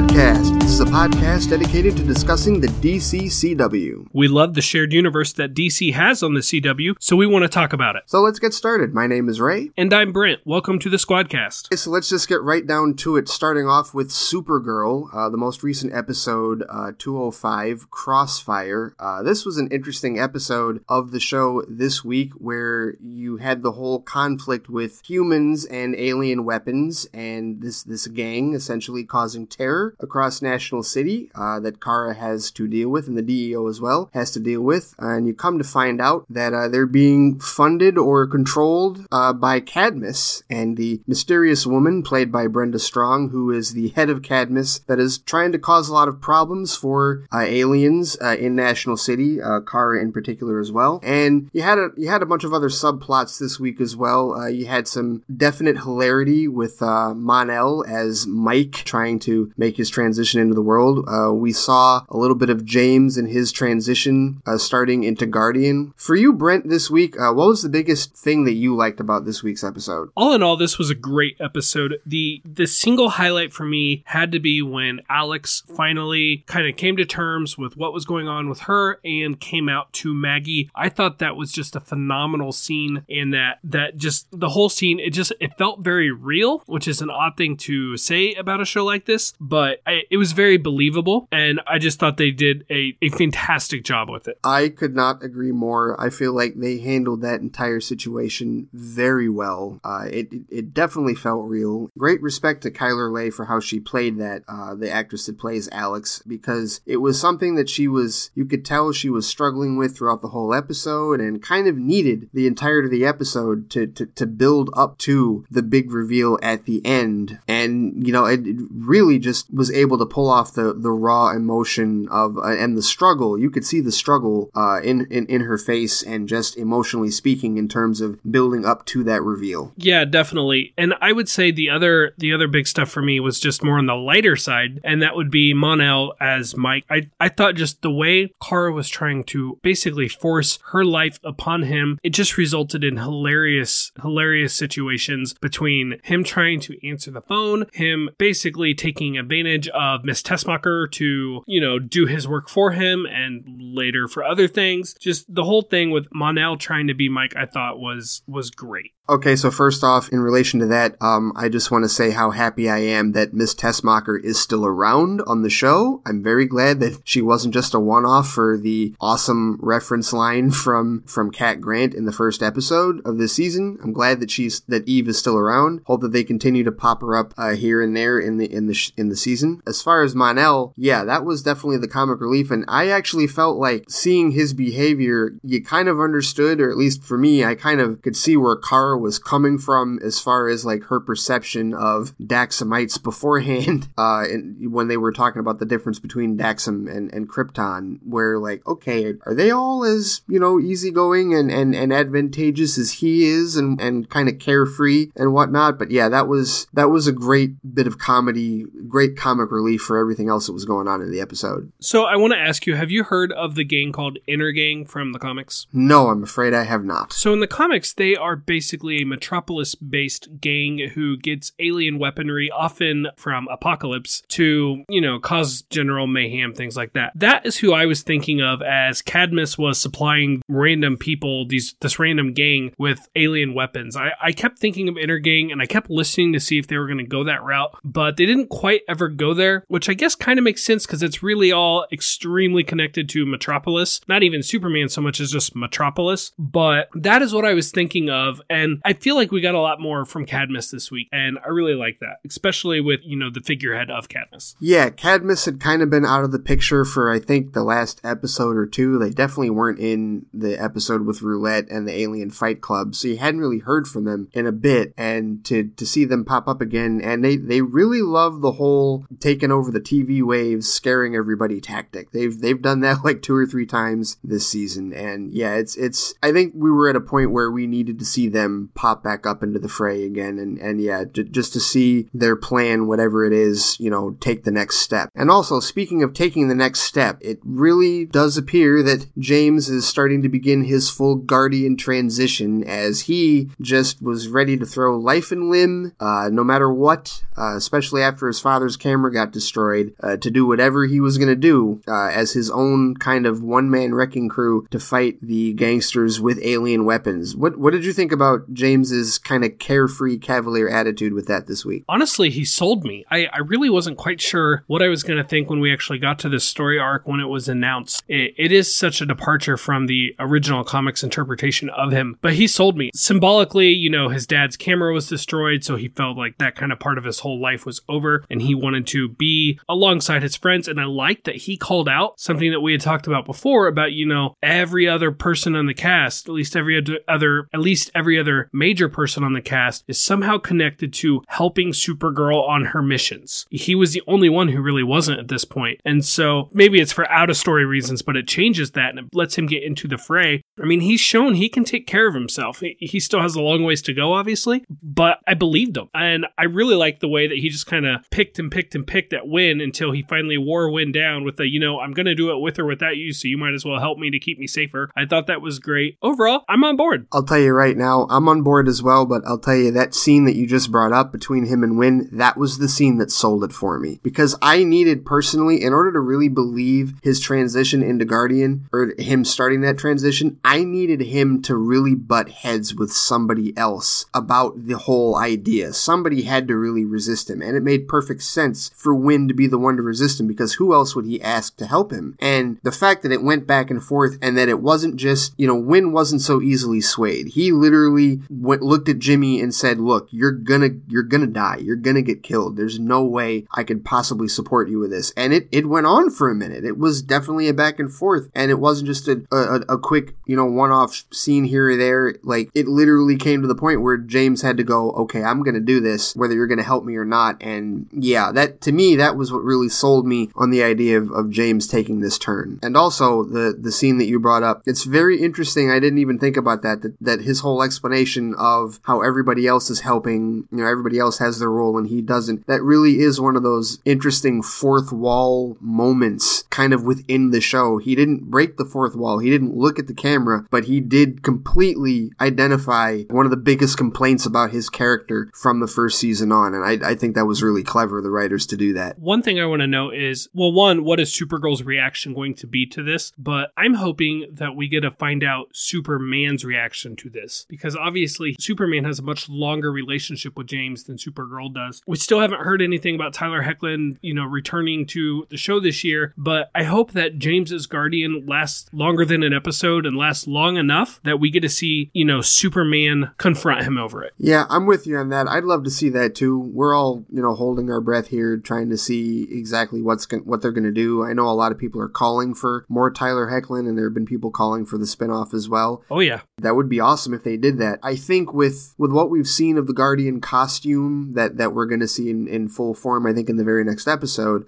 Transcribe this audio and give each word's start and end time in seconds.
Squadcast. 0.00 0.59
This 0.70 0.78
is 0.78 0.88
a 0.88 0.92
podcast 0.92 1.50
dedicated 1.50 1.96
to 1.96 2.04
discussing 2.04 2.60
the 2.60 2.68
DCCW. 2.68 4.06
We 4.12 4.28
love 4.28 4.54
the 4.54 4.62
shared 4.62 4.92
universe 4.92 5.32
that 5.32 5.52
DC 5.52 5.92
has 5.94 6.22
on 6.22 6.34
the 6.34 6.40
CW, 6.42 6.94
so 7.00 7.16
we 7.16 7.26
want 7.26 7.42
to 7.42 7.48
talk 7.48 7.72
about 7.72 7.96
it. 7.96 8.04
So 8.06 8.20
let's 8.20 8.38
get 8.38 8.54
started. 8.54 8.94
My 8.94 9.08
name 9.08 9.28
is 9.28 9.40
Ray. 9.40 9.70
And 9.76 9.92
I'm 9.92 10.12
Brent. 10.12 10.42
Welcome 10.44 10.78
to 10.78 10.88
the 10.88 10.96
Squadcast. 10.96 11.76
So 11.76 11.90
let's 11.90 12.08
just 12.08 12.28
get 12.28 12.40
right 12.42 12.64
down 12.64 12.94
to 12.98 13.16
it, 13.16 13.28
starting 13.28 13.66
off 13.66 13.94
with 13.94 14.10
Supergirl, 14.10 15.12
uh, 15.12 15.28
the 15.28 15.36
most 15.36 15.64
recent 15.64 15.92
episode, 15.92 16.62
uh, 16.70 16.92
205, 16.96 17.90
Crossfire. 17.90 18.94
Uh, 19.00 19.24
this 19.24 19.44
was 19.44 19.56
an 19.56 19.66
interesting 19.72 20.20
episode 20.20 20.84
of 20.88 21.10
the 21.10 21.18
show 21.18 21.64
this 21.68 22.04
week 22.04 22.32
where 22.34 22.94
you 23.00 23.38
had 23.38 23.64
the 23.64 23.72
whole 23.72 24.00
conflict 24.00 24.70
with 24.70 25.02
humans 25.04 25.64
and 25.64 25.96
alien 25.96 26.44
weapons 26.44 27.08
and 27.12 27.60
this, 27.60 27.82
this 27.82 28.06
gang 28.06 28.54
essentially 28.54 29.02
causing 29.02 29.48
terror 29.48 29.96
across 29.98 30.40
National 30.40 30.59
City 30.60 31.30
uh, 31.34 31.58
that 31.60 31.82
Kara 31.82 32.14
has 32.14 32.50
to 32.52 32.68
deal 32.68 32.88
with 32.88 33.08
and 33.08 33.16
the 33.16 33.22
DEO 33.22 33.66
as 33.66 33.80
well 33.80 34.10
has 34.12 34.30
to 34.32 34.40
deal 34.40 34.60
with. 34.60 34.94
and 34.98 35.26
you 35.26 35.34
come 35.34 35.58
to 35.58 35.64
find 35.64 36.00
out 36.00 36.26
that 36.28 36.52
uh, 36.52 36.68
they're 36.68 36.86
being 36.86 37.38
funded 37.40 37.96
or 37.98 38.26
controlled 38.26 39.06
uh, 39.10 39.32
by 39.32 39.60
Cadmus 39.60 40.42
and 40.50 40.76
the 40.76 41.00
mysterious 41.06 41.66
woman 41.66 42.02
played 42.02 42.30
by 42.30 42.46
Brenda 42.46 42.78
Strong, 42.78 43.30
who 43.30 43.50
is 43.50 43.72
the 43.72 43.88
head 43.90 44.10
of 44.10 44.22
Cadmus 44.22 44.80
that 44.80 44.98
is 44.98 45.18
trying 45.18 45.52
to 45.52 45.58
cause 45.58 45.88
a 45.88 45.94
lot 45.94 46.08
of 46.08 46.20
problems 46.20 46.76
for 46.76 47.26
uh, 47.32 47.40
aliens 47.40 48.16
uh, 48.20 48.36
in 48.38 48.54
National 48.54 48.96
City, 48.96 49.40
uh, 49.40 49.60
Kara 49.60 50.00
in 50.00 50.12
particular 50.12 50.60
as 50.60 50.70
well. 50.70 51.00
And 51.02 51.50
you 51.52 51.62
had 51.62 51.78
a 51.78 51.90
you 51.96 52.08
had 52.08 52.22
a 52.22 52.26
bunch 52.26 52.44
of 52.44 52.52
other 52.52 52.68
subplots 52.68 53.38
this 53.38 53.58
week 53.58 53.80
as 53.80 53.96
well. 53.96 54.48
you 54.50 54.66
had 54.66 54.86
some 54.86 55.22
definite 55.34 55.78
hilarity 55.78 56.48
with 56.48 56.80
Mon-El 56.80 57.84
as 57.88 58.26
Mike 58.26 58.72
trying 58.72 59.18
to 59.20 59.52
make 59.56 59.76
his 59.76 59.90
transition 59.90 60.40
into 60.50 60.56
the 60.56 60.62
world. 60.62 61.06
Uh, 61.08 61.32
we 61.32 61.52
saw 61.52 62.02
a 62.08 62.16
little 62.16 62.36
bit 62.36 62.50
of 62.50 62.64
James 62.64 63.16
and 63.16 63.28
his 63.28 63.52
transition 63.52 64.42
uh, 64.46 64.58
starting 64.58 65.04
into 65.04 65.26
Guardian. 65.26 65.94
For 65.96 66.16
you, 66.16 66.32
Brent, 66.32 66.68
this 66.68 66.90
week, 66.90 67.18
uh, 67.18 67.32
what 67.32 67.46
was 67.46 67.62
the 67.62 67.68
biggest 67.68 68.16
thing 68.16 68.44
that 68.44 68.54
you 68.54 68.74
liked 68.74 68.98
about 68.98 69.24
this 69.24 69.42
week's 69.42 69.62
episode? 69.62 70.10
All 70.16 70.34
in 70.34 70.42
all, 70.42 70.56
this 70.56 70.76
was 70.76 70.90
a 70.90 70.94
great 70.94 71.36
episode. 71.40 71.98
The 72.04 72.42
the 72.44 72.66
single 72.66 73.10
highlight 73.10 73.52
for 73.52 73.64
me 73.64 74.02
had 74.06 74.32
to 74.32 74.40
be 74.40 74.60
when 74.60 75.00
Alex 75.08 75.62
finally 75.74 76.44
kind 76.46 76.68
of 76.68 76.76
came 76.76 76.96
to 76.96 77.04
terms 77.04 77.56
with 77.56 77.76
what 77.76 77.92
was 77.92 78.04
going 78.04 78.26
on 78.26 78.48
with 78.48 78.60
her 78.60 78.98
and 79.04 79.38
came 79.38 79.68
out 79.68 79.92
to 79.92 80.12
Maggie. 80.12 80.70
I 80.74 80.88
thought 80.88 81.18
that 81.20 81.36
was 81.36 81.52
just 81.52 81.76
a 81.76 81.80
phenomenal 81.80 82.52
scene, 82.52 83.04
and 83.08 83.32
that 83.32 83.58
that 83.62 83.96
just 83.96 84.26
the 84.32 84.48
whole 84.48 84.68
scene 84.68 84.98
it 84.98 85.10
just 85.10 85.32
it 85.38 85.56
felt 85.56 85.80
very 85.80 86.10
real, 86.10 86.58
which 86.66 86.88
is 86.88 87.00
an 87.00 87.10
odd 87.10 87.36
thing 87.36 87.56
to 87.58 87.96
say 87.96 88.34
about 88.34 88.60
a 88.60 88.64
show 88.64 88.84
like 88.84 89.06
this, 89.06 89.34
but 89.40 89.80
I, 89.86 90.02
it 90.10 90.16
was 90.16 90.29
very 90.32 90.56
believable, 90.56 91.28
and 91.32 91.60
I 91.66 91.78
just 91.78 91.98
thought 91.98 92.16
they 92.16 92.30
did 92.30 92.64
a, 92.70 92.96
a 93.02 93.08
fantastic 93.10 93.84
job 93.84 94.08
with 94.10 94.28
it. 94.28 94.38
I 94.44 94.68
could 94.68 94.94
not 94.94 95.22
agree 95.22 95.52
more. 95.52 96.00
I 96.00 96.10
feel 96.10 96.32
like 96.34 96.54
they 96.56 96.78
handled 96.78 97.22
that 97.22 97.40
entire 97.40 97.80
situation 97.80 98.68
very 98.72 99.28
well. 99.28 99.80
Uh, 99.84 100.06
it, 100.10 100.28
it 100.48 100.74
definitely 100.74 101.14
felt 101.14 101.48
real. 101.48 101.90
Great 101.98 102.22
respect 102.22 102.62
to 102.62 102.70
Chyler 102.70 103.12
Leigh 103.12 103.30
for 103.30 103.46
how 103.46 103.60
she 103.60 103.80
played 103.80 104.18
that, 104.18 104.42
uh, 104.48 104.74
the 104.74 104.90
actress 104.90 105.26
that 105.26 105.38
plays 105.38 105.68
Alex, 105.72 106.22
because 106.26 106.80
it 106.86 106.98
was 106.98 107.20
something 107.20 107.54
that 107.54 107.68
she 107.68 107.88
was, 107.88 108.30
you 108.34 108.44
could 108.44 108.64
tell 108.64 108.92
she 108.92 109.10
was 109.10 109.26
struggling 109.26 109.76
with 109.76 109.96
throughout 109.96 110.22
the 110.22 110.28
whole 110.28 110.54
episode 110.54 111.20
and 111.20 111.42
kind 111.42 111.66
of 111.66 111.76
needed 111.76 112.28
the 112.32 112.46
entirety 112.46 112.86
of 112.86 112.92
the 112.92 113.04
episode 113.06 113.70
to, 113.70 113.86
to, 113.86 114.06
to 114.06 114.26
build 114.26 114.70
up 114.76 114.98
to 114.98 115.44
the 115.50 115.62
big 115.62 115.92
reveal 115.92 116.38
at 116.42 116.64
the 116.64 116.84
end. 116.84 117.38
And, 117.48 118.06
you 118.06 118.12
know, 118.12 118.24
it, 118.26 118.46
it 118.46 118.56
really 118.70 119.18
just 119.18 119.52
was 119.52 119.70
able 119.70 119.98
to 119.98 120.06
pull 120.06 120.19
off 120.28 120.54
the, 120.54 120.72
the 120.72 120.90
raw 120.90 121.30
emotion 121.30 122.08
of 122.10 122.36
uh, 122.38 122.42
and 122.42 122.76
the 122.76 122.82
struggle. 122.82 123.38
You 123.38 123.50
could 123.50 123.64
see 123.64 123.80
the 123.80 123.92
struggle 123.92 124.50
uh, 124.54 124.80
in, 124.82 125.06
in 125.10 125.26
in 125.26 125.42
her 125.42 125.58
face 125.58 126.02
and 126.02 126.28
just 126.28 126.56
emotionally 126.56 127.10
speaking 127.10 127.56
in 127.56 127.68
terms 127.68 128.00
of 128.00 128.18
building 128.30 128.64
up 128.64 128.86
to 128.86 129.04
that 129.04 129.22
reveal. 129.22 129.72
Yeah, 129.76 130.04
definitely. 130.04 130.74
And 130.76 130.94
I 131.00 131.12
would 131.12 131.28
say 131.28 131.50
the 131.50 131.70
other 131.70 132.14
the 132.18 132.32
other 132.32 132.48
big 132.48 132.66
stuff 132.66 132.90
for 132.90 133.02
me 133.02 133.20
was 133.20 133.40
just 133.40 133.62
more 133.62 133.78
on 133.78 133.86
the 133.86 133.94
lighter 133.94 134.36
side, 134.36 134.80
and 134.84 135.02
that 135.02 135.16
would 135.16 135.30
be 135.30 135.54
Mon-El 135.54 136.14
as 136.20 136.56
Mike. 136.56 136.84
I 136.90 137.08
I 137.20 137.28
thought 137.28 137.54
just 137.54 137.82
the 137.82 137.90
way 137.90 138.32
Kara 138.42 138.72
was 138.72 138.88
trying 138.88 139.24
to 139.24 139.58
basically 139.62 140.08
force 140.08 140.58
her 140.72 140.84
life 140.84 141.18
upon 141.24 141.62
him, 141.62 141.98
it 142.02 142.10
just 142.10 142.36
resulted 142.36 142.84
in 142.84 142.96
hilarious 142.96 143.92
hilarious 144.02 144.54
situations 144.54 145.34
between 145.34 146.00
him 146.02 146.24
trying 146.24 146.60
to 146.60 146.88
answer 146.88 147.10
the 147.10 147.20
phone, 147.20 147.66
him 147.72 148.10
basically 148.18 148.74
taking 148.74 149.18
advantage 149.18 149.68
of 149.68 150.04
Miss 150.10 150.22
Tessmacher 150.22 150.90
to, 150.90 151.44
you 151.46 151.60
know, 151.60 151.78
do 151.78 152.04
his 152.04 152.26
work 152.26 152.48
for 152.48 152.72
him 152.72 153.06
and 153.06 153.44
later 153.60 154.08
for 154.08 154.24
other 154.24 154.48
things. 154.48 154.96
Just 154.98 155.32
the 155.32 155.44
whole 155.44 155.62
thing 155.62 155.92
with 155.92 156.08
Mon-El 156.12 156.56
trying 156.56 156.88
to 156.88 156.94
be 156.94 157.08
Mike, 157.08 157.36
I 157.36 157.46
thought 157.46 157.78
was 157.78 158.22
was 158.26 158.50
great. 158.50 158.90
Okay, 159.10 159.34
so 159.34 159.50
first 159.50 159.82
off, 159.82 160.08
in 160.10 160.20
relation 160.20 160.60
to 160.60 160.66
that, 160.66 160.94
um, 161.02 161.32
I 161.34 161.48
just 161.48 161.72
want 161.72 161.82
to 161.82 161.88
say 161.88 162.12
how 162.12 162.30
happy 162.30 162.70
I 162.70 162.78
am 162.78 163.10
that 163.10 163.34
Miss 163.34 163.56
Tessmacher 163.56 164.22
is 164.22 164.38
still 164.38 164.64
around 164.64 165.20
on 165.26 165.42
the 165.42 165.50
show. 165.50 166.00
I'm 166.06 166.22
very 166.22 166.46
glad 166.46 166.78
that 166.78 167.00
she 167.02 167.20
wasn't 167.20 167.52
just 167.52 167.74
a 167.74 167.80
one-off 167.80 168.28
for 168.28 168.56
the 168.56 168.94
awesome 169.00 169.58
reference 169.60 170.12
line 170.12 170.52
from 170.52 171.02
from 171.08 171.32
Cat 171.32 171.60
Grant 171.60 171.92
in 171.92 172.04
the 172.04 172.12
first 172.12 172.40
episode 172.40 173.04
of 173.04 173.18
this 173.18 173.32
season. 173.32 173.78
I'm 173.82 173.92
glad 173.92 174.20
that 174.20 174.30
she's 174.30 174.60
that 174.68 174.86
Eve 174.86 175.08
is 175.08 175.18
still 175.18 175.36
around. 175.36 175.80
Hope 175.86 176.02
that 176.02 176.12
they 176.12 176.22
continue 176.22 176.62
to 176.62 176.70
pop 176.70 177.00
her 177.00 177.16
up 177.16 177.34
uh, 177.36 177.56
here 177.56 177.82
and 177.82 177.96
there 177.96 178.20
in 178.20 178.36
the 178.36 178.46
in 178.46 178.68
the 178.68 178.74
sh- 178.74 178.92
in 178.96 179.08
the 179.08 179.16
season. 179.16 179.60
As 179.66 179.82
far 179.82 180.04
as 180.04 180.14
Mon-El, 180.14 180.72
yeah, 180.76 181.02
that 181.02 181.24
was 181.24 181.42
definitely 181.42 181.78
the 181.78 181.88
comic 181.88 182.20
relief, 182.20 182.52
and 182.52 182.64
I 182.68 182.90
actually 182.90 183.26
felt 183.26 183.56
like 183.56 183.90
seeing 183.90 184.30
his 184.30 184.54
behavior, 184.54 185.32
you 185.42 185.64
kind 185.64 185.88
of 185.88 185.98
understood, 185.98 186.60
or 186.60 186.70
at 186.70 186.76
least 186.76 187.02
for 187.02 187.18
me, 187.18 187.44
I 187.44 187.56
kind 187.56 187.80
of 187.80 188.02
could 188.02 188.14
see 188.16 188.36
where 188.36 188.54
Kara 188.54 188.99
was 189.00 189.18
coming 189.18 189.58
from 189.58 189.98
as 190.02 190.20
far 190.20 190.48
as 190.48 190.64
like 190.64 190.84
her 190.84 191.00
perception 191.00 191.74
of 191.74 192.16
Daxamites 192.18 193.02
beforehand, 193.02 193.88
uh, 193.98 194.24
and 194.28 194.72
when 194.72 194.88
they 194.88 194.96
were 194.96 195.12
talking 195.12 195.40
about 195.40 195.58
the 195.58 195.66
difference 195.66 195.98
between 195.98 196.36
Daxam 196.36 196.90
and, 196.90 197.12
and 197.12 197.28
Krypton, 197.28 197.98
where 198.04 198.38
like, 198.38 198.66
okay, 198.66 199.14
are 199.26 199.34
they 199.34 199.50
all 199.50 199.84
as, 199.84 200.22
you 200.28 200.38
know, 200.38 200.60
easygoing 200.60 201.34
and, 201.34 201.50
and, 201.50 201.74
and 201.74 201.92
advantageous 201.92 202.78
as 202.78 202.92
he 202.94 203.24
is 203.24 203.56
and, 203.56 203.80
and 203.80 204.08
kind 204.08 204.28
of 204.28 204.38
carefree 204.38 205.08
and 205.16 205.32
whatnot? 205.32 205.78
But 205.78 205.90
yeah, 205.90 206.08
that 206.08 206.28
was, 206.28 206.66
that 206.72 206.90
was 206.90 207.06
a 207.06 207.12
great 207.12 207.74
bit 207.74 207.86
of 207.86 207.98
comedy, 207.98 208.64
great 208.88 209.16
comic 209.16 209.50
relief 209.50 209.82
for 209.82 209.98
everything 209.98 210.28
else 210.28 210.46
that 210.46 210.52
was 210.52 210.64
going 210.64 210.88
on 210.88 211.02
in 211.02 211.10
the 211.10 211.20
episode. 211.20 211.72
So 211.80 212.04
I 212.04 212.16
want 212.16 212.32
to 212.32 212.38
ask 212.38 212.66
you, 212.66 212.76
have 212.76 212.90
you 212.90 213.04
heard 213.04 213.32
of 213.32 213.54
the 213.54 213.64
gang 213.64 213.92
called 213.92 214.18
Intergang 214.28 214.88
from 214.88 215.12
the 215.12 215.18
comics? 215.18 215.66
No, 215.72 216.08
I'm 216.08 216.22
afraid 216.22 216.54
I 216.54 216.64
have 216.64 216.84
not. 216.84 217.12
So 217.12 217.32
in 217.32 217.40
the 217.40 217.46
comics, 217.46 217.92
they 217.92 218.16
are 218.16 218.36
basically 218.36 218.89
a 218.98 219.04
metropolis 219.04 219.74
based 219.74 220.28
gang 220.40 220.78
who 220.94 221.16
gets 221.16 221.52
alien 221.58 221.98
weaponry, 221.98 222.50
often 222.50 223.08
from 223.16 223.48
Apokolips, 223.48 224.26
to, 224.28 224.84
you 224.88 225.00
know, 225.00 225.18
cause 225.18 225.62
general 225.70 226.06
mayhem, 226.06 226.54
things 226.54 226.76
like 226.76 226.92
that. 226.94 227.12
That 227.14 227.46
is 227.46 227.56
who 227.58 227.72
I 227.72 227.86
was 227.86 228.02
thinking 228.02 228.40
of 228.40 228.62
as 228.62 229.02
Cadmus 229.02 229.56
was 229.56 229.80
supplying 229.80 230.42
random 230.48 230.96
people, 230.96 231.46
these 231.46 231.74
this 231.80 231.98
random 231.98 232.32
gang 232.32 232.72
with 232.78 233.08
alien 233.16 233.54
weapons. 233.54 233.96
I, 233.96 234.12
I 234.20 234.32
kept 234.32 234.58
thinking 234.58 234.88
of 234.88 234.94
Intergang 234.94 235.52
and 235.52 235.62
I 235.62 235.66
kept 235.66 235.90
listening 235.90 236.32
to 236.32 236.40
see 236.40 236.58
if 236.58 236.66
they 236.66 236.76
were 236.76 236.86
going 236.86 236.98
to 236.98 237.04
go 237.04 237.24
that 237.24 237.42
route, 237.42 237.74
but 237.84 238.16
they 238.16 238.26
didn't 238.26 238.48
quite 238.48 238.82
ever 238.88 239.08
go 239.08 239.34
there, 239.34 239.64
which 239.68 239.88
I 239.88 239.94
guess 239.94 240.14
kind 240.14 240.38
of 240.38 240.44
makes 240.44 240.64
sense 240.64 240.86
because 240.86 241.02
it's 241.02 241.22
really 241.22 241.52
all 241.52 241.86
extremely 241.92 242.64
connected 242.64 243.08
to 243.10 243.26
Metropolis. 243.26 244.00
Not 244.08 244.22
even 244.22 244.42
Superman 244.42 244.88
so 244.88 245.00
much 245.00 245.20
as 245.20 245.30
just 245.30 245.56
Metropolis, 245.56 246.32
but 246.38 246.88
that 246.94 247.22
is 247.22 247.32
what 247.32 247.44
I 247.44 247.54
was 247.54 247.70
thinking 247.70 248.10
of. 248.10 248.40
And 248.48 248.69
I 248.84 248.92
feel 248.92 249.14
like 249.14 249.32
we 249.32 249.40
got 249.40 249.54
a 249.54 249.60
lot 249.60 249.80
more 249.80 250.04
from 250.04 250.26
Cadmus 250.26 250.70
this 250.70 250.90
week, 250.90 251.08
and 251.12 251.38
I 251.44 251.48
really 251.48 251.74
like 251.74 251.98
that, 252.00 252.18
especially 252.26 252.80
with, 252.80 253.00
you 253.02 253.16
know, 253.16 253.30
the 253.30 253.40
figurehead 253.40 253.90
of 253.90 254.08
Cadmus. 254.08 254.56
Yeah, 254.60 254.90
Cadmus 254.90 255.44
had 255.44 255.60
kind 255.60 255.82
of 255.82 255.90
been 255.90 256.04
out 256.04 256.24
of 256.24 256.32
the 256.32 256.38
picture 256.38 256.84
for, 256.84 257.10
I 257.10 257.18
think, 257.18 257.52
the 257.52 257.64
last 257.64 258.00
episode 258.04 258.56
or 258.56 258.66
two. 258.66 258.98
They 258.98 259.10
definitely 259.10 259.50
weren't 259.50 259.78
in 259.78 260.26
the 260.32 260.60
episode 260.60 261.06
with 261.06 261.22
Roulette 261.22 261.68
and 261.70 261.86
the 261.86 261.98
Alien 261.98 262.30
Fight 262.30 262.60
Club, 262.60 262.94
so 262.94 263.08
you 263.08 263.18
hadn't 263.18 263.40
really 263.40 263.58
heard 263.58 263.86
from 263.86 264.04
them 264.04 264.28
in 264.32 264.46
a 264.46 264.52
bit, 264.52 264.92
and 264.96 265.44
to, 265.46 265.68
to 265.68 265.86
see 265.86 266.04
them 266.04 266.24
pop 266.24 266.48
up 266.48 266.60
again, 266.60 267.00
and 267.02 267.24
they, 267.24 267.36
they 267.36 267.62
really 267.62 268.02
love 268.02 268.40
the 268.40 268.52
whole 268.52 269.06
taking 269.18 269.52
over 269.52 269.70
the 269.70 269.80
TV 269.80 270.22
waves, 270.22 270.68
scaring 270.68 271.14
everybody 271.14 271.60
tactic. 271.60 272.12
They've, 272.12 272.38
they've 272.38 272.60
done 272.60 272.80
that 272.80 272.98
like 273.04 273.22
two 273.22 273.34
or 273.34 273.46
three 273.46 273.66
times 273.66 274.18
this 274.22 274.48
season, 274.48 274.92
and 274.92 275.32
yeah, 275.32 275.54
it's, 275.54 275.76
it's, 275.76 276.14
I 276.22 276.32
think 276.32 276.52
we 276.56 276.70
were 276.70 276.88
at 276.88 276.96
a 276.96 277.00
point 277.00 277.32
where 277.32 277.50
we 277.50 277.66
needed 277.66 277.98
to 277.98 278.04
see 278.04 278.28
them 278.28 278.59
pop 278.74 279.02
back 279.02 279.26
up 279.26 279.42
into 279.42 279.58
the 279.58 279.68
fray 279.68 280.04
again. 280.04 280.38
And, 280.38 280.58
and 280.58 280.80
yeah, 280.80 281.04
j- 281.04 281.24
just 281.24 281.52
to 281.54 281.60
see 281.60 282.08
their 282.12 282.36
plan, 282.36 282.86
whatever 282.86 283.24
it 283.24 283.32
is, 283.32 283.76
you 283.80 283.90
know, 283.90 284.16
take 284.20 284.44
the 284.44 284.50
next 284.50 284.78
step. 284.78 285.10
And 285.14 285.30
also, 285.30 285.60
speaking 285.60 286.02
of 286.02 286.14
taking 286.14 286.48
the 286.48 286.54
next 286.54 286.80
step, 286.80 287.18
it 287.20 287.38
really 287.44 288.06
does 288.06 288.36
appear 288.36 288.82
that 288.82 289.06
James 289.18 289.68
is 289.68 289.86
starting 289.86 290.22
to 290.22 290.28
begin 290.28 290.64
his 290.64 290.90
full 290.90 291.16
Guardian 291.16 291.76
transition 291.76 292.64
as 292.64 293.02
he 293.02 293.50
just 293.60 294.02
was 294.02 294.28
ready 294.28 294.56
to 294.56 294.66
throw 294.66 294.96
life 294.96 295.32
and 295.32 295.50
limb, 295.50 295.92
uh, 296.00 296.28
no 296.32 296.44
matter 296.44 296.72
what, 296.72 297.22
uh, 297.36 297.56
especially 297.56 298.02
after 298.02 298.26
his 298.26 298.40
father's 298.40 298.76
camera 298.76 299.12
got 299.12 299.32
destroyed, 299.32 299.94
uh, 300.02 300.16
to 300.16 300.30
do 300.30 300.46
whatever 300.46 300.86
he 300.86 301.00
was 301.00 301.18
going 301.18 301.28
to 301.28 301.36
do 301.36 301.80
uh, 301.88 302.08
as 302.08 302.32
his 302.32 302.50
own 302.50 302.94
kind 302.96 303.26
of 303.26 303.42
one 303.42 303.70
man 303.70 303.94
wrecking 303.94 304.28
crew 304.28 304.66
to 304.70 304.78
fight 304.78 305.18
the 305.20 305.52
gangsters 305.54 306.20
with 306.20 306.38
alien 306.42 306.84
weapons. 306.84 307.36
What 307.36 307.58
what 307.58 307.72
did 307.72 307.84
you 307.84 307.92
think 307.92 308.12
about 308.12 308.49
James's 308.52 309.18
kind 309.18 309.44
of 309.44 309.58
carefree 309.58 310.18
cavalier 310.18 310.68
attitude 310.68 311.12
with 311.12 311.26
that 311.26 311.46
this 311.46 311.64
week? 311.64 311.84
Honestly, 311.88 312.30
he 312.30 312.44
sold 312.44 312.84
me. 312.84 313.04
I, 313.10 313.26
I 313.32 313.38
really 313.38 313.70
wasn't 313.70 313.98
quite 313.98 314.20
sure 314.20 314.64
what 314.66 314.82
I 314.82 314.88
was 314.88 315.02
going 315.02 315.18
to 315.18 315.28
think 315.28 315.48
when 315.48 315.60
we 315.60 315.72
actually 315.72 315.98
got 315.98 316.18
to 316.20 316.28
this 316.28 316.44
story 316.44 316.78
arc 316.78 317.06
when 317.06 317.20
it 317.20 317.26
was 317.26 317.48
announced. 317.48 318.02
It, 318.08 318.34
it 318.36 318.52
is 318.52 318.74
such 318.74 319.00
a 319.00 319.06
departure 319.06 319.56
from 319.56 319.86
the 319.86 320.14
original 320.18 320.64
comics 320.64 321.02
interpretation 321.02 321.68
of 321.70 321.92
him, 321.92 322.18
but 322.20 322.34
he 322.34 322.46
sold 322.46 322.76
me. 322.76 322.90
Symbolically, 322.94 323.68
you 323.68 323.90
know, 323.90 324.08
his 324.08 324.26
dad's 324.26 324.56
camera 324.56 324.92
was 324.92 325.08
destroyed, 325.08 325.64
so 325.64 325.76
he 325.76 325.88
felt 325.88 326.16
like 326.16 326.38
that 326.38 326.56
kind 326.56 326.72
of 326.72 326.78
part 326.78 326.98
of 326.98 327.04
his 327.04 327.20
whole 327.20 327.40
life 327.40 327.66
was 327.66 327.80
over, 327.88 328.24
and 328.30 328.42
he 328.42 328.54
wanted 328.54 328.86
to 328.88 329.08
be 329.08 329.58
alongside 329.68 330.22
his 330.22 330.36
friends. 330.36 330.68
And 330.68 330.80
I 330.80 330.84
like 330.84 331.24
that 331.24 331.36
he 331.36 331.56
called 331.56 331.88
out 331.88 332.18
something 332.18 332.50
that 332.50 332.60
we 332.60 332.72
had 332.72 332.80
talked 332.80 333.06
about 333.06 333.26
before 333.26 333.66
about, 333.66 333.92
you 333.92 334.06
know, 334.06 334.36
every 334.42 334.88
other 334.88 335.10
person 335.10 335.54
on 335.54 335.66
the 335.66 335.74
cast, 335.74 336.28
at 336.28 336.34
least 336.34 336.56
every 336.56 336.82
other, 337.08 337.48
at 337.52 337.60
least 337.60 337.90
every 337.94 338.18
other 338.18 338.39
major 338.52 338.88
person 338.88 339.24
on 339.24 339.32
the 339.32 339.40
cast 339.40 339.84
is 339.88 340.00
somehow 340.00 340.38
connected 340.38 340.92
to 340.94 341.22
helping 341.28 341.72
Supergirl 341.72 342.46
on 342.48 342.66
her 342.66 342.82
missions. 342.82 343.46
He 343.50 343.74
was 343.74 343.92
the 343.92 344.02
only 344.06 344.28
one 344.28 344.48
who 344.48 344.62
really 344.62 344.82
wasn't 344.82 345.18
at 345.18 345.28
this 345.28 345.44
point. 345.44 345.80
And 345.84 346.04
so 346.04 346.48
maybe 346.52 346.80
it's 346.80 346.92
for 346.92 347.10
out 347.10 347.30
of 347.30 347.36
story 347.36 347.64
reasons, 347.64 348.02
but 348.02 348.16
it 348.16 348.28
changes 348.28 348.72
that 348.72 348.90
and 348.90 348.98
it 348.98 349.14
lets 349.14 349.36
him 349.36 349.46
get 349.46 349.62
into 349.62 349.88
the 349.88 349.98
fray. 349.98 350.42
I 350.60 350.66
mean, 350.66 350.80
he's 350.80 351.00
shown 351.00 351.34
he 351.34 351.48
can 351.48 351.64
take 351.64 351.86
care 351.86 352.06
of 352.06 352.14
himself. 352.14 352.62
He 352.78 353.00
still 353.00 353.22
has 353.22 353.34
a 353.34 353.42
long 353.42 353.64
ways 353.64 353.82
to 353.82 353.94
go, 353.94 354.12
obviously, 354.12 354.64
but 354.82 355.18
I 355.26 355.34
believed 355.34 355.76
him. 355.76 355.88
And 355.94 356.26
I 356.38 356.44
really 356.44 356.76
like 356.76 357.00
the 357.00 357.08
way 357.08 357.26
that 357.26 357.38
he 357.38 357.48
just 357.48 357.66
kind 357.66 357.86
of 357.86 358.04
picked 358.10 358.38
and 358.38 358.50
picked 358.50 358.74
and 358.74 358.86
picked 358.86 359.12
at 359.12 359.26
Winn 359.26 359.60
until 359.60 359.92
he 359.92 360.02
finally 360.02 360.38
wore 360.38 360.70
Winn 360.70 360.92
down 360.92 361.24
with 361.24 361.36
the, 361.36 361.48
you 361.48 361.60
know, 361.60 361.80
I'm 361.80 361.92
going 361.92 362.06
to 362.06 362.14
do 362.14 362.30
it 362.30 362.40
with 362.40 362.58
or 362.58 362.66
without 362.66 362.96
you, 362.96 363.12
so 363.12 363.28
you 363.28 363.38
might 363.38 363.54
as 363.54 363.64
well 363.64 363.80
help 363.80 363.98
me 363.98 364.10
to 364.10 364.18
keep 364.18 364.38
me 364.38 364.46
safer. 364.46 364.90
I 364.96 365.06
thought 365.06 365.26
that 365.26 365.40
was 365.40 365.58
great. 365.58 365.96
Overall, 366.02 366.44
I'm 366.48 366.64
on 366.64 366.76
board. 366.76 367.06
I'll 367.12 367.24
tell 367.24 367.38
you 367.38 367.52
right 367.52 367.76
now, 367.76 368.06
I'm 368.10 368.28
on 368.30 368.42
board 368.42 368.68
as 368.68 368.82
well, 368.82 369.04
but 369.04 369.22
I'll 369.26 369.38
tell 369.38 369.56
you 369.56 369.70
that 369.72 369.94
scene 369.94 370.24
that 370.24 370.36
you 370.36 370.46
just 370.46 370.72
brought 370.72 370.92
up 370.92 371.12
between 371.12 371.46
him 371.46 371.62
and 371.62 371.76
Winn, 371.76 372.08
that 372.12 372.36
was 372.36 372.58
the 372.58 372.68
scene 372.68 372.98
that 372.98 373.10
sold 373.10 373.44
it 373.44 373.52
for 373.52 373.78
me. 373.78 374.00
Because 374.02 374.36
I 374.40 374.64
needed 374.64 375.04
personally, 375.04 375.62
in 375.62 375.72
order 375.72 375.92
to 375.92 376.00
really 376.00 376.28
believe 376.28 376.94
his 377.02 377.20
transition 377.20 377.82
into 377.82 378.04
Guardian, 378.04 378.68
or 378.72 378.94
him 378.98 379.24
starting 379.24 379.60
that 379.60 379.78
transition, 379.78 380.38
I 380.44 380.64
needed 380.64 381.02
him 381.02 381.42
to 381.42 381.56
really 381.56 381.94
butt 381.94 382.30
heads 382.30 382.74
with 382.74 382.92
somebody 382.92 383.56
else 383.56 384.06
about 384.14 384.66
the 384.66 384.78
whole 384.78 385.16
idea. 385.16 385.72
Somebody 385.72 386.22
had 386.22 386.48
to 386.48 386.56
really 386.56 386.84
resist 386.84 387.28
him, 387.28 387.42
and 387.42 387.56
it 387.56 387.62
made 387.62 387.88
perfect 387.88 388.22
sense 388.22 388.70
for 388.74 388.94
Winn 388.94 389.28
to 389.28 389.34
be 389.34 389.46
the 389.46 389.58
one 389.58 389.76
to 389.76 389.82
resist 389.82 390.20
him 390.20 390.26
because 390.26 390.54
who 390.54 390.72
else 390.72 390.94
would 390.94 391.06
he 391.06 391.20
ask 391.20 391.56
to 391.56 391.66
help 391.66 391.92
him? 391.92 392.16
And 392.20 392.58
the 392.62 392.72
fact 392.72 393.02
that 393.02 393.12
it 393.12 393.22
went 393.22 393.46
back 393.46 393.70
and 393.70 393.82
forth 393.82 394.18
and 394.22 394.36
that 394.38 394.48
it 394.48 394.60
wasn't 394.60 394.96
just, 394.96 395.34
you 395.36 395.46
know, 395.46 395.54
Winn 395.54 395.92
wasn't 395.92 396.22
so 396.22 396.40
easily 396.40 396.80
swayed. 396.80 397.28
He 397.28 397.52
literally 397.52 398.19
went, 398.28 398.62
looked 398.62 398.88
at 398.88 398.98
Jimmy 398.98 399.40
and 399.40 399.54
said, 399.54 399.78
look, 399.78 400.08
you're 400.10 400.32
gonna, 400.32 400.70
you're 400.88 401.02
gonna 401.02 401.26
die. 401.26 401.56
You're 401.56 401.76
gonna 401.76 402.02
get 402.02 402.22
killed. 402.22 402.56
There's 402.56 402.78
no 402.78 403.04
way 403.04 403.46
I 403.52 403.64
could 403.64 403.84
possibly 403.84 404.28
support 404.28 404.68
you 404.68 404.78
with 404.78 404.90
this. 404.90 405.12
And 405.16 405.32
it, 405.32 405.48
it 405.52 405.66
went 405.66 405.86
on 405.86 406.10
for 406.10 406.30
a 406.30 406.34
minute. 406.34 406.64
It 406.64 406.78
was 406.78 407.02
definitely 407.02 407.48
a 407.48 407.54
back 407.54 407.78
and 407.78 407.92
forth 407.92 408.30
and 408.34 408.50
it 408.50 408.58
wasn't 408.58 408.88
just 408.88 409.08
a, 409.08 409.22
a, 409.32 409.74
a 409.74 409.78
quick, 409.78 410.14
you 410.26 410.36
know, 410.36 410.44
one 410.44 410.70
off 410.70 411.04
scene 411.12 411.44
here 411.44 411.70
or 411.70 411.76
there. 411.76 412.14
Like 412.22 412.50
it 412.54 412.68
literally 412.68 413.16
came 413.16 413.42
to 413.42 413.48
the 413.48 413.54
point 413.54 413.82
where 413.82 413.96
James 413.96 414.42
had 414.42 414.56
to 414.56 414.64
go, 414.64 414.92
okay, 414.92 415.22
I'm 415.22 415.42
gonna 415.42 415.60
do 415.60 415.80
this, 415.80 416.14
whether 416.16 416.34
you're 416.34 416.46
gonna 416.46 416.62
help 416.62 416.84
me 416.84 416.96
or 416.96 417.04
not. 417.04 417.42
And 417.42 417.88
yeah, 417.92 418.32
that, 418.32 418.60
to 418.62 418.72
me, 418.72 418.96
that 418.96 419.16
was 419.16 419.32
what 419.32 419.42
really 419.42 419.68
sold 419.68 420.06
me 420.06 420.30
on 420.36 420.50
the 420.50 420.62
idea 420.62 420.98
of, 420.98 421.10
of 421.10 421.30
James 421.30 421.66
taking 421.66 422.00
this 422.00 422.18
turn. 422.18 422.58
And 422.62 422.76
also 422.76 423.24
the, 423.24 423.56
the 423.58 423.72
scene 423.72 423.98
that 423.98 424.06
you 424.06 424.18
brought 424.18 424.42
up, 424.42 424.62
it's 424.66 424.84
very 424.84 425.20
interesting. 425.20 425.70
I 425.70 425.80
didn't 425.80 425.98
even 425.98 426.18
think 426.18 426.36
about 426.36 426.62
that, 426.62 426.82
that, 426.82 426.94
that 427.00 427.20
his 427.22 427.40
whole 427.40 427.62
explanation 427.62 428.09
of 428.16 428.80
how 428.84 429.02
everybody 429.02 429.46
else 429.46 429.70
is 429.70 429.80
helping, 429.80 430.48
you 430.50 430.58
know, 430.58 430.66
everybody 430.66 430.98
else 430.98 431.18
has 431.18 431.38
their 431.38 431.50
role 431.50 431.78
and 431.78 431.88
he 431.88 432.00
doesn't. 432.00 432.46
That 432.46 432.62
really 432.62 433.00
is 433.00 433.20
one 433.20 433.36
of 433.36 433.42
those 433.42 433.78
interesting 433.84 434.42
fourth 434.42 434.92
wall 434.92 435.56
moments 435.60 436.44
kind 436.50 436.72
of 436.72 436.84
within 436.84 437.30
the 437.30 437.40
show. 437.40 437.78
He 437.78 437.94
didn't 437.94 438.30
break 438.30 438.56
the 438.56 438.64
fourth 438.64 438.94
wall. 438.94 439.18
He 439.18 439.30
didn't 439.30 439.56
look 439.56 439.78
at 439.78 439.86
the 439.86 439.94
camera, 439.94 440.46
but 440.50 440.64
he 440.64 440.80
did 440.80 441.22
completely 441.22 442.12
identify 442.20 443.02
one 443.10 443.24
of 443.26 443.30
the 443.30 443.36
biggest 443.36 443.76
complaints 443.76 444.26
about 444.26 444.50
his 444.50 444.68
character 444.68 445.30
from 445.34 445.60
the 445.60 445.66
first 445.66 445.98
season 445.98 446.32
on. 446.32 446.54
And 446.54 446.64
I, 446.64 446.90
I 446.90 446.94
think 446.94 447.14
that 447.14 447.26
was 447.26 447.42
really 447.42 447.62
clever, 447.62 448.00
the 448.00 448.10
writers, 448.10 448.46
to 448.46 448.56
do 448.56 448.72
that. 448.74 448.98
One 448.98 449.22
thing 449.22 449.40
I 449.40 449.46
want 449.46 449.60
to 449.60 449.66
know 449.66 449.90
is, 449.90 450.28
well, 450.34 450.52
one, 450.52 450.84
what 450.84 451.00
is 451.00 451.12
Supergirl's 451.12 451.62
reaction 451.62 452.14
going 452.14 452.34
to 452.36 452.46
be 452.46 452.66
to 452.66 452.82
this? 452.82 453.12
But 453.18 453.52
I'm 453.56 453.74
hoping 453.74 454.26
that 454.32 454.56
we 454.56 454.68
get 454.68 454.80
to 454.80 454.90
find 454.90 455.22
out 455.22 455.48
Superman's 455.52 456.44
reaction 456.44 456.96
to 456.96 457.10
this 457.10 457.46
because 457.48 457.76
obviously 457.76 457.99
Superman 458.06 458.84
has 458.84 458.98
a 458.98 459.02
much 459.02 459.28
longer 459.28 459.70
relationship 459.70 460.36
with 460.36 460.46
James 460.46 460.84
than 460.84 460.96
Supergirl 460.96 461.52
does. 461.52 461.82
We 461.86 461.96
still 461.96 462.20
haven't 462.20 462.40
heard 462.40 462.62
anything 462.62 462.94
about 462.94 463.14
Tyler 463.14 463.42
Hoechlin, 463.42 463.96
you 464.02 464.14
know, 464.14 464.24
returning 464.24 464.86
to 464.86 465.26
the 465.30 465.36
show 465.36 465.60
this 465.60 465.84
year, 465.84 466.14
but 466.16 466.50
I 466.54 466.64
hope 466.64 466.92
that 466.92 467.18
James's 467.18 467.66
Guardian 467.66 468.26
lasts 468.26 468.68
longer 468.72 469.04
than 469.04 469.22
an 469.22 469.32
episode 469.32 469.86
and 469.86 469.96
lasts 469.96 470.26
long 470.26 470.56
enough 470.56 471.00
that 471.04 471.20
we 471.20 471.30
get 471.30 471.40
to 471.40 471.48
see, 471.48 471.90
you 471.92 472.04
know, 472.04 472.20
Superman 472.20 473.10
confront 473.18 473.64
him 473.64 473.78
over 473.78 474.02
it. 474.02 474.12
Yeah, 474.18 474.44
I'm 474.48 474.66
with 474.66 474.86
you 474.86 474.96
on 474.96 475.08
that. 475.10 475.28
I'd 475.28 475.44
love 475.44 475.64
to 475.64 475.70
see 475.70 475.88
that 475.90 476.14
too. 476.14 476.38
We're 476.38 476.74
all, 476.74 477.04
you 477.10 477.22
know, 477.22 477.34
holding 477.34 477.70
our 477.70 477.80
breath 477.80 478.08
here 478.08 478.36
trying 478.36 478.70
to 478.70 478.76
see 478.76 479.26
exactly 479.30 479.82
what's 479.82 480.06
going 480.06 480.24
what 480.24 480.42
they're 480.42 480.52
going 480.52 480.64
to 480.64 480.72
do. 480.72 481.04
I 481.04 481.12
know 481.12 481.28
a 481.28 481.32
lot 481.32 481.52
of 481.52 481.58
people 481.58 481.80
are 481.80 481.88
calling 481.88 482.34
for 482.34 482.64
more 482.68 482.90
Tyler 482.90 483.30
Hoechlin 483.30 483.68
and 483.68 483.76
there 483.76 483.86
have 483.86 483.94
been 483.94 484.06
people 484.06 484.30
calling 484.30 484.64
for 484.66 484.78
the 484.78 484.84
spinoff 484.84 485.34
as 485.34 485.48
well. 485.48 485.82
Oh 485.90 486.00
yeah. 486.00 486.20
That 486.38 486.56
would 486.56 486.68
be 486.68 486.80
awesome 486.80 487.14
if 487.14 487.24
they 487.24 487.36
did 487.36 487.58
that. 487.58 487.78
I 487.82 487.89
think 487.96 488.32
with 488.32 488.74
with 488.78 488.92
what 488.92 489.10
we've 489.10 489.28
seen 489.28 489.58
of 489.58 489.66
the 489.66 489.72
Guardian 489.72 490.20
costume 490.20 491.12
that 491.14 491.36
that 491.36 491.54
we're 491.54 491.66
going 491.66 491.80
to 491.80 491.88
see 491.88 492.10
in, 492.10 492.28
in 492.28 492.48
full 492.48 492.74
form, 492.74 493.06
I 493.06 493.12
think 493.12 493.28
in 493.28 493.36
the 493.36 493.44
very 493.44 493.64
next 493.64 493.86
episode, 493.86 494.46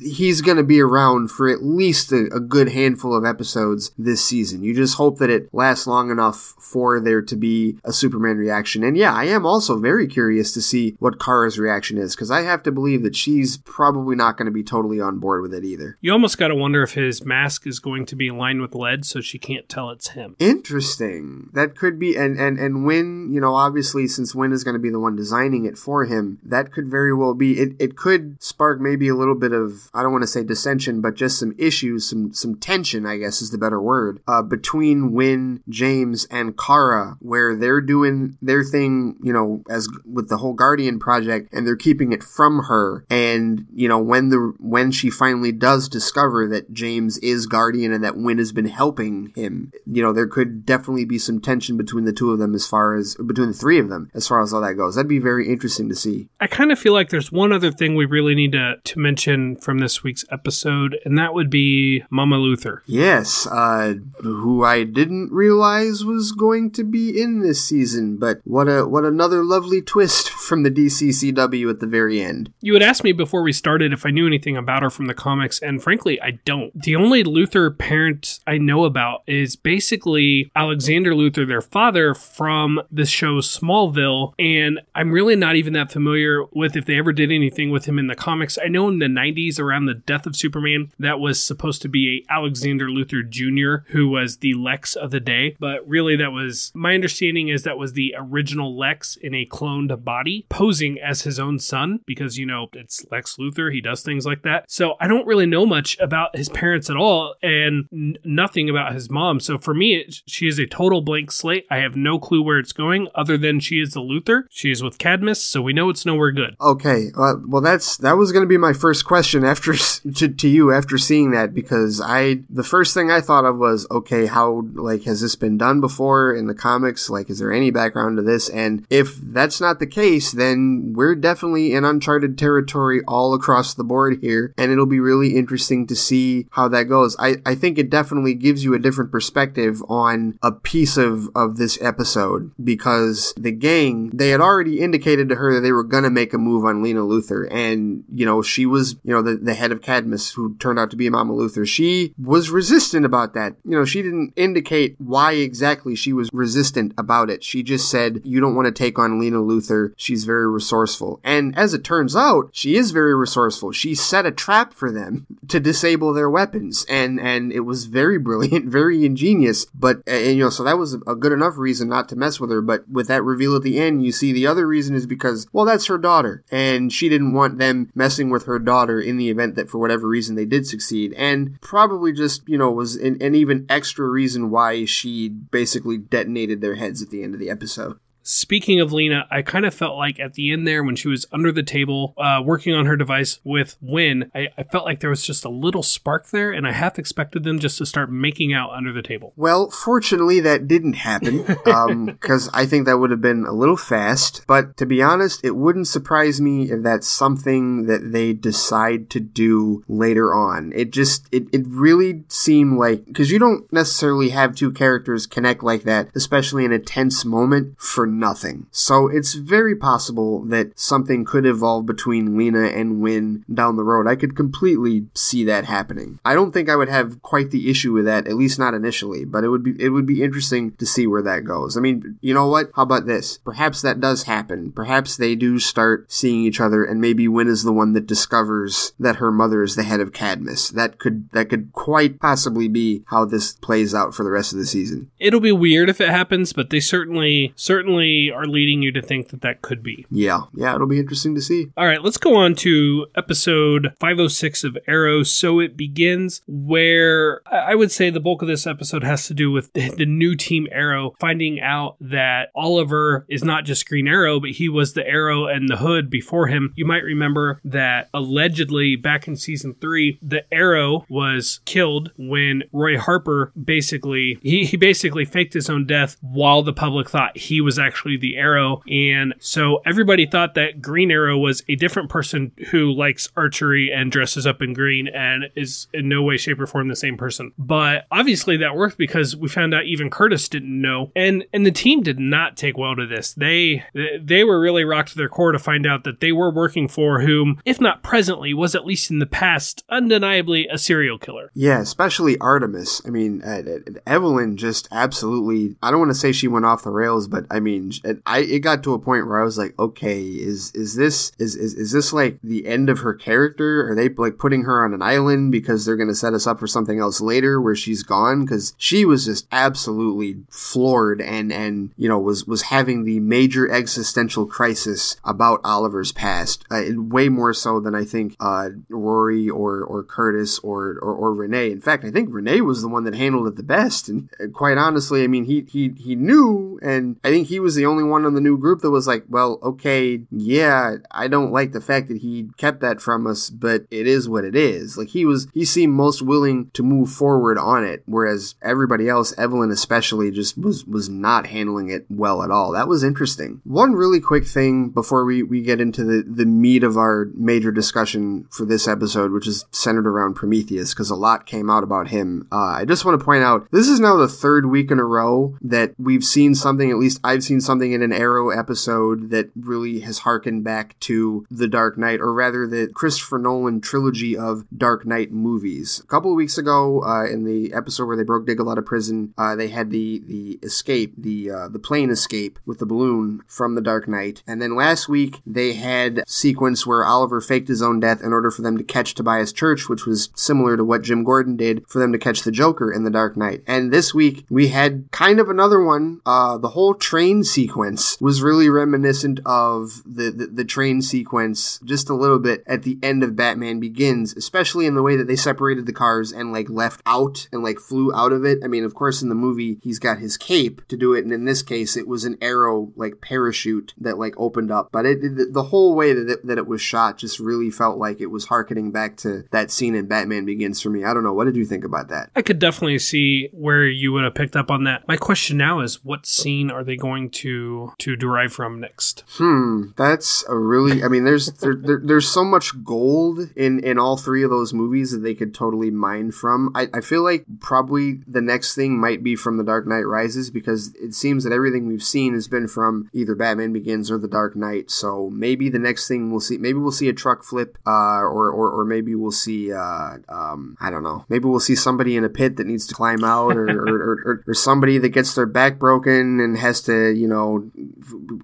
he's 0.00 0.40
going 0.40 0.56
to 0.56 0.62
be 0.62 0.80
around 0.80 1.30
for 1.30 1.48
at 1.48 1.62
least 1.62 2.12
a, 2.12 2.28
a 2.34 2.40
good 2.40 2.70
handful 2.70 3.16
of 3.16 3.24
episodes 3.24 3.92
this 3.98 4.24
season. 4.24 4.62
You 4.62 4.74
just 4.74 4.96
hope 4.96 5.18
that 5.18 5.30
it 5.30 5.48
lasts 5.52 5.86
long 5.86 6.10
enough 6.10 6.54
for 6.58 7.00
there 7.00 7.22
to 7.22 7.36
be 7.36 7.78
a 7.84 7.92
Superman 7.92 8.36
reaction. 8.36 8.82
And 8.82 8.96
yeah, 8.96 9.12
I 9.12 9.24
am 9.24 9.46
also 9.46 9.78
very 9.78 10.06
curious 10.06 10.52
to 10.54 10.62
see 10.62 10.96
what 10.98 11.20
Kara's 11.20 11.58
reaction 11.58 11.98
is 11.98 12.14
because 12.14 12.30
I 12.30 12.42
have 12.42 12.62
to 12.64 12.72
believe 12.72 13.02
that 13.02 13.16
she's 13.16 13.58
probably 13.58 14.16
not 14.16 14.36
going 14.36 14.46
to 14.46 14.52
be 14.52 14.62
totally 14.62 15.00
on 15.00 15.18
board 15.18 15.42
with 15.42 15.54
it 15.54 15.64
either. 15.64 15.98
You 16.00 16.12
almost 16.12 16.38
got 16.38 16.48
to 16.48 16.54
wonder 16.54 16.82
if 16.82 16.94
his 16.94 17.24
mask 17.24 17.66
is 17.66 17.78
going 17.78 18.06
to 18.06 18.16
be 18.16 18.30
lined 18.30 18.60
with 18.60 18.74
lead 18.74 19.04
so 19.04 19.20
she 19.20 19.38
can't 19.38 19.68
tell 19.68 19.90
it's 19.90 20.08
him. 20.08 20.36
Interesting. 20.38 21.50
That 21.52 21.76
could 21.76 21.98
be, 21.98 22.16
and 22.16 22.38
and 22.38 22.58
and 22.64 22.86
Winn, 22.86 23.30
you 23.32 23.40
know, 23.40 23.54
obviously 23.54 24.08
since 24.08 24.34
Winn 24.34 24.52
is 24.52 24.64
going 24.64 24.74
to 24.74 24.80
be 24.80 24.90
the 24.90 24.98
one 24.98 25.14
designing 25.14 25.66
it 25.66 25.76
for 25.76 26.04
him, 26.06 26.38
that 26.42 26.72
could 26.72 26.88
very 26.88 27.14
well 27.14 27.34
be. 27.34 27.60
It 27.60 27.74
it 27.78 27.96
could 27.96 28.42
spark 28.42 28.80
maybe 28.80 29.08
a 29.08 29.14
little 29.14 29.34
bit 29.34 29.52
of 29.52 29.90
I 29.92 30.02
don't 30.02 30.12
want 30.12 30.22
to 30.22 30.28
say 30.28 30.42
dissension, 30.42 31.00
but 31.00 31.14
just 31.14 31.38
some 31.38 31.54
issues, 31.58 32.08
some 32.08 32.32
some 32.32 32.56
tension, 32.56 33.06
I 33.06 33.18
guess 33.18 33.42
is 33.42 33.50
the 33.50 33.58
better 33.58 33.80
word, 33.80 34.20
uh, 34.26 34.42
between 34.42 35.12
Winn, 35.12 35.62
James, 35.68 36.26
and 36.30 36.58
Kara, 36.58 37.16
where 37.20 37.54
they're 37.54 37.82
doing 37.82 38.38
their 38.40 38.64
thing, 38.64 39.16
you 39.22 39.32
know, 39.32 39.62
as 39.68 39.88
with 40.10 40.28
the 40.28 40.38
whole 40.38 40.54
Guardian 40.54 40.98
project, 40.98 41.52
and 41.52 41.66
they're 41.66 41.76
keeping 41.76 42.12
it 42.12 42.22
from 42.22 42.64
her. 42.64 43.04
And 43.10 43.66
you 43.74 43.88
know, 43.88 43.98
when 43.98 44.30
the 44.30 44.54
when 44.58 44.90
she 44.90 45.10
finally 45.10 45.52
does 45.52 45.88
discover 45.88 46.48
that 46.48 46.72
James 46.72 47.18
is 47.18 47.46
Guardian 47.46 47.92
and 47.92 48.02
that 48.02 48.16
Winn 48.16 48.38
has 48.38 48.52
been 48.52 48.68
helping 48.68 49.32
him, 49.36 49.72
you 49.86 50.02
know, 50.02 50.12
there 50.12 50.26
could 50.26 50.64
definitely 50.64 51.04
be 51.04 51.18
some 51.18 51.40
tension 51.40 51.76
between 51.76 52.04
the 52.04 52.12
two 52.12 52.32
of 52.32 52.38
them 52.38 52.53
as 52.54 52.66
far 52.66 52.94
as 52.94 53.14
between 53.16 53.48
the 53.48 53.54
three 53.54 53.78
of 53.78 53.88
them 53.88 54.10
as 54.14 54.28
far 54.28 54.42
as 54.42 54.52
all 54.52 54.60
that 54.60 54.74
goes. 54.74 54.94
That'd 54.94 55.08
be 55.08 55.18
very 55.18 55.48
interesting 55.48 55.88
to 55.88 55.94
see. 55.94 56.28
I 56.40 56.46
kind 56.46 56.70
of 56.70 56.78
feel 56.78 56.92
like 56.92 57.08
there's 57.08 57.32
one 57.32 57.52
other 57.52 57.70
thing 57.70 57.94
we 57.94 58.04
really 58.04 58.34
need 58.34 58.52
to 58.52 58.76
to 58.82 58.98
mention 58.98 59.56
from 59.56 59.78
this 59.78 60.02
week's 60.02 60.24
episode, 60.30 60.98
and 61.04 61.16
that 61.18 61.34
would 61.34 61.50
be 61.50 62.04
Mama 62.10 62.36
Luthor. 62.36 62.80
Yes, 62.86 63.46
uh, 63.46 63.94
who 64.20 64.62
I 64.62 64.74
I 64.74 64.82
didn't 64.82 65.30
realize 65.30 66.04
was 66.04 66.32
going 66.32 66.72
to 66.72 66.82
be 66.82 67.20
in 67.22 67.38
this 67.38 67.62
season. 67.64 68.16
But 68.16 68.40
what 68.42 68.68
a 68.68 68.84
what 68.88 69.04
another 69.04 69.44
lovely 69.44 69.80
twist 69.80 70.28
from 70.48 70.64
the 70.64 70.70
DCCW 70.70 71.70
at 71.70 71.78
the 71.78 71.86
very 71.86 72.20
end. 72.20 72.52
You 72.60 72.74
had 72.74 72.82
asked 72.82 73.04
me 73.04 73.12
before 73.12 73.44
we 73.44 73.52
started 73.52 73.92
if 73.92 74.04
I 74.04 74.10
knew 74.10 74.26
anything 74.26 74.56
about 74.56 74.82
her 74.82 74.90
from 74.90 75.06
the 75.06 75.14
comics, 75.14 75.60
and 75.60 75.80
frankly, 75.80 76.20
I 76.20 76.32
don't. 76.44 76.72
The 76.74 76.96
only 76.96 77.22
Luthor 77.22 77.78
parent 77.78 78.40
I 78.48 78.58
know 78.58 78.84
about 78.84 79.22
is 79.28 79.54
basically 79.54 80.50
Alexander 80.56 81.12
Luthor, 81.12 81.46
their 81.46 81.62
father, 81.62 82.14
from 82.14 82.43
the 82.90 83.06
show 83.06 83.40
Smallville, 83.40 84.34
and 84.38 84.80
I'm 84.94 85.10
really 85.10 85.36
not 85.36 85.56
even 85.56 85.72
that 85.74 85.92
familiar 85.92 86.44
with 86.52 86.76
if 86.76 86.86
they 86.86 86.98
ever 86.98 87.12
did 87.12 87.32
anything 87.32 87.70
with 87.70 87.86
him 87.86 87.98
in 87.98 88.06
the 88.06 88.14
comics. 88.14 88.58
I 88.62 88.68
know 88.68 88.88
in 88.88 88.98
the 88.98 89.06
90s, 89.06 89.58
around 89.58 89.86
the 89.86 89.94
death 89.94 90.26
of 90.26 90.36
Superman, 90.36 90.92
that 90.98 91.20
was 91.20 91.42
supposed 91.42 91.82
to 91.82 91.88
be 91.88 92.24
a 92.28 92.32
Alexander 92.32 92.86
Luthor 92.86 93.28
Jr., 93.28 93.90
who 93.92 94.08
was 94.08 94.38
the 94.38 94.54
Lex 94.54 94.96
of 94.96 95.10
the 95.10 95.20
day, 95.20 95.56
but 95.58 95.86
really 95.88 96.16
that 96.16 96.32
was 96.32 96.72
my 96.74 96.94
understanding 96.94 97.48
is 97.48 97.62
that 97.62 97.78
was 97.78 97.92
the 97.92 98.14
original 98.16 98.76
Lex 98.76 99.16
in 99.16 99.34
a 99.34 99.46
cloned 99.46 100.04
body, 100.04 100.46
posing 100.48 100.98
as 101.00 101.22
his 101.22 101.38
own 101.38 101.58
son, 101.58 102.00
because 102.06 102.38
you 102.38 102.46
know 102.46 102.68
it's 102.72 103.04
Lex 103.10 103.36
Luthor, 103.36 103.72
he 103.72 103.80
does 103.80 104.02
things 104.02 104.26
like 104.26 104.42
that. 104.42 104.70
So 104.70 104.94
I 105.00 105.08
don't 105.08 105.26
really 105.26 105.46
know 105.46 105.66
much 105.66 105.98
about 105.98 106.36
his 106.36 106.48
parents 106.48 106.90
at 106.90 106.96
all, 106.96 107.34
and 107.42 107.88
n- 107.92 108.16
nothing 108.24 108.68
about 108.68 108.94
his 108.94 109.10
mom. 109.10 109.40
So 109.40 109.58
for 109.58 109.74
me, 109.74 109.96
it, 109.96 110.22
she 110.26 110.46
is 110.46 110.58
a 110.58 110.66
total 110.66 111.00
blank 111.00 111.30
slate. 111.30 111.66
I 111.70 111.78
have 111.78 111.96
no 111.96 112.18
clue 112.18 112.33
where 112.42 112.58
it's 112.58 112.72
going, 112.72 113.08
other 113.14 113.36
than 113.36 113.60
she 113.60 113.80
is 113.80 113.92
the 113.92 114.00
Luthor. 114.00 114.44
She 114.50 114.70
is 114.70 114.82
with 114.82 114.98
Cadmus, 114.98 115.42
so 115.42 115.62
we 115.62 115.72
know 115.72 115.90
it's 115.90 116.06
nowhere 116.06 116.32
good. 116.32 116.56
Okay, 116.60 117.08
uh, 117.16 117.34
well 117.46 117.62
that's 117.62 117.96
that 117.98 118.16
was 118.16 118.32
going 118.32 118.42
to 118.44 118.48
be 118.48 118.58
my 118.58 118.72
first 118.72 119.04
question 119.04 119.44
after 119.44 119.74
to, 120.14 120.28
to 120.28 120.48
you 120.48 120.72
after 120.72 120.98
seeing 120.98 121.30
that 121.32 121.54
because 121.54 122.00
I 122.00 122.42
the 122.50 122.64
first 122.64 122.94
thing 122.94 123.10
I 123.10 123.20
thought 123.20 123.44
of 123.44 123.56
was 123.56 123.86
okay, 123.90 124.26
how 124.26 124.62
like 124.74 125.04
has 125.04 125.20
this 125.20 125.36
been 125.36 125.58
done 125.58 125.80
before 125.80 126.34
in 126.34 126.46
the 126.46 126.54
comics? 126.54 127.10
Like, 127.10 127.30
is 127.30 127.38
there 127.38 127.52
any 127.52 127.70
background 127.70 128.16
to 128.16 128.22
this? 128.22 128.48
And 128.48 128.86
if 128.90 129.16
that's 129.16 129.60
not 129.60 129.78
the 129.78 129.86
case, 129.86 130.32
then 130.32 130.92
we're 130.94 131.14
definitely 131.14 131.72
in 131.72 131.84
uncharted 131.84 132.38
territory 132.38 133.02
all 133.06 133.34
across 133.34 133.74
the 133.74 133.84
board 133.84 134.18
here, 134.20 134.54
and 134.58 134.72
it'll 134.72 134.86
be 134.86 135.00
really 135.00 135.36
interesting 135.36 135.86
to 135.86 135.96
see 135.96 136.46
how 136.50 136.68
that 136.68 136.84
goes. 136.84 137.16
I 137.18 137.36
I 137.46 137.54
think 137.54 137.78
it 137.78 137.90
definitely 137.90 138.34
gives 138.34 138.64
you 138.64 138.74
a 138.74 138.78
different 138.78 139.12
perspective 139.12 139.82
on 139.88 140.38
a 140.42 140.52
piece 140.52 140.96
of 140.96 141.28
of 141.34 141.56
this 141.56 141.78
episode 141.80 142.23
because 142.62 143.34
the 143.36 143.52
gang 143.52 144.10
they 144.10 144.30
had 144.30 144.40
already 144.40 144.80
indicated 144.80 145.28
to 145.28 145.36
her 145.36 145.54
that 145.54 145.60
they 145.60 145.72
were 145.72 145.84
gonna 145.84 146.10
make 146.10 146.32
a 146.32 146.38
move 146.38 146.64
on 146.64 146.82
Lena 146.82 147.00
Luthor, 147.00 147.46
and 147.50 148.04
you 148.12 148.26
know 148.26 148.42
she 148.42 148.66
was 148.66 148.96
you 149.02 149.12
know 149.12 149.22
the 149.22 149.36
the 149.36 149.54
head 149.54 149.72
of 149.72 149.82
Cadmus 149.82 150.32
who 150.32 150.54
turned 150.56 150.78
out 150.78 150.90
to 150.90 150.96
be 150.96 151.08
Mama 151.10 151.32
Luthor. 151.32 151.66
She 151.66 152.14
was 152.18 152.50
resistant 152.50 153.04
about 153.04 153.34
that. 153.34 153.56
You 153.64 153.72
know 153.78 153.84
she 153.84 154.02
didn't 154.02 154.32
indicate 154.36 154.96
why 154.98 155.32
exactly 155.32 155.94
she 155.94 156.12
was 156.12 156.30
resistant 156.32 156.92
about 156.98 157.30
it. 157.30 157.42
She 157.44 157.62
just 157.62 157.90
said 157.90 158.20
you 158.24 158.40
don't 158.40 158.54
want 158.54 158.66
to 158.66 158.72
take 158.72 158.98
on 158.98 159.20
Lena 159.20 159.38
Luthor. 159.38 159.92
She's 159.96 160.24
very 160.24 160.48
resourceful, 160.48 161.20
and 161.24 161.56
as 161.56 161.74
it 161.74 161.84
turns 161.84 162.16
out, 162.16 162.50
she 162.52 162.76
is 162.76 162.90
very 162.90 163.14
resourceful. 163.14 163.72
She 163.72 163.94
set 163.94 164.26
a 164.26 164.32
trap 164.32 164.72
for 164.72 164.90
them 164.90 165.26
to 165.48 165.60
disable 165.60 166.12
their 166.12 166.30
weapons, 166.30 166.84
and 166.88 167.20
and 167.20 167.52
it 167.52 167.60
was 167.60 167.86
very 167.86 168.18
brilliant, 168.18 168.66
very 168.68 169.04
ingenious. 169.04 169.66
But 169.74 170.02
and, 170.06 170.36
you 170.36 170.44
know 170.44 170.50
so 170.50 170.64
that 170.64 170.78
was 170.78 170.94
a 170.94 171.14
good 171.14 171.32
enough 171.32 171.58
reason 171.58 171.88
not 171.88 172.08
to 172.08 172.13
mess 172.16 172.40
with 172.40 172.50
her. 172.50 172.60
But 172.60 172.88
with 172.88 173.08
that 173.08 173.22
reveal 173.22 173.56
at 173.56 173.62
the 173.62 173.78
end, 173.78 174.04
you 174.04 174.12
see 174.12 174.32
the 174.32 174.46
other 174.46 174.66
reason 174.66 174.94
is 174.94 175.06
because 175.06 175.46
well 175.52 175.64
that's 175.64 175.86
her 175.86 175.98
daughter, 175.98 176.44
and 176.50 176.92
she 176.92 177.08
didn't 177.08 177.32
want 177.32 177.58
them 177.58 177.90
messing 177.94 178.30
with 178.30 178.44
her 178.44 178.58
daughter 178.58 179.00
in 179.00 179.16
the 179.16 179.30
event 179.30 179.54
that 179.56 179.70
for 179.70 179.78
whatever 179.78 180.08
reason 180.08 180.36
they 180.36 180.44
did 180.46 180.66
succeed, 180.66 181.12
and 181.14 181.60
probably 181.60 182.12
just 182.12 182.48
you 182.48 182.58
know 182.58 182.70
was 182.70 182.96
an, 182.96 183.20
an 183.20 183.34
even 183.34 183.66
extra 183.68 184.08
reason 184.08 184.50
why 184.50 184.84
she 184.84 185.28
basically 185.28 185.98
detonated 185.98 186.60
their 186.60 186.74
heads 186.74 187.02
at 187.02 187.10
the 187.10 187.22
end 187.22 187.34
of 187.34 187.40
the 187.40 187.50
episode. 187.50 187.98
Speaking 188.26 188.80
of 188.80 188.90
Lena, 188.90 189.26
I 189.30 189.42
kind 189.42 189.66
of 189.66 189.74
felt 189.74 189.98
like 189.98 190.18
at 190.18 190.32
the 190.32 190.50
end 190.50 190.66
there 190.66 190.82
when 190.82 190.96
she 190.96 191.08
was 191.08 191.26
under 191.30 191.52
the 191.52 191.62
table 191.62 192.14
uh, 192.16 192.40
working 192.42 192.72
on 192.72 192.86
her 192.86 192.96
device 192.96 193.38
with 193.44 193.76
Winn, 193.82 194.30
I, 194.34 194.48
I, 194.56 194.62
felt 194.62 194.86
like 194.86 195.00
there 195.00 195.10
was 195.10 195.22
just 195.22 195.44
a 195.44 195.50
little 195.50 195.82
spark 195.82 196.30
there, 196.30 196.50
and 196.50 196.66
I 196.66 196.72
half 196.72 196.98
expected 196.98 197.44
them 197.44 197.58
just 197.58 197.76
to 197.78 197.86
start 197.86 198.10
making 198.10 198.54
out 198.54 198.70
under 198.70 198.94
the 198.94 199.02
table. 199.02 199.34
Well, 199.36 199.68
fortunately, 199.68 200.40
that 200.40 200.66
didn't 200.66 200.94
happen 200.94 201.42
because 201.42 202.48
um, 202.48 202.54
I 202.54 202.64
think 202.64 202.86
that 202.86 202.96
would 202.96 203.10
have 203.10 203.20
been 203.20 203.44
a 203.44 203.52
little 203.52 203.76
fast. 203.76 204.42
But 204.46 204.78
to 204.78 204.86
be 204.86 205.02
honest, 205.02 205.44
it 205.44 205.54
wouldn't 205.56 205.88
surprise 205.88 206.40
me 206.40 206.70
if 206.70 206.82
that's 206.82 207.06
something 207.06 207.84
that 207.86 208.12
they 208.12 208.32
decide 208.32 209.10
to 209.10 209.20
do 209.20 209.84
later 209.86 210.34
on. 210.34 210.72
It 210.74 210.92
just 210.92 211.28
it, 211.30 211.44
it 211.52 211.66
really 211.66 212.24
seemed 212.28 212.78
like 212.78 213.04
because 213.04 213.30
you 213.30 213.38
don't 213.38 213.70
necessarily 213.70 214.30
have 214.30 214.54
two 214.54 214.72
characters 214.72 215.26
connect 215.26 215.62
like 215.62 215.82
that, 215.82 216.08
especially 216.14 216.64
in 216.64 216.72
a 216.72 216.78
tense 216.78 217.26
moment 217.26 217.78
for 217.78 218.06
nothing. 218.18 218.66
So 218.70 219.08
it's 219.08 219.34
very 219.34 219.76
possible 219.76 220.44
that 220.46 220.78
something 220.78 221.24
could 221.24 221.46
evolve 221.46 221.86
between 221.86 222.36
Lena 222.36 222.66
and 222.66 223.00
Winn 223.00 223.44
down 223.52 223.76
the 223.76 223.84
road. 223.84 224.06
I 224.06 224.16
could 224.16 224.36
completely 224.36 225.06
see 225.14 225.44
that 225.44 225.64
happening. 225.64 226.18
I 226.24 226.34
don't 226.34 226.52
think 226.52 226.68
I 226.68 226.76
would 226.76 226.88
have 226.88 227.22
quite 227.22 227.50
the 227.50 227.70
issue 227.70 227.92
with 227.92 228.04
that, 228.06 228.26
at 228.26 228.36
least 228.36 228.58
not 228.58 228.74
initially, 228.74 229.24
but 229.24 229.44
it 229.44 229.48
would 229.48 229.62
be 229.62 229.74
it 229.78 229.90
would 229.90 230.06
be 230.06 230.22
interesting 230.22 230.72
to 230.76 230.86
see 230.86 231.06
where 231.06 231.22
that 231.22 231.44
goes. 231.44 231.76
I 231.76 231.80
mean, 231.80 232.18
you 232.20 232.34
know 232.34 232.48
what? 232.48 232.70
How 232.74 232.82
about 232.82 233.06
this? 233.06 233.38
Perhaps 233.38 233.82
that 233.82 234.00
does 234.00 234.24
happen. 234.24 234.72
Perhaps 234.72 235.16
they 235.16 235.34
do 235.34 235.58
start 235.58 236.10
seeing 236.10 236.44
each 236.44 236.60
other 236.60 236.84
and 236.84 237.00
maybe 237.00 237.28
Winn 237.28 237.48
is 237.48 237.62
the 237.62 237.72
one 237.72 237.92
that 237.94 238.06
discovers 238.06 238.92
that 238.98 239.16
her 239.16 239.30
mother 239.30 239.62
is 239.62 239.76
the 239.76 239.82
head 239.82 240.00
of 240.00 240.12
Cadmus. 240.12 240.70
That 240.70 240.98
could 240.98 241.30
that 241.32 241.48
could 241.48 241.72
quite 241.72 242.20
possibly 242.20 242.68
be 242.68 243.02
how 243.06 243.24
this 243.24 243.54
plays 243.54 243.94
out 243.94 244.14
for 244.14 244.24
the 244.24 244.30
rest 244.30 244.52
of 244.52 244.58
the 244.58 244.66
season. 244.66 245.10
It'll 245.18 245.40
be 245.40 245.52
weird 245.52 245.88
if 245.88 246.00
it 246.00 246.08
happens, 246.08 246.52
but 246.52 246.70
they 246.70 246.80
certainly 246.80 247.52
certainly 247.56 248.03
certainly 248.04 248.30
are 248.30 248.46
leading 248.46 248.82
you 248.82 248.92
to 248.92 249.02
think 249.02 249.28
that 249.28 249.40
that 249.42 249.62
could 249.62 249.82
be. 249.82 250.06
Yeah, 250.10 250.42
yeah, 250.54 250.74
it'll 250.74 250.86
be 250.86 250.98
interesting 250.98 251.34
to 251.34 251.40
see. 251.40 251.66
All 251.76 251.86
right, 251.86 252.02
let's 252.02 252.16
go 252.16 252.36
on 252.36 252.54
to 252.56 253.06
episode 253.16 253.94
506 254.00 254.64
of 254.64 254.78
Arrow. 254.86 255.22
So 255.22 255.60
it 255.60 255.76
begins 255.76 256.42
where 256.46 257.40
I 257.50 257.74
would 257.74 257.90
say 257.90 258.10
the 258.10 258.20
bulk 258.20 258.42
of 258.42 258.48
this 258.48 258.66
episode 258.66 259.04
has 259.04 259.26
to 259.28 259.34
do 259.34 259.50
with 259.50 259.72
the 259.72 260.06
new 260.06 260.34
team 260.34 260.66
Arrow 260.70 261.14
finding 261.18 261.60
out 261.60 261.96
that 262.00 262.50
Oliver 262.54 263.26
is 263.28 263.44
not 263.44 263.64
just 263.64 263.88
Green 263.88 264.08
Arrow, 264.08 264.40
but 264.40 264.50
he 264.50 264.68
was 264.68 264.92
the 264.92 265.06
Arrow 265.06 265.46
and 265.46 265.68
the 265.68 265.76
Hood 265.76 266.10
before 266.10 266.46
him. 266.46 266.72
You 266.76 266.86
might 266.86 267.04
remember 267.04 267.60
that 267.64 268.08
allegedly 268.14 268.96
back 268.96 269.26
in 269.28 269.36
season 269.36 269.74
three, 269.80 270.18
the 270.22 270.44
Arrow 270.52 271.04
was 271.08 271.60
killed 271.64 272.12
when 272.16 272.64
Roy 272.72 272.98
Harper 272.98 273.52
basically 273.62 274.38
he, 274.42 274.64
he 274.64 274.76
basically 274.76 275.24
faked 275.24 275.54
his 275.54 275.70
own 275.70 275.86
death 275.86 276.16
while 276.20 276.62
the 276.62 276.72
public 276.72 277.08
thought 277.08 277.36
he 277.36 277.60
was 277.60 277.78
actually 277.78 277.93
the 278.02 278.36
Arrow. 278.36 278.82
And 278.88 279.34
so 279.38 279.80
everybody 279.86 280.26
thought 280.26 280.54
that 280.54 280.82
Green 280.82 281.10
Arrow 281.10 281.38
was 281.38 281.62
a 281.68 281.76
different 281.76 282.08
person 282.08 282.52
who 282.70 282.92
likes 282.92 283.28
archery 283.36 283.90
and 283.92 284.10
dresses 284.10 284.46
up 284.46 284.62
in 284.62 284.72
green 284.72 285.08
and 285.08 285.44
is 285.54 285.88
in 285.92 286.08
no 286.08 286.22
way, 286.22 286.36
shape, 286.36 286.60
or 286.60 286.66
form 286.66 286.88
the 286.88 286.96
same 286.96 287.16
person. 287.16 287.52
But 287.58 288.06
obviously 288.10 288.56
that 288.58 288.76
worked 288.76 288.98
because 288.98 289.36
we 289.36 289.48
found 289.48 289.74
out 289.74 289.84
even 289.84 290.10
Curtis 290.10 290.48
didn't 290.48 290.80
know. 290.80 291.12
And 291.14 291.44
and 291.52 291.64
the 291.64 291.70
team 291.70 292.02
did 292.02 292.18
not 292.18 292.56
take 292.56 292.76
well 292.76 292.96
to 292.96 293.06
this. 293.06 293.34
They 293.34 293.84
they 294.20 294.44
were 294.44 294.60
really 294.60 294.84
rocked 294.84 295.10
to 295.10 295.16
their 295.16 295.28
core 295.28 295.52
to 295.52 295.58
find 295.58 295.86
out 295.86 296.04
that 296.04 296.20
they 296.20 296.32
were 296.32 296.50
working 296.50 296.88
for 296.88 297.20
whom, 297.20 297.60
if 297.64 297.80
not 297.80 298.02
presently, 298.02 298.54
was 298.54 298.74
at 298.74 298.86
least 298.86 299.10
in 299.10 299.18
the 299.18 299.26
past 299.26 299.84
undeniably 299.88 300.66
a 300.70 300.78
serial 300.78 301.18
killer. 301.18 301.50
Yeah, 301.54 301.80
especially 301.80 302.38
Artemis. 302.38 303.02
I 303.06 303.10
mean, 303.10 303.42
uh, 303.42 303.62
Evelyn 304.06 304.56
just 304.56 304.88
absolutely 304.90 305.76
I 305.82 305.90
don't 305.90 306.00
want 306.00 306.10
to 306.10 306.18
say 306.18 306.32
she 306.32 306.48
went 306.48 306.64
off 306.64 306.84
the 306.84 306.90
rails, 306.90 307.28
but 307.28 307.46
I 307.50 307.60
mean 307.60 307.83
And 308.04 308.22
I 308.26 308.40
it 308.40 308.60
got 308.60 308.82
to 308.84 308.94
a 308.94 308.98
point 308.98 309.26
where 309.26 309.40
I 309.40 309.44
was 309.44 309.58
like, 309.58 309.78
okay, 309.78 310.20
is 310.20 310.70
is 310.74 310.94
this 310.94 311.32
is 311.38 311.56
is, 311.56 311.74
is 311.74 311.92
this 311.92 312.12
like 312.12 312.38
the 312.42 312.66
end 312.66 312.88
of 312.88 313.00
her 313.00 313.14
character? 313.14 313.90
Are 313.90 313.94
they 313.94 314.08
like 314.08 314.38
putting 314.38 314.62
her 314.62 314.84
on 314.84 314.94
an 314.94 315.02
island 315.02 315.52
because 315.52 315.84
they're 315.84 315.96
gonna 315.96 316.14
set 316.14 316.34
us 316.34 316.46
up 316.46 316.58
for 316.58 316.66
something 316.66 316.98
else 316.98 317.20
later 317.20 317.60
where 317.60 317.76
she's 317.76 318.02
gone? 318.02 318.44
Because 318.44 318.74
she 318.78 319.04
was 319.04 319.26
just 319.26 319.46
absolutely 319.52 320.36
floored 320.48 321.20
and 321.20 321.52
and 321.52 321.90
you 321.96 322.08
know 322.08 322.18
was 322.18 322.46
was 322.46 322.62
having 322.62 323.04
the 323.04 323.20
major 323.20 323.70
existential 323.70 324.46
crisis 324.46 325.16
about 325.24 325.60
Oliver's 325.64 326.12
past, 326.12 326.64
uh, 326.70 326.82
way 326.96 327.28
more 327.28 327.52
so 327.52 327.80
than 327.80 327.94
I 327.94 328.04
think 328.04 328.36
uh, 328.40 328.70
Rory 328.88 329.48
or 329.48 329.82
or 329.82 330.02
Curtis 330.02 330.58
or, 330.60 330.98
or 331.00 331.14
or 331.14 331.34
Renee. 331.34 331.70
In 331.70 331.80
fact, 331.80 332.04
I 332.04 332.10
think 332.10 332.28
Renee 332.32 332.60
was 332.60 332.82
the 332.82 332.88
one 332.88 333.04
that 333.04 333.14
handled 333.14 333.48
it 333.48 333.56
the 333.56 333.62
best. 333.62 334.08
And 334.08 334.30
uh, 334.40 334.48
quite 334.52 334.78
honestly, 334.78 335.24
I 335.24 335.26
mean, 335.26 335.44
he 335.44 335.66
he 335.68 335.90
he 335.96 336.14
knew, 336.14 336.78
and 336.82 337.18
I 337.24 337.30
think 337.30 337.48
he 337.48 337.60
was 337.64 337.74
the 337.74 337.86
only 337.86 338.04
one 338.04 338.24
in 338.24 338.34
the 338.34 338.40
new 338.40 338.56
group 338.56 338.80
that 338.82 338.90
was 338.90 339.08
like, 339.08 339.24
well, 339.28 339.58
okay, 339.62 340.20
yeah, 340.30 340.96
I 341.10 341.26
don't 341.26 341.50
like 341.50 341.72
the 341.72 341.80
fact 341.80 342.08
that 342.08 342.18
he 342.18 342.50
kept 342.56 342.80
that 342.80 343.00
from 343.00 343.26
us, 343.26 343.50
but 343.50 343.86
it 343.90 344.06
is 344.06 344.28
what 344.28 344.44
it 344.44 344.54
is. 344.54 344.96
Like 344.96 345.08
he 345.08 345.24
was, 345.24 345.48
he 345.52 345.64
seemed 345.64 345.94
most 345.94 346.22
willing 346.22 346.70
to 346.74 346.82
move 346.82 347.10
forward 347.10 347.58
on 347.58 347.84
it, 347.84 348.02
whereas 348.06 348.54
everybody 348.62 349.08
else, 349.08 349.36
Evelyn 349.36 349.70
especially, 349.70 350.30
just 350.30 350.56
was 350.56 350.84
was 350.84 351.08
not 351.08 351.46
handling 351.46 351.90
it 351.90 352.06
well 352.08 352.42
at 352.42 352.50
all. 352.50 352.72
That 352.72 352.88
was 352.88 353.02
interesting. 353.02 353.60
One 353.64 353.92
really 353.92 354.20
quick 354.20 354.46
thing 354.46 354.90
before 354.90 355.24
we 355.24 355.42
we 355.42 355.62
get 355.62 355.80
into 355.80 356.04
the 356.04 356.22
the 356.26 356.46
meat 356.46 356.84
of 356.84 356.96
our 356.96 357.28
major 357.34 357.72
discussion 357.72 358.46
for 358.50 358.64
this 358.64 358.86
episode, 358.86 359.32
which 359.32 359.48
is 359.48 359.64
centered 359.70 360.06
around 360.06 360.34
Prometheus, 360.34 360.92
because 360.92 361.10
a 361.10 361.16
lot 361.16 361.46
came 361.46 361.70
out 361.70 361.82
about 361.82 362.08
him. 362.08 362.46
Uh, 362.52 362.76
I 362.78 362.84
just 362.84 363.04
want 363.04 363.18
to 363.18 363.24
point 363.24 363.42
out 363.42 363.66
this 363.70 363.88
is 363.88 364.00
now 364.00 364.16
the 364.16 364.28
third 364.28 364.66
week 364.66 364.90
in 364.90 364.98
a 364.98 365.04
row 365.04 365.56
that 365.62 365.94
we've 365.98 366.24
seen 366.24 366.54
something. 366.54 366.90
At 366.90 366.98
least 366.98 367.20
I've 367.24 367.44
seen 367.44 367.53
something 367.60 367.92
in 367.92 368.02
an 368.02 368.12
Arrow 368.12 368.50
episode 368.50 369.30
that 369.30 369.50
really 369.56 370.00
has 370.00 370.20
harkened 370.20 370.64
back 370.64 370.98
to 371.00 371.46
the 371.50 371.68
Dark 371.68 371.98
Knight, 371.98 372.20
or 372.20 372.32
rather 372.32 372.66
the 372.66 372.88
Christopher 372.88 373.38
Nolan 373.38 373.80
trilogy 373.80 374.36
of 374.36 374.64
Dark 374.76 375.06
Knight 375.06 375.32
movies. 375.32 376.00
A 376.00 376.06
couple 376.06 376.30
of 376.30 376.36
weeks 376.36 376.58
ago, 376.58 377.02
uh, 377.04 377.26
in 377.26 377.44
the 377.44 377.72
episode 377.72 378.06
where 378.06 378.16
they 378.16 378.24
broke 378.24 378.46
Diggle 378.46 378.70
out 378.70 378.78
of 378.78 378.86
prison, 378.86 379.34
uh, 379.38 379.56
they 379.56 379.68
had 379.68 379.90
the 379.90 380.22
the 380.26 380.58
escape, 380.62 381.14
the 381.16 381.50
uh, 381.50 381.68
the 381.68 381.78
plane 381.78 382.10
escape 382.10 382.58
with 382.66 382.78
the 382.78 382.86
balloon 382.86 383.42
from 383.46 383.74
the 383.74 383.80
Dark 383.80 384.08
Knight, 384.08 384.42
and 384.46 384.60
then 384.60 384.74
last 384.76 385.08
week 385.08 385.40
they 385.46 385.74
had 385.74 386.22
sequence 386.26 386.86
where 386.86 387.04
Oliver 387.04 387.40
faked 387.40 387.68
his 387.68 387.82
own 387.82 388.00
death 388.00 388.22
in 388.22 388.32
order 388.32 388.50
for 388.50 388.62
them 388.62 388.76
to 388.78 388.84
catch 388.84 389.14
Tobias 389.14 389.52
Church, 389.52 389.88
which 389.88 390.06
was 390.06 390.30
similar 390.34 390.76
to 390.76 390.84
what 390.84 391.02
Jim 391.02 391.24
Gordon 391.24 391.56
did 391.56 391.84
for 391.88 391.98
them 391.98 392.12
to 392.12 392.18
catch 392.18 392.42
the 392.42 392.50
Joker 392.50 392.92
in 392.92 393.04
the 393.04 393.10
Dark 393.10 393.36
Knight. 393.36 393.62
And 393.66 393.92
this 393.92 394.14
week 394.14 394.44
we 394.50 394.68
had 394.68 395.08
kind 395.10 395.40
of 395.40 395.48
another 395.48 395.82
one. 395.82 396.20
Uh, 396.26 396.58
the 396.58 396.70
whole 396.70 396.94
train 396.94 397.43
sequence 397.44 398.20
was 398.20 398.42
really 398.42 398.68
reminiscent 398.68 399.40
of 399.46 400.02
the, 400.04 400.30
the 400.30 400.46
the 400.46 400.64
train 400.64 401.02
sequence 401.02 401.78
just 401.84 402.08
a 402.08 402.14
little 402.14 402.38
bit 402.38 402.62
at 402.66 402.82
the 402.82 402.98
end 403.02 403.22
of 403.22 403.36
Batman 403.36 403.80
Begins, 403.80 404.34
especially 404.36 404.86
in 404.86 404.94
the 404.94 405.02
way 405.02 405.16
that 405.16 405.26
they 405.26 405.36
separated 405.36 405.86
the 405.86 405.92
cars 405.92 406.32
and 406.32 406.52
like 406.52 406.68
left 406.70 407.02
out 407.06 407.48
and 407.52 407.62
like 407.62 407.78
flew 407.78 408.14
out 408.14 408.32
of 408.32 408.44
it. 408.44 408.58
I 408.64 408.68
mean, 408.68 408.84
of 408.84 408.94
course, 408.94 409.22
in 409.22 409.28
the 409.28 409.34
movie 409.34 409.78
he's 409.82 409.98
got 409.98 410.18
his 410.18 410.36
cape 410.36 410.86
to 410.88 410.96
do 410.96 411.12
it, 411.14 411.24
and 411.24 411.32
in 411.32 411.44
this 411.44 411.62
case 411.62 411.96
it 411.96 412.08
was 412.08 412.24
an 412.24 412.38
arrow 412.40 412.92
like 412.96 413.20
parachute 413.20 413.94
that 413.98 414.18
like 414.18 414.34
opened 414.38 414.70
up. 414.70 414.90
But 414.92 415.06
it, 415.06 415.18
it 415.22 415.52
the 415.52 415.64
whole 415.64 415.94
way 415.94 416.12
that 416.12 416.30
it, 416.30 416.46
that 416.46 416.58
it 416.58 416.66
was 416.66 416.80
shot 416.80 417.18
just 417.18 417.38
really 417.38 417.70
felt 417.70 417.98
like 417.98 418.20
it 418.20 418.30
was 418.30 418.46
harkening 418.46 418.90
back 418.90 419.16
to 419.18 419.44
that 419.50 419.70
scene 419.70 419.94
in 419.94 420.06
Batman 420.06 420.44
Begins 420.44 420.80
for 420.80 420.90
me. 420.90 421.04
I 421.04 421.14
don't 421.14 421.24
know. 421.24 421.32
What 421.32 421.44
did 421.44 421.56
you 421.56 421.64
think 421.64 421.84
about 421.84 422.08
that? 422.08 422.30
I 422.36 422.42
could 422.42 422.58
definitely 422.58 422.98
see 422.98 423.48
where 423.52 423.86
you 423.86 424.12
would 424.12 424.24
have 424.24 424.34
picked 424.34 424.56
up 424.56 424.70
on 424.70 424.84
that. 424.84 425.06
My 425.08 425.16
question 425.16 425.56
now 425.56 425.80
is, 425.80 426.04
what 426.04 426.26
scene 426.26 426.70
are 426.70 426.84
they 426.84 426.96
going 426.96 427.30
to 427.34 427.92
to 427.98 428.16
derive 428.16 428.52
from 428.52 428.80
next? 428.80 429.24
Hmm, 429.36 429.88
that's 429.96 430.44
a 430.48 430.56
really. 430.56 431.02
I 431.02 431.08
mean, 431.08 431.24
there's 431.24 431.52
there, 431.54 431.74
there, 431.74 432.00
there's 432.02 432.28
so 432.28 432.44
much 432.44 432.72
gold 432.84 433.50
in 433.56 433.80
in 433.84 433.98
all 433.98 434.16
three 434.16 434.42
of 434.42 434.50
those 434.50 434.72
movies 434.72 435.12
that 435.12 435.18
they 435.18 435.34
could 435.34 435.54
totally 435.54 435.90
mine 435.90 436.32
from. 436.32 436.72
I, 436.74 436.88
I 436.94 437.00
feel 437.00 437.22
like 437.22 437.44
probably 437.60 438.20
the 438.26 438.40
next 438.40 438.74
thing 438.74 438.98
might 438.98 439.22
be 439.22 439.36
from 439.36 439.56
The 439.56 439.64
Dark 439.64 439.86
Knight 439.86 440.06
Rises 440.06 440.50
because 440.50 440.94
it 440.94 441.14
seems 441.14 441.44
that 441.44 441.52
everything 441.52 441.86
we've 441.86 442.02
seen 442.02 442.34
has 442.34 442.48
been 442.48 442.68
from 442.68 443.10
either 443.12 443.34
Batman 443.34 443.72
Begins 443.72 444.10
or 444.10 444.18
The 444.18 444.28
Dark 444.28 444.56
Knight. 444.56 444.90
So 444.90 445.30
maybe 445.30 445.68
the 445.68 445.78
next 445.78 446.08
thing 446.08 446.30
we'll 446.30 446.40
see, 446.40 446.58
maybe 446.58 446.78
we'll 446.78 446.92
see 446.92 447.08
a 447.08 447.12
truck 447.12 447.44
flip, 447.44 447.78
uh, 447.86 448.22
or, 448.22 448.50
or 448.50 448.70
or 448.70 448.84
maybe 448.84 449.14
we'll 449.14 449.30
see, 449.30 449.72
uh, 449.72 450.16
um, 450.28 450.76
I 450.80 450.90
don't 450.90 451.02
know, 451.02 451.24
maybe 451.28 451.46
we'll 451.46 451.60
see 451.60 451.76
somebody 451.76 452.16
in 452.16 452.24
a 452.24 452.28
pit 452.28 452.56
that 452.56 452.66
needs 452.66 452.86
to 452.88 452.94
climb 452.94 453.24
out, 453.24 453.56
or 453.56 453.68
or, 453.68 454.20
or, 454.24 454.44
or 454.46 454.54
somebody 454.54 454.98
that 454.98 455.10
gets 455.10 455.34
their 455.34 455.46
back 455.46 455.78
broken 455.78 456.40
and 456.40 456.56
has 456.58 456.80
to, 456.82 457.10
you 457.10 457.23
know, 457.28 457.70